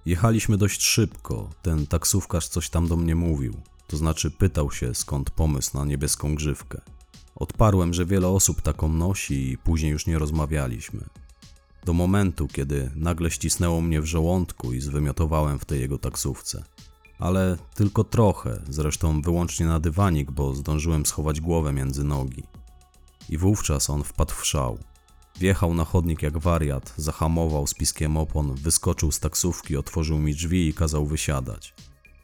Jechaliśmy 0.06 0.58
dość 0.58 0.82
szybko. 0.84 1.50
Ten 1.62 1.88
taksówkarz 1.88 2.48
coś 2.48 2.70
tam 2.70 2.88
do 2.88 2.98
mnie 2.98 3.16
mówił. 3.16 3.62
To 3.90 3.98
znaczy 3.98 4.32
pytał 4.32 4.72
się, 4.72 4.96
skąd 4.96 5.30
pomysł 5.30 5.78
na 5.78 5.86
niebieską 5.86 6.36
grzywkę. 6.36 6.82
Odparłem, 7.36 7.94
że 7.94 8.06
wiele 8.06 8.28
osób 8.28 8.62
taką 8.62 8.94
nosi 8.94 9.52
i 9.52 9.58
później 9.58 9.92
już 9.92 10.08
nie 10.08 10.20
rozmawialiśmy. 10.20 11.06
Do 11.86 11.94
momentu, 11.94 12.48
kiedy 12.48 12.92
nagle 12.96 13.32
ścisnęło 13.32 13.82
mnie 13.82 14.02
w 14.02 14.06
żołądku 14.06 14.74
i 14.74 14.82
zwymiotowałem 14.82 15.60
w 15.60 15.66
tej 15.66 15.80
jego 15.80 15.98
taksówce. 15.98 16.64
Ale 17.20 17.58
tylko 17.76 18.04
trochę, 18.04 18.62
zresztą 18.70 19.22
wyłącznie 19.22 19.66
na 19.66 19.80
dywanik, 19.80 20.32
bo 20.32 20.56
zdążyłem 20.56 21.06
schować 21.06 21.42
głowę 21.42 21.74
między 21.74 22.04
nogi. 22.04 22.44
I 23.30 23.38
wówczas 23.38 23.90
on 23.90 24.04
wpadł 24.04 24.34
w 24.34 24.46
szał. 24.46 24.78
Wjechał 25.40 25.74
na 25.74 25.86
chodnik 25.86 26.22
jak 26.22 26.38
wariat, 26.38 26.94
zahamował 26.98 27.68
z 27.68 27.74
piskiem 27.74 28.18
opon, 28.18 28.56
wyskoczył 28.56 29.12
z 29.12 29.20
taksówki, 29.20 29.78
otworzył 29.78 30.18
mi 30.18 30.36
drzwi 30.36 30.68
i 30.68 30.74
kazał 30.74 31.06
wysiadać. 31.06 31.74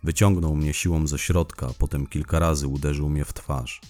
Wyciągnął 0.06 0.56
mnie 0.56 0.74
siłą 0.74 1.08
ze 1.08 1.20
środka, 1.20 1.70
potem 1.80 2.08
kilka 2.08 2.40
razy 2.40 2.68
uderzył 2.68 3.10
mnie 3.10 3.26
w 3.26 3.34
twarz. 3.34 3.82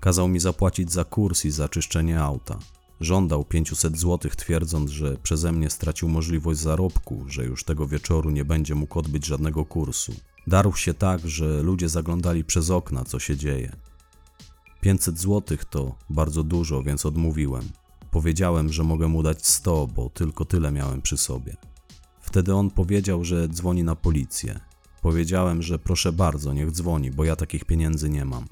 Kazał 0.00 0.28
mi 0.28 0.40
zapłacić 0.40 0.92
za 0.92 1.04
kurs 1.04 1.44
i 1.44 1.50
za 1.50 1.68
czyszczenie 1.68 2.20
auta. 2.20 2.58
Żądał 3.00 3.44
500 3.44 3.98
zł, 3.98 4.30
twierdząc, 4.36 4.90
że 4.90 5.16
przeze 5.22 5.52
mnie 5.52 5.70
stracił 5.70 6.08
możliwość 6.08 6.60
zarobku, 6.60 7.24
że 7.28 7.44
już 7.44 7.64
tego 7.64 7.86
wieczoru 7.86 8.30
nie 8.30 8.44
będzie 8.44 8.74
mógł 8.74 8.98
odbyć 8.98 9.26
żadnego 9.26 9.64
kursu. 9.64 10.14
Darł 10.46 10.72
się 10.72 10.94
tak, 10.94 11.28
że 11.28 11.62
ludzie 11.62 11.88
zaglądali 11.88 12.44
przez 12.44 12.70
okna, 12.70 13.04
co 13.04 13.18
się 13.18 13.36
dzieje. 13.36 13.76
500 14.80 15.18
złotych 15.18 15.64
to 15.64 15.94
bardzo 16.10 16.42
dużo, 16.42 16.82
więc 16.82 17.06
odmówiłem. 17.06 17.68
Powiedziałem, 18.10 18.72
że 18.72 18.84
mogę 18.84 19.08
mu 19.08 19.22
dać 19.22 19.46
100, 19.46 19.86
bo 19.86 20.10
tylko 20.10 20.44
tyle 20.44 20.72
miałem 20.72 21.02
przy 21.02 21.16
sobie. 21.16 21.56
Wtedy 22.20 22.54
on 22.54 22.70
powiedział, 22.70 23.24
że 23.24 23.48
dzwoni 23.48 23.84
na 23.84 23.96
policję. 23.96 24.71
Powiedziałem, 25.02 25.62
że 25.62 25.78
proszę 25.78 26.12
bardzo, 26.12 26.52
niech 26.52 26.70
dzwoni, 26.70 27.10
bo 27.10 27.24
ja 27.24 27.36
takich 27.36 27.64
pieniędzy 27.64 28.10
nie 28.10 28.24
mam. 28.24 28.46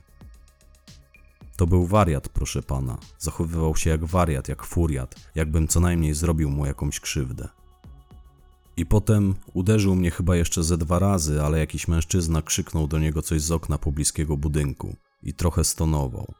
To 1.56 1.66
był 1.66 1.86
wariat, 1.86 2.28
proszę 2.28 2.62
pana. 2.62 2.98
Zachowywał 3.18 3.76
się 3.76 3.90
jak 3.90 4.04
wariat, 4.04 4.48
jak 4.48 4.64
furiat, 4.64 5.14
jakbym 5.34 5.68
co 5.68 5.80
najmniej 5.80 6.14
zrobił 6.14 6.50
mu 6.50 6.66
jakąś 6.66 7.00
krzywdę. 7.00 7.48
I 8.76 8.86
potem 8.86 9.34
uderzył 9.54 9.96
mnie 9.96 10.10
chyba 10.10 10.36
jeszcze 10.36 10.62
ze 10.62 10.78
dwa 10.78 10.98
razy, 10.98 11.42
ale 11.42 11.58
jakiś 11.58 11.88
mężczyzna 11.88 12.42
krzyknął 12.42 12.88
do 12.88 12.98
niego 12.98 13.22
coś 13.22 13.42
z 13.42 13.50
okna 13.50 13.78
pobliskiego 13.78 14.36
budynku 14.36 14.96
i 15.22 15.34
trochę 15.34 15.64
stonował. 15.64 16.34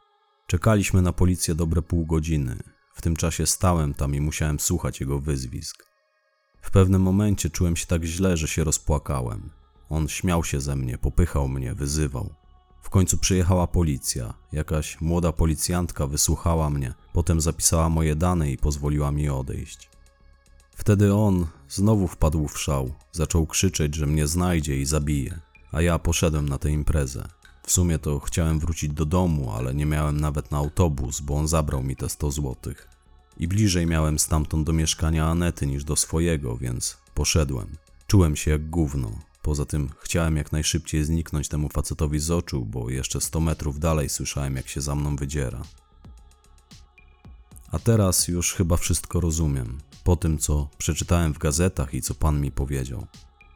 Czekaliśmy 0.46 1.02
na 1.02 1.12
policję 1.12 1.54
dobre 1.54 1.82
pół 1.82 2.06
godziny. 2.06 2.62
W 2.94 3.02
tym 3.02 3.16
czasie 3.16 3.46
stałem 3.46 3.94
tam 3.94 4.14
i 4.14 4.20
musiałem 4.20 4.60
słuchać 4.60 5.00
jego 5.00 5.20
wyzwisk. 5.20 5.86
W 6.62 6.70
pewnym 6.70 7.02
momencie 7.02 7.50
czułem 7.50 7.76
się 7.76 7.86
tak 7.86 8.04
źle, 8.04 8.36
że 8.36 8.48
się 8.48 8.64
rozpłakałem. 8.64 9.59
On 9.90 10.08
śmiał 10.08 10.44
się 10.44 10.60
ze 10.60 10.76
mnie, 10.76 10.98
popychał 10.98 11.48
mnie, 11.48 11.74
wyzywał. 11.74 12.30
W 12.82 12.90
końcu 12.90 13.18
przyjechała 13.18 13.66
policja. 13.66 14.34
Jakaś 14.52 15.00
młoda 15.00 15.32
policjantka 15.32 16.06
wysłuchała 16.06 16.70
mnie, 16.70 16.94
potem 17.12 17.40
zapisała 17.40 17.88
moje 17.88 18.16
dane 18.16 18.50
i 18.50 18.58
pozwoliła 18.58 19.12
mi 19.12 19.28
odejść. 19.28 19.90
Wtedy 20.76 21.14
on 21.14 21.46
znowu 21.68 22.08
wpadł 22.08 22.48
w 22.48 22.60
szał. 22.60 22.94
Zaczął 23.12 23.46
krzyczeć, 23.46 23.94
że 23.94 24.06
mnie 24.06 24.26
znajdzie 24.26 24.76
i 24.76 24.84
zabije, 24.84 25.40
a 25.72 25.82
ja 25.82 25.98
poszedłem 25.98 26.48
na 26.48 26.58
tę 26.58 26.70
imprezę. 26.70 27.28
W 27.62 27.72
sumie 27.72 27.98
to 27.98 28.20
chciałem 28.20 28.58
wrócić 28.60 28.92
do 28.92 29.04
domu, 29.04 29.52
ale 29.52 29.74
nie 29.74 29.86
miałem 29.86 30.20
nawet 30.20 30.50
na 30.50 30.58
autobus, 30.58 31.20
bo 31.20 31.34
on 31.34 31.48
zabrał 31.48 31.82
mi 31.82 31.96
te 31.96 32.08
100 32.08 32.30
złotych. 32.30 32.88
I 33.36 33.48
bliżej 33.48 33.86
miałem 33.86 34.18
stamtąd 34.18 34.66
do 34.66 34.72
mieszkania 34.72 35.26
Anety 35.26 35.66
niż 35.66 35.84
do 35.84 35.96
swojego, 35.96 36.56
więc 36.56 36.98
poszedłem. 37.14 37.76
Czułem 38.06 38.36
się 38.36 38.50
jak 38.50 38.70
gówno. 38.70 39.29
Poza 39.42 39.64
tym 39.64 39.90
chciałem 40.00 40.36
jak 40.36 40.52
najszybciej 40.52 41.04
zniknąć 41.04 41.48
temu 41.48 41.68
facetowi 41.68 42.18
z 42.18 42.30
oczu, 42.30 42.64
bo 42.66 42.90
jeszcze 42.90 43.20
100 43.20 43.40
metrów 43.40 43.78
dalej 43.78 44.08
słyszałem 44.08 44.56
jak 44.56 44.68
się 44.68 44.80
za 44.80 44.94
mną 44.94 45.16
wydziera. 45.16 45.62
A 47.72 47.78
teraz 47.78 48.28
już 48.28 48.54
chyba 48.54 48.76
wszystko 48.76 49.20
rozumiem. 49.20 49.78
Po 50.04 50.16
tym, 50.16 50.38
co 50.38 50.68
przeczytałem 50.78 51.34
w 51.34 51.38
gazetach 51.38 51.94
i 51.94 52.02
co 52.02 52.14
pan 52.14 52.40
mi 52.40 52.50
powiedział. 52.50 53.06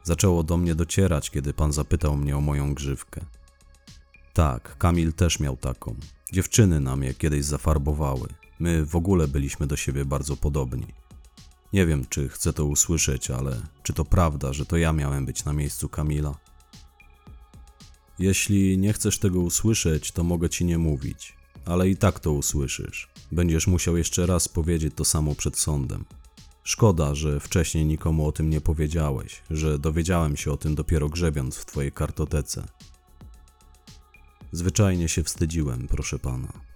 Zaczęło 0.03 0.43
do 0.43 0.57
mnie 0.57 0.75
docierać, 0.75 1.29
kiedy 1.29 1.53
pan 1.53 1.71
zapytał 1.71 2.17
mnie 2.17 2.37
o 2.37 2.41
moją 2.41 2.73
grzywkę. 2.73 3.21
Tak, 4.33 4.77
Kamil 4.77 5.13
też 5.13 5.39
miał 5.39 5.57
taką. 5.57 5.95
Dziewczyny 6.33 6.79
nam 6.79 7.03
je 7.03 7.13
kiedyś 7.13 7.45
zafarbowały. 7.45 8.27
My 8.59 8.85
w 8.85 8.95
ogóle 8.95 9.27
byliśmy 9.27 9.67
do 9.67 9.75
siebie 9.75 10.05
bardzo 10.05 10.37
podobni. 10.37 10.87
Nie 11.75 11.85
wiem, 11.85 12.05
czy 12.09 12.29
chcę 12.29 12.53
to 12.53 12.65
usłyszeć, 12.65 13.31
ale 13.31 13.61
czy 13.83 13.93
to 13.93 14.05
prawda, 14.05 14.53
że 14.53 14.65
to 14.65 14.77
ja 14.77 14.93
miałem 14.93 15.25
być 15.25 15.45
na 15.45 15.53
miejscu 15.53 15.89
Kamila? 15.89 16.35
Jeśli 18.19 18.77
nie 18.77 18.93
chcesz 18.93 19.19
tego 19.19 19.39
usłyszeć, 19.39 20.11
to 20.11 20.23
mogę 20.23 20.49
ci 20.49 20.65
nie 20.65 20.77
mówić, 20.77 21.35
ale 21.65 21.89
i 21.89 21.97
tak 21.97 22.19
to 22.19 22.31
usłyszysz. 22.31 23.09
Będziesz 23.31 23.67
musiał 23.67 23.97
jeszcze 23.97 24.25
raz 24.25 24.47
powiedzieć 24.47 24.93
to 24.95 25.05
samo 25.05 25.35
przed 25.35 25.57
sądem. 25.57 26.05
Szkoda, 26.63 27.15
że 27.15 27.39
wcześniej 27.39 27.85
nikomu 27.85 28.27
o 28.27 28.31
tym 28.31 28.49
nie 28.49 28.61
powiedziałeś, 28.61 29.41
że 29.49 29.79
dowiedziałem 29.79 30.37
się 30.37 30.51
o 30.51 30.57
tym 30.57 30.75
dopiero 30.75 31.09
grzebiąc 31.09 31.55
w 31.55 31.65
twojej 31.65 31.91
kartotece. 31.91 32.67
Zwyczajnie 34.51 35.09
się 35.09 35.23
wstydziłem, 35.23 35.87
proszę 35.87 36.19
pana. 36.19 36.74